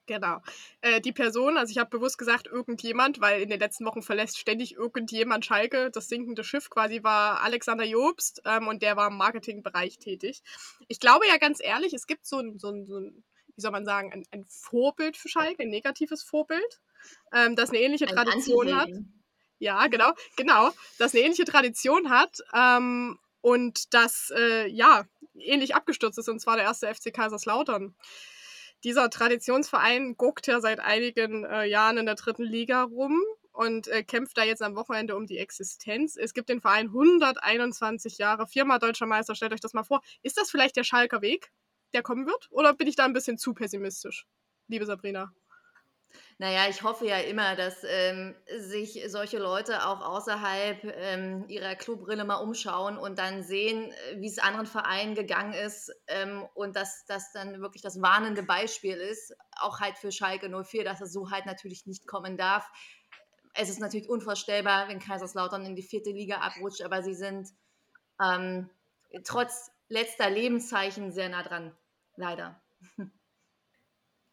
Genau. 0.07 0.41
Äh, 0.81 1.01
die 1.01 1.11
Person, 1.11 1.57
also 1.57 1.71
ich 1.71 1.77
habe 1.77 1.89
bewusst 1.89 2.17
gesagt, 2.17 2.47
irgendjemand, 2.47 3.21
weil 3.21 3.41
in 3.41 3.49
den 3.49 3.59
letzten 3.59 3.85
Wochen 3.85 4.03
verlässt 4.03 4.37
ständig 4.37 4.75
irgendjemand 4.75 5.45
Schalke. 5.45 5.89
Das 5.91 6.09
sinkende 6.09 6.43
Schiff 6.43 6.69
quasi 6.69 7.03
war 7.03 7.41
Alexander 7.41 7.85
Jobst 7.85 8.41
ähm, 8.45 8.67
und 8.67 8.83
der 8.83 8.97
war 8.97 9.07
im 9.07 9.17
Marketingbereich 9.17 9.97
tätig. 9.97 10.43
Ich 10.87 10.99
glaube 10.99 11.25
ja 11.27 11.37
ganz 11.37 11.59
ehrlich, 11.61 11.93
es 11.93 12.05
gibt 12.05 12.27
so 12.27 12.39
ein, 12.39 12.59
so 12.59 12.69
ein, 12.69 12.85
so 12.85 12.99
ein 12.99 13.23
wie 13.55 13.61
soll 13.61 13.71
man 13.71 13.85
sagen, 13.85 14.11
ein, 14.11 14.25
ein 14.31 14.45
Vorbild 14.45 15.17
für 15.17 15.29
Schalke, 15.29 15.63
ein 15.63 15.69
negatives 15.69 16.23
Vorbild, 16.23 16.81
ähm, 17.33 17.55
das 17.55 17.69
eine 17.69 17.79
ähnliche 17.79 18.07
ein 18.07 18.13
Tradition 18.13 18.75
hat. 18.75 18.89
Ja, 19.57 19.87
genau, 19.87 20.11
genau, 20.35 20.71
das 20.97 21.13
eine 21.13 21.23
ähnliche 21.23 21.45
Tradition 21.45 22.09
hat 22.09 22.39
ähm, 22.53 23.17
und 23.39 23.93
das 23.93 24.31
äh, 24.35 24.67
ja 24.67 25.05
ähnlich 25.39 25.75
abgestürzt 25.75 26.19
ist, 26.19 26.29
und 26.29 26.39
zwar 26.39 26.57
der 26.57 26.65
erste 26.65 26.93
FC 26.93 27.13
Kaiserslautern 27.13 27.95
dieser 28.85 29.09
Traditionsverein 29.09 30.15
guckt 30.15 30.45
ja 30.45 30.61
seit 30.61 30.79
einigen 30.79 31.43
äh, 31.43 31.65
Jahren 31.65 31.97
in 31.97 32.05
der 32.05 32.15
dritten 32.15 32.43
Liga 32.43 32.83
rum 32.83 33.19
und 33.51 33.87
äh, 33.87 34.03
kämpft 34.03 34.37
da 34.37 34.43
jetzt 34.43 34.61
am 34.61 34.75
Wochenende 34.75 35.15
um 35.15 35.25
die 35.25 35.39
Existenz. 35.39 36.15
Es 36.15 36.35
gibt 36.35 36.49
den 36.49 36.61
Verein 36.61 36.87
121 36.87 38.19
Jahre, 38.19 38.45
viermal 38.45 38.77
deutscher 38.77 39.07
Meister. 39.07 39.33
Stellt 39.33 39.53
euch 39.53 39.59
das 39.59 39.73
mal 39.73 39.83
vor. 39.83 40.01
Ist 40.21 40.37
das 40.37 40.51
vielleicht 40.51 40.75
der 40.75 40.83
Schalker 40.83 41.23
Weg, 41.23 41.51
der 41.93 42.03
kommen 42.03 42.27
wird? 42.27 42.47
Oder 42.51 42.73
bin 42.73 42.87
ich 42.87 42.95
da 42.95 43.05
ein 43.05 43.13
bisschen 43.13 43.39
zu 43.39 43.55
pessimistisch, 43.55 44.27
liebe 44.67 44.85
Sabrina? 44.85 45.33
Naja, 46.37 46.67
ich 46.69 46.83
hoffe 46.83 47.05
ja 47.05 47.17
immer, 47.17 47.55
dass 47.55 47.85
ähm, 47.85 48.35
sich 48.57 49.01
solche 49.07 49.39
Leute 49.39 49.87
auch 49.87 50.01
außerhalb 50.01 50.83
ähm, 50.83 51.45
ihrer 51.47 51.75
Clubbrille 51.75 52.25
mal 52.25 52.35
umschauen 52.35 52.97
und 52.97 53.19
dann 53.19 53.41
sehen, 53.41 53.91
äh, 53.91 54.19
wie 54.19 54.27
es 54.27 54.39
anderen 54.39 54.65
Vereinen 54.65 55.15
gegangen 55.15 55.53
ist 55.53 55.93
ähm, 56.07 56.45
und 56.53 56.75
dass 56.75 57.05
das 57.05 57.31
dann 57.31 57.61
wirklich 57.61 57.81
das 57.81 58.01
warnende 58.01 58.43
Beispiel 58.43 58.97
ist, 58.97 59.33
auch 59.57 59.79
halt 59.79 59.97
für 59.97 60.11
Schalke 60.11 60.49
04, 60.49 60.83
dass 60.83 60.99
es 60.99 61.13
so 61.13 61.31
halt 61.31 61.45
natürlich 61.45 61.85
nicht 61.85 62.05
kommen 62.05 62.35
darf. 62.35 62.69
Es 63.53 63.69
ist 63.69 63.79
natürlich 63.79 64.09
unvorstellbar, 64.09 64.89
wenn 64.89 64.99
Kaiserslautern 64.99 65.65
in 65.65 65.77
die 65.77 65.83
vierte 65.83 66.11
Liga 66.11 66.39
abrutscht, 66.39 66.81
aber 66.81 67.01
sie 67.01 67.15
sind 67.15 67.49
ähm, 68.21 68.69
trotz 69.23 69.71
letzter 69.87 70.29
Lebenszeichen 70.29 71.13
sehr 71.13 71.29
nah 71.29 71.43
dran, 71.43 71.73
leider. 72.17 72.61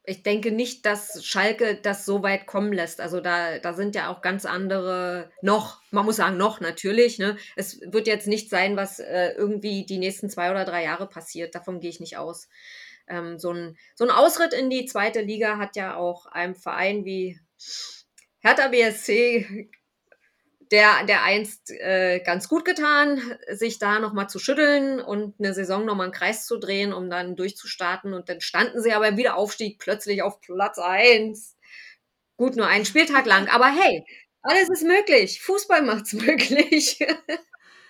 ich 0.04 0.24
denke 0.24 0.50
nicht, 0.50 0.84
dass 0.84 1.24
Schalke 1.24 1.76
das 1.76 2.04
so 2.04 2.22
weit 2.22 2.46
kommen 2.46 2.72
lässt. 2.72 3.00
Also 3.00 3.20
da, 3.20 3.58
da 3.58 3.72
sind 3.72 3.94
ja 3.94 4.12
auch 4.12 4.20
ganz 4.20 4.44
andere 4.44 5.30
noch, 5.42 5.80
man 5.90 6.04
muss 6.04 6.16
sagen, 6.16 6.36
noch 6.36 6.60
natürlich. 6.60 7.18
Ne? 7.18 7.36
Es 7.54 7.80
wird 7.80 8.08
jetzt 8.08 8.26
nicht 8.26 8.50
sein, 8.50 8.76
was 8.76 8.98
äh, 8.98 9.30
irgendwie 9.36 9.86
die 9.86 9.98
nächsten 9.98 10.28
zwei 10.28 10.50
oder 10.50 10.64
drei 10.64 10.82
Jahre 10.82 11.08
passiert. 11.08 11.54
Davon 11.54 11.78
gehe 11.78 11.90
ich 11.90 12.00
nicht 12.00 12.16
aus. 12.16 12.48
Ähm, 13.06 13.38
so, 13.38 13.52
ein, 13.52 13.76
so 13.94 14.04
ein 14.04 14.10
Ausritt 14.10 14.52
in 14.52 14.70
die 14.70 14.86
zweite 14.86 15.20
Liga 15.20 15.58
hat 15.58 15.76
ja 15.76 15.94
auch 15.94 16.26
einem 16.26 16.56
Verein 16.56 17.04
wie 17.04 17.38
Hertha 18.40 18.68
BSC 18.68 19.70
der, 20.72 21.04
der 21.04 21.22
einst 21.22 21.70
äh, 21.70 22.20
ganz 22.20 22.48
gut 22.48 22.64
getan, 22.64 23.20
sich 23.48 23.78
da 23.78 23.98
nochmal 23.98 24.28
zu 24.28 24.38
schütteln 24.38 25.00
und 25.00 25.34
eine 25.38 25.52
Saison 25.52 25.84
nochmal 25.84 26.06
einen 26.06 26.14
Kreis 26.14 26.46
zu 26.46 26.58
drehen, 26.58 26.94
um 26.94 27.10
dann 27.10 27.36
durchzustarten. 27.36 28.14
Und 28.14 28.30
dann 28.30 28.40
standen 28.40 28.80
sie 28.82 28.92
aber 28.92 29.06
im 29.06 29.18
Wiederaufstieg 29.18 29.78
plötzlich 29.78 30.22
auf 30.22 30.40
Platz 30.40 30.78
1. 30.78 31.56
Gut, 32.38 32.56
nur 32.56 32.66
einen 32.66 32.86
Spieltag 32.86 33.26
lang. 33.26 33.48
Aber 33.48 33.66
hey, 33.66 34.04
alles 34.40 34.70
ist 34.70 34.82
möglich. 34.82 35.42
Fußball 35.42 35.82
macht's 35.82 36.12
möglich. 36.14 36.98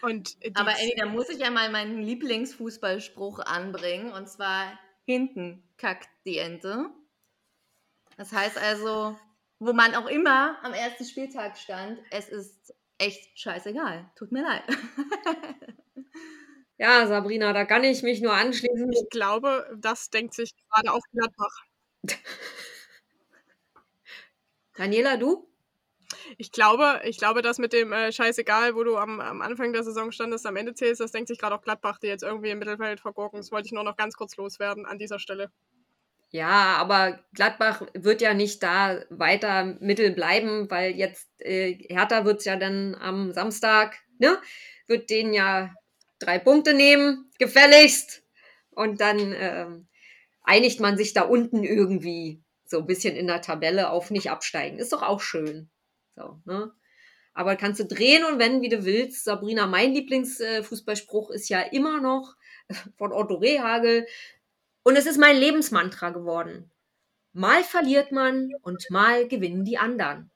Und 0.03 0.37
aber 0.55 0.73
Annie, 0.73 0.97
da 0.97 1.07
muss 1.07 1.29
ich 1.29 1.39
ja 1.39 1.51
mal 1.51 1.71
meinen 1.71 2.03
Lieblingsfußballspruch 2.03 3.39
anbringen. 3.39 4.13
Und 4.13 4.29
zwar 4.29 4.77
hinten 5.05 5.63
kackt 5.77 6.09
die 6.27 6.39
Ente. 6.39 6.91
Das 8.17 8.33
heißt 8.33 8.59
also, 8.59 9.17
wo 9.65 9.73
man 9.73 9.95
auch 9.95 10.07
immer 10.07 10.59
am 10.65 10.73
ersten 10.73 11.05
Spieltag 11.05 11.57
stand, 11.57 12.01
es 12.11 12.29
ist 12.29 12.75
echt 12.99 13.39
scheißegal. 13.39 14.11
Tut 14.17 14.33
mir 14.33 14.43
leid. 14.43 14.65
ja, 16.79 17.07
Sabrina, 17.07 17.53
da 17.53 17.65
kann 17.65 17.85
ich 17.85 18.03
mich 18.03 18.21
nur 18.21 18.33
anschließen. 18.33 18.93
Ich 18.93 19.09
glaube, 19.11 19.73
das 19.79 20.11
denkt 20.11 20.35
sich 20.35 20.51
gerade 20.69 20.93
auch 20.93 21.03
Gladbach. 21.13 21.65
Daniela, 24.75 25.17
du? 25.17 25.49
Ich 26.39 26.51
glaube, 26.51 27.01
ich 27.05 27.19
glaube, 27.19 27.41
das 27.43 27.59
mit 27.59 27.73
dem 27.73 27.93
äh, 27.93 28.11
Scheißegal, 28.11 28.75
wo 28.75 28.83
du 28.83 28.97
am, 28.97 29.21
am 29.21 29.43
Anfang 29.43 29.73
der 29.73 29.85
Saison 29.85 30.11
standest, 30.11 30.45
am 30.45 30.57
Ende 30.57 30.75
zählst, 30.75 31.01
das 31.01 31.13
denkt 31.13 31.29
sich 31.29 31.39
gerade 31.39 31.55
auch 31.55 31.63
Gladbach, 31.63 31.99
die 31.99 32.09
jetzt 32.09 32.25
irgendwie 32.25 32.51
im 32.51 32.59
Mittelfeld 32.59 32.99
vergurken. 32.99 33.39
Das 33.39 33.53
wollte 33.53 33.67
ich 33.67 33.73
nur 33.73 33.85
noch 33.85 33.97
ganz 33.97 34.17
kurz 34.17 34.37
loswerden 34.37 34.87
an 34.87 34.99
dieser 34.99 35.21
Stelle. 35.21 35.53
Ja, 36.35 36.77
aber 36.79 37.21
Gladbach 37.35 37.83
wird 37.93 38.23
ja 38.23 38.33
nicht 38.33 38.63
da 38.63 39.03
weiter 39.11 39.77
mittel 39.81 40.13
bleiben, 40.13 40.71
weil 40.71 40.93
jetzt 40.93 41.29
äh, 41.39 41.75
Hertha 41.91 42.25
wird 42.25 42.39
es 42.39 42.47
ja 42.47 42.57
dann 42.57 42.95
am 42.95 43.33
Samstag, 43.33 43.99
ne? 44.19 44.39
Wird 44.87 45.11
denen 45.11 45.35
ja 45.35 45.75
drei 46.19 46.39
Punkte 46.39 46.73
nehmen, 46.73 47.31
gefälligst. 47.39 48.23
Und 48.71 49.03
dann 49.03 49.33
äh, 49.35 49.67
einigt 50.43 50.81
man 50.81 50.97
sich 50.97 51.13
da 51.13 51.23
unten 51.23 51.65
irgendwie 51.65 52.43
so 52.65 52.79
ein 52.79 52.87
bisschen 52.87 53.15
in 53.15 53.27
der 53.27 53.43
Tabelle 53.43 53.91
auf 53.91 54.11
nicht 54.11 54.31
absteigen. 54.31 54.79
Ist 54.79 54.95
doch 54.95 55.03
auch 55.03 55.21
schön. 55.21 55.69
So, 56.17 56.41
ne? 56.47 56.73
Aber 57.35 57.57
kannst 57.57 57.81
du 57.81 57.85
drehen 57.85 58.25
und 58.25 58.39
wenden, 58.39 58.63
wie 58.63 58.71
du 58.71 58.87
willst. 58.87 59.25
Sabrina, 59.25 59.67
mein 59.67 59.93
Lieblingsfußballspruch 59.93 61.31
ist 61.31 61.51
ja 61.51 61.61
immer 61.61 62.01
noch 62.01 62.37
von 62.97 63.13
Otto 63.13 63.35
Rehagel. 63.35 64.07
Und 64.83 64.97
es 64.97 65.07
ist 65.07 65.19
mein 65.19 65.37
Lebensmantra 65.37 66.11
geworden. 66.11 66.71
Mal 67.33 67.65
verliert 67.65 68.13
man 68.13 68.51
und 68.63 68.85
mal 68.91 69.27
gewinnen 69.29 69.65
die 69.65 69.79
anderen. 69.79 70.31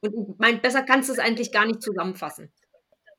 Und 0.00 0.38
mein, 0.38 0.60
besser 0.60 0.82
kannst 0.82 1.08
du 1.08 1.12
es 1.12 1.18
eigentlich 1.18 1.52
gar 1.52 1.66
nicht 1.66 1.82
zusammenfassen. 1.82 2.52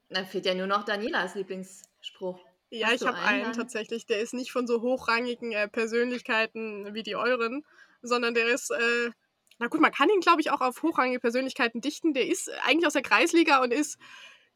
Dann 0.09 0.25
fehlt 0.25 0.45
ja 0.45 0.53
nur 0.53 0.67
noch 0.67 0.83
Danielas 0.83 1.35
Lieblingsspruch. 1.35 2.39
Ja, 2.69 2.87
Hast 2.87 3.01
ich 3.01 3.07
habe 3.07 3.17
einen, 3.19 3.45
einen 3.45 3.53
tatsächlich. 3.53 4.05
Der 4.05 4.19
ist 4.19 4.33
nicht 4.33 4.51
von 4.51 4.67
so 4.67 4.81
hochrangigen 4.81 5.51
äh, 5.51 5.67
Persönlichkeiten 5.67 6.93
wie 6.93 7.03
die 7.03 7.15
euren, 7.15 7.63
sondern 8.01 8.33
der 8.33 8.47
ist, 8.47 8.71
äh, 8.71 9.11
na 9.59 9.67
gut, 9.67 9.79
man 9.79 9.91
kann 9.91 10.09
ihn, 10.09 10.21
glaube 10.21 10.41
ich, 10.41 10.49
auch 10.49 10.61
auf 10.61 10.81
hochrangige 10.81 11.19
Persönlichkeiten 11.19 11.81
dichten. 11.81 12.13
Der 12.13 12.27
ist 12.27 12.49
eigentlich 12.65 12.87
aus 12.87 12.93
der 12.93 13.03
Kreisliga 13.03 13.61
und 13.61 13.71
ist, 13.71 13.97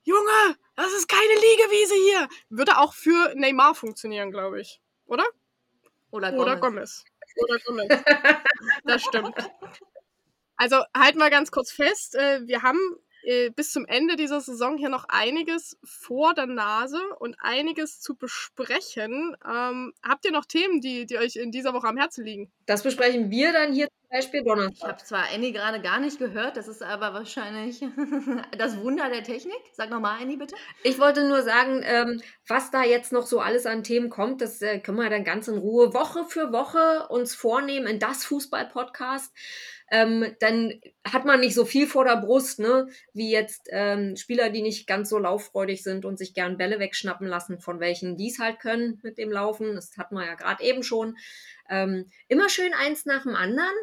Junge, 0.04 0.56
das 0.76 0.94
ist 0.94 1.08
keine 1.08 1.34
Liegewiese 1.34 1.96
hier. 1.96 2.28
Würde 2.50 2.78
auch 2.78 2.94
für 2.94 3.34
Neymar 3.36 3.76
funktionieren, 3.76 4.32
glaube 4.32 4.62
ich. 4.62 4.82
Oder? 5.06 5.26
Oder 6.12 6.32
Gomez. 6.32 6.44
Oder 6.46 6.58
Gomez. 6.58 7.06
Oder 7.36 7.60
Gomez. 7.66 8.04
das 8.86 9.04
stimmt. 9.04 9.36
Also 10.56 10.78
halten 10.96 11.20
wir 11.20 11.30
ganz 11.30 11.52
kurz 11.52 11.72
fest, 11.72 12.16
äh, 12.16 12.46
wir 12.48 12.64
haben 12.64 12.80
äh, 13.28 13.50
bis 13.50 13.74
zum 13.74 13.86
Ende 13.86 14.16
dieser 14.16 14.40
Saison 14.40 14.78
hier 14.78 14.88
noch 14.88 15.04
einiges 15.10 15.78
vor 15.84 16.34
der 16.34 16.46
Nase 16.46 17.00
und 17.20 17.36
einiges 17.40 18.00
zu 18.00 18.16
besprechen. 18.16 19.36
Ähm, 19.46 19.94
habt 20.02 20.24
ihr 20.24 20.32
noch 20.32 20.46
Themen, 20.46 20.80
die, 20.80 21.06
die 21.06 21.18
euch 21.18 21.36
in 21.36 21.52
dieser 21.52 21.74
Woche 21.74 21.88
am 21.88 21.98
Herzen 21.98 22.24
liegen? 22.24 22.50
Das 22.68 22.84
besprechen 22.84 23.30
wir 23.30 23.52
dann 23.52 23.74
hier 23.74 23.88
zum 23.88 24.10
Beispiel 24.10 24.44
Donnerstag. 24.46 24.76
Ich 24.78 24.84
habe 24.86 25.04
zwar 25.04 25.26
Annie 25.34 25.52
gerade 25.52 25.82
gar 25.82 26.00
nicht 26.00 26.20
gehört, 26.20 26.56
das 26.56 26.70
ist 26.70 26.82
aber 26.82 27.14
wahrscheinlich 27.14 27.82
das 28.58 28.80
Wunder 28.80 29.10
der 29.10 29.24
Technik. 29.24 29.60
Sag 29.74 29.90
nochmal, 29.90 30.22
Annie, 30.22 30.38
bitte. 30.38 30.56
Ich 30.84 30.98
wollte 30.98 31.28
nur 31.28 31.44
sagen, 31.44 31.82
ähm, 31.84 32.22
was 32.48 32.72
da 32.72 32.86
jetzt 32.86 33.12
noch 33.12 33.28
so 33.28 33.42
alles 33.42 33.66
an 33.66 33.84
Themen 33.84 34.10
kommt, 34.10 34.40
das 34.40 34.62
äh, 34.62 34.80
können 34.80 35.00
wir 35.00 35.10
dann 35.10 35.26
ganz 35.26 35.50
in 35.50 35.58
Ruhe 35.58 35.94
Woche 35.94 36.24
für 36.24 36.54
Woche 36.54 37.08
uns 37.10 37.36
vornehmen 37.36 37.88
in 37.88 38.00
das 38.00 38.24
Fußball-Podcast 38.24 39.34
ähm, 39.90 40.36
dann 40.40 40.74
hat 41.06 41.26
man 41.26 41.40
nicht 41.40 41.56
so 41.56 41.64
viel 41.66 41.88
vor 41.88 42.04
der 42.04 42.18
Brust, 42.18 42.60
ne, 42.60 42.88
wie 43.14 43.32
jetzt 43.32 43.68
ähm, 43.72 44.16
Spieler, 44.16 44.50
die 44.50 44.62
nicht 44.62 44.88
ganz 44.88 45.10
so 45.10 45.18
lauffreudig 45.18 45.84
sind 45.84 46.04
und 46.04 46.18
sich 46.18 46.34
gern 46.34 46.58
Bälle 46.58 46.80
wegschnappen 46.80 47.28
lassen, 47.28 47.60
von 47.60 47.80
welchen 47.80 48.18
die 48.18 48.30
es 48.30 48.40
halt 48.40 48.60
können 48.60 49.00
mit 49.04 49.18
dem 49.18 49.32
Laufen. 49.32 49.76
Das 49.76 49.98
hatten 49.98 50.16
wir 50.16 50.26
ja 50.26 50.36
gerade 50.36 50.64
eben 50.64 50.84
schon. 50.84 51.18
Ähm, 51.70 52.10
immer 52.28 52.50
schön 52.50 52.74
eins 52.74 53.06
nach 53.06 53.24
dem 53.24 53.36
anderen. 53.36 53.76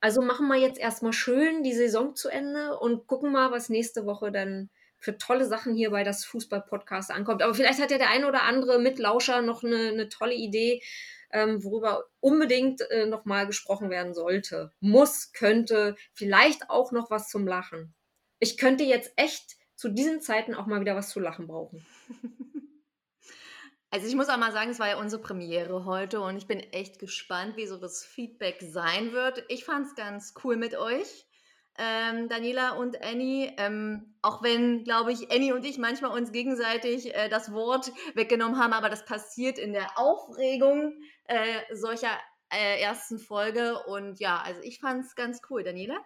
Also 0.00 0.22
machen 0.22 0.46
wir 0.48 0.56
jetzt 0.56 0.78
erstmal 0.78 1.12
schön 1.12 1.62
die 1.62 1.74
Saison 1.74 2.14
zu 2.14 2.28
Ende 2.28 2.78
und 2.78 3.06
gucken 3.06 3.32
mal, 3.32 3.50
was 3.50 3.68
nächste 3.68 4.06
Woche 4.06 4.32
dann 4.32 4.70
für 4.98 5.18
tolle 5.18 5.46
Sachen 5.46 5.74
hier 5.74 5.90
bei 5.90 6.04
das 6.04 6.24
Fußball-Podcast 6.26 7.10
ankommt. 7.10 7.42
Aber 7.42 7.54
vielleicht 7.54 7.80
hat 7.80 7.90
ja 7.90 7.98
der 7.98 8.10
ein 8.10 8.24
oder 8.24 8.42
andere 8.42 8.78
Mitlauscher 8.78 9.42
noch 9.42 9.64
eine, 9.64 9.88
eine 9.88 10.08
tolle 10.08 10.34
Idee, 10.34 10.82
ähm, 11.32 11.62
worüber 11.64 12.04
unbedingt 12.20 12.80
äh, 12.90 13.06
nochmal 13.06 13.46
gesprochen 13.46 13.90
werden 13.90 14.14
sollte. 14.14 14.72
Muss, 14.80 15.32
könnte, 15.32 15.96
vielleicht 16.12 16.70
auch 16.70 16.92
noch 16.92 17.10
was 17.10 17.28
zum 17.28 17.46
Lachen. 17.46 17.94
Ich 18.38 18.56
könnte 18.56 18.84
jetzt 18.84 19.12
echt 19.16 19.56
zu 19.76 19.88
diesen 19.88 20.20
Zeiten 20.20 20.54
auch 20.54 20.66
mal 20.66 20.80
wieder 20.80 20.96
was 20.96 21.10
zu 21.10 21.20
lachen 21.20 21.46
brauchen. 21.46 21.86
Also 23.92 24.06
ich 24.06 24.14
muss 24.14 24.28
auch 24.28 24.36
mal 24.36 24.52
sagen, 24.52 24.70
es 24.70 24.78
war 24.78 24.86
ja 24.88 25.00
unsere 25.00 25.20
Premiere 25.20 25.84
heute 25.84 26.20
und 26.20 26.36
ich 26.36 26.46
bin 26.46 26.60
echt 26.60 27.00
gespannt, 27.00 27.56
wie 27.56 27.66
so 27.66 27.76
das 27.76 28.04
Feedback 28.04 28.58
sein 28.60 29.12
wird. 29.12 29.44
Ich 29.48 29.64
fand 29.64 29.86
es 29.86 29.96
ganz 29.96 30.32
cool 30.44 30.56
mit 30.56 30.76
euch. 30.76 31.26
ähm, 31.78 32.28
Daniela 32.28 32.72
und 32.72 33.02
Annie. 33.02 33.52
Ähm, 33.56 34.14
auch 34.22 34.42
wenn, 34.42 34.84
glaube 34.84 35.12
ich, 35.12 35.32
Annie 35.32 35.54
und 35.54 35.64
ich 35.64 35.78
manchmal 35.78 36.12
uns 36.12 36.30
gegenseitig 36.30 37.14
äh, 37.14 37.28
das 37.28 37.52
Wort 37.52 37.90
weggenommen 38.14 38.58
haben, 38.58 38.74
aber 38.74 38.90
das 38.90 39.04
passiert 39.04 39.58
in 39.58 39.72
der 39.72 39.98
Aufregung 39.98 40.92
äh, 41.30 41.74
solcher 41.74 42.18
äh, 42.52 42.80
ersten 42.80 43.18
Folge. 43.18 43.78
Und 43.86 44.18
ja, 44.18 44.42
also 44.42 44.60
ich 44.62 44.80
fand 44.80 45.04
es 45.04 45.14
ganz 45.14 45.40
cool. 45.48 45.62
Daniela? 45.62 46.04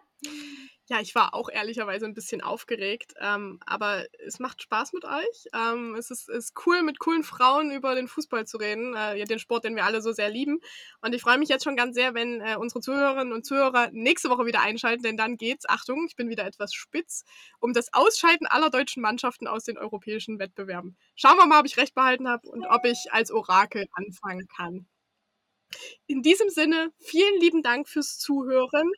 Ja, 0.86 1.00
ich 1.00 1.14
war 1.14 1.34
auch 1.34 1.48
ehrlicherweise 1.48 2.04
ein 2.04 2.12
bisschen 2.12 2.42
aufgeregt, 2.42 3.14
ähm, 3.18 3.58
aber 3.64 4.04
es 4.26 4.38
macht 4.38 4.62
Spaß 4.62 4.92
mit 4.92 5.04
euch. 5.06 5.46
Ähm, 5.54 5.94
es 5.94 6.10
ist, 6.10 6.28
ist 6.28 6.52
cool, 6.66 6.82
mit 6.82 6.98
coolen 6.98 7.24
Frauen 7.24 7.70
über 7.70 7.94
den 7.94 8.06
Fußball 8.06 8.46
zu 8.46 8.58
reden, 8.58 8.94
äh, 8.94 9.24
den 9.24 9.38
Sport, 9.38 9.64
den 9.64 9.76
wir 9.76 9.86
alle 9.86 10.02
so 10.02 10.12
sehr 10.12 10.28
lieben. 10.28 10.60
Und 11.00 11.14
ich 11.14 11.22
freue 11.22 11.38
mich 11.38 11.48
jetzt 11.48 11.64
schon 11.64 11.76
ganz 11.76 11.94
sehr, 11.94 12.12
wenn 12.12 12.42
äh, 12.42 12.56
unsere 12.58 12.80
Zuhörerinnen 12.80 13.32
und 13.32 13.46
Zuhörer 13.46 13.88
nächste 13.92 14.28
Woche 14.28 14.44
wieder 14.44 14.60
einschalten, 14.60 15.02
denn 15.02 15.16
dann 15.16 15.38
geht's, 15.38 15.66
Achtung, 15.66 16.04
ich 16.06 16.16
bin 16.16 16.28
wieder 16.28 16.46
etwas 16.46 16.74
spitz, 16.74 17.24
um 17.60 17.72
das 17.72 17.92
Ausscheiden 17.94 18.46
aller 18.46 18.68
deutschen 18.68 19.02
Mannschaften 19.02 19.46
aus 19.46 19.64
den 19.64 19.78
europäischen 19.78 20.38
Wettbewerben. 20.38 20.96
Schauen 21.16 21.38
wir 21.38 21.46
mal, 21.46 21.60
ob 21.60 21.66
ich 21.66 21.78
recht 21.78 21.94
behalten 21.94 22.28
habe 22.28 22.46
und 22.48 22.66
ob 22.66 22.84
ich 22.84 23.10
als 23.10 23.30
Orakel 23.30 23.86
anfangen 23.94 24.48
kann. 24.54 24.86
In 26.06 26.22
diesem 26.22 26.48
Sinne, 26.48 26.92
vielen 26.98 27.40
lieben 27.40 27.62
Dank 27.62 27.88
fürs 27.88 28.18
Zuhören 28.18 28.90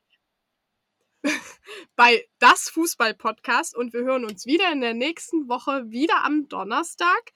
bei 1.97 2.27
Das 2.39 2.69
Fußball 2.69 3.15
Podcast 3.15 3.77
und 3.77 3.93
wir 3.93 4.03
hören 4.03 4.25
uns 4.25 4.47
wieder 4.47 4.71
in 4.73 4.81
der 4.81 4.95
nächsten 4.95 5.49
Woche, 5.49 5.91
wieder 5.91 6.25
am 6.25 6.49
Donnerstag. 6.49 7.33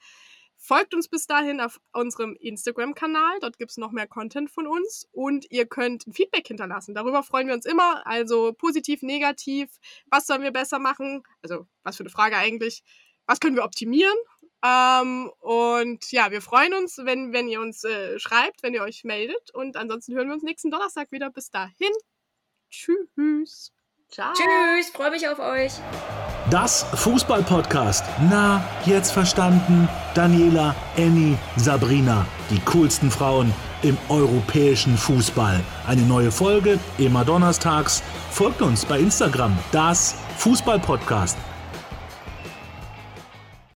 Folgt 0.63 0.93
uns 0.93 1.07
bis 1.07 1.25
dahin 1.25 1.59
auf 1.59 1.81
unserem 1.91 2.35
Instagram-Kanal. 2.39 3.39
Dort 3.41 3.57
gibt 3.57 3.71
es 3.71 3.77
noch 3.77 3.91
mehr 3.91 4.05
Content 4.05 4.51
von 4.51 4.67
uns. 4.67 5.07
Und 5.11 5.49
ihr 5.49 5.65
könnt 5.65 6.05
Feedback 6.11 6.47
hinterlassen. 6.47 6.93
Darüber 6.93 7.23
freuen 7.23 7.47
wir 7.47 7.55
uns 7.55 7.65
immer. 7.65 8.05
Also 8.05 8.53
positiv, 8.53 9.01
negativ. 9.01 9.71
Was 10.05 10.27
sollen 10.27 10.43
wir 10.43 10.51
besser 10.51 10.77
machen? 10.77 11.23
Also, 11.41 11.65
was 11.81 11.97
für 11.97 12.03
eine 12.03 12.11
Frage 12.11 12.37
eigentlich. 12.37 12.83
Was 13.25 13.39
können 13.39 13.55
wir 13.55 13.63
optimieren? 13.63 14.15
Ähm, 14.63 15.31
und 15.39 16.11
ja, 16.11 16.29
wir 16.31 16.41
freuen 16.41 16.73
uns, 16.73 16.97
wenn, 17.03 17.33
wenn 17.33 17.47
ihr 17.47 17.61
uns 17.61 17.83
äh, 17.83 18.19
schreibt, 18.19 18.61
wenn 18.63 18.73
ihr 18.73 18.83
euch 18.83 19.03
meldet. 19.03 19.51
Und 19.53 19.75
ansonsten 19.75 20.13
hören 20.13 20.27
wir 20.27 20.35
uns 20.35 20.43
nächsten 20.43 20.71
Donnerstag 20.71 21.11
wieder. 21.11 21.29
Bis 21.31 21.49
dahin. 21.49 21.91
Tschüss. 22.69 23.71
Ciao. 24.09 24.33
Tschüss, 24.33 24.89
freue 24.89 25.11
mich 25.11 25.27
auf 25.27 25.39
euch. 25.39 25.71
Das 26.49 26.83
Fußball-Podcast. 26.95 28.03
Na, 28.29 28.61
jetzt 28.85 29.11
verstanden? 29.11 29.87
Daniela, 30.13 30.75
Annie, 30.97 31.37
Sabrina. 31.55 32.25
Die 32.49 32.59
coolsten 32.65 33.09
Frauen 33.09 33.53
im 33.83 33.97
europäischen 34.09 34.97
Fußball. 34.97 35.61
Eine 35.87 36.01
neue 36.01 36.31
Folge, 36.31 36.77
immer 36.97 37.23
donnerstags. 37.23 38.03
Folgt 38.31 38.61
uns 38.61 38.85
bei 38.85 38.99
Instagram. 38.99 39.57
Das 39.71 40.15
Fußball-Podcast. 40.37 41.37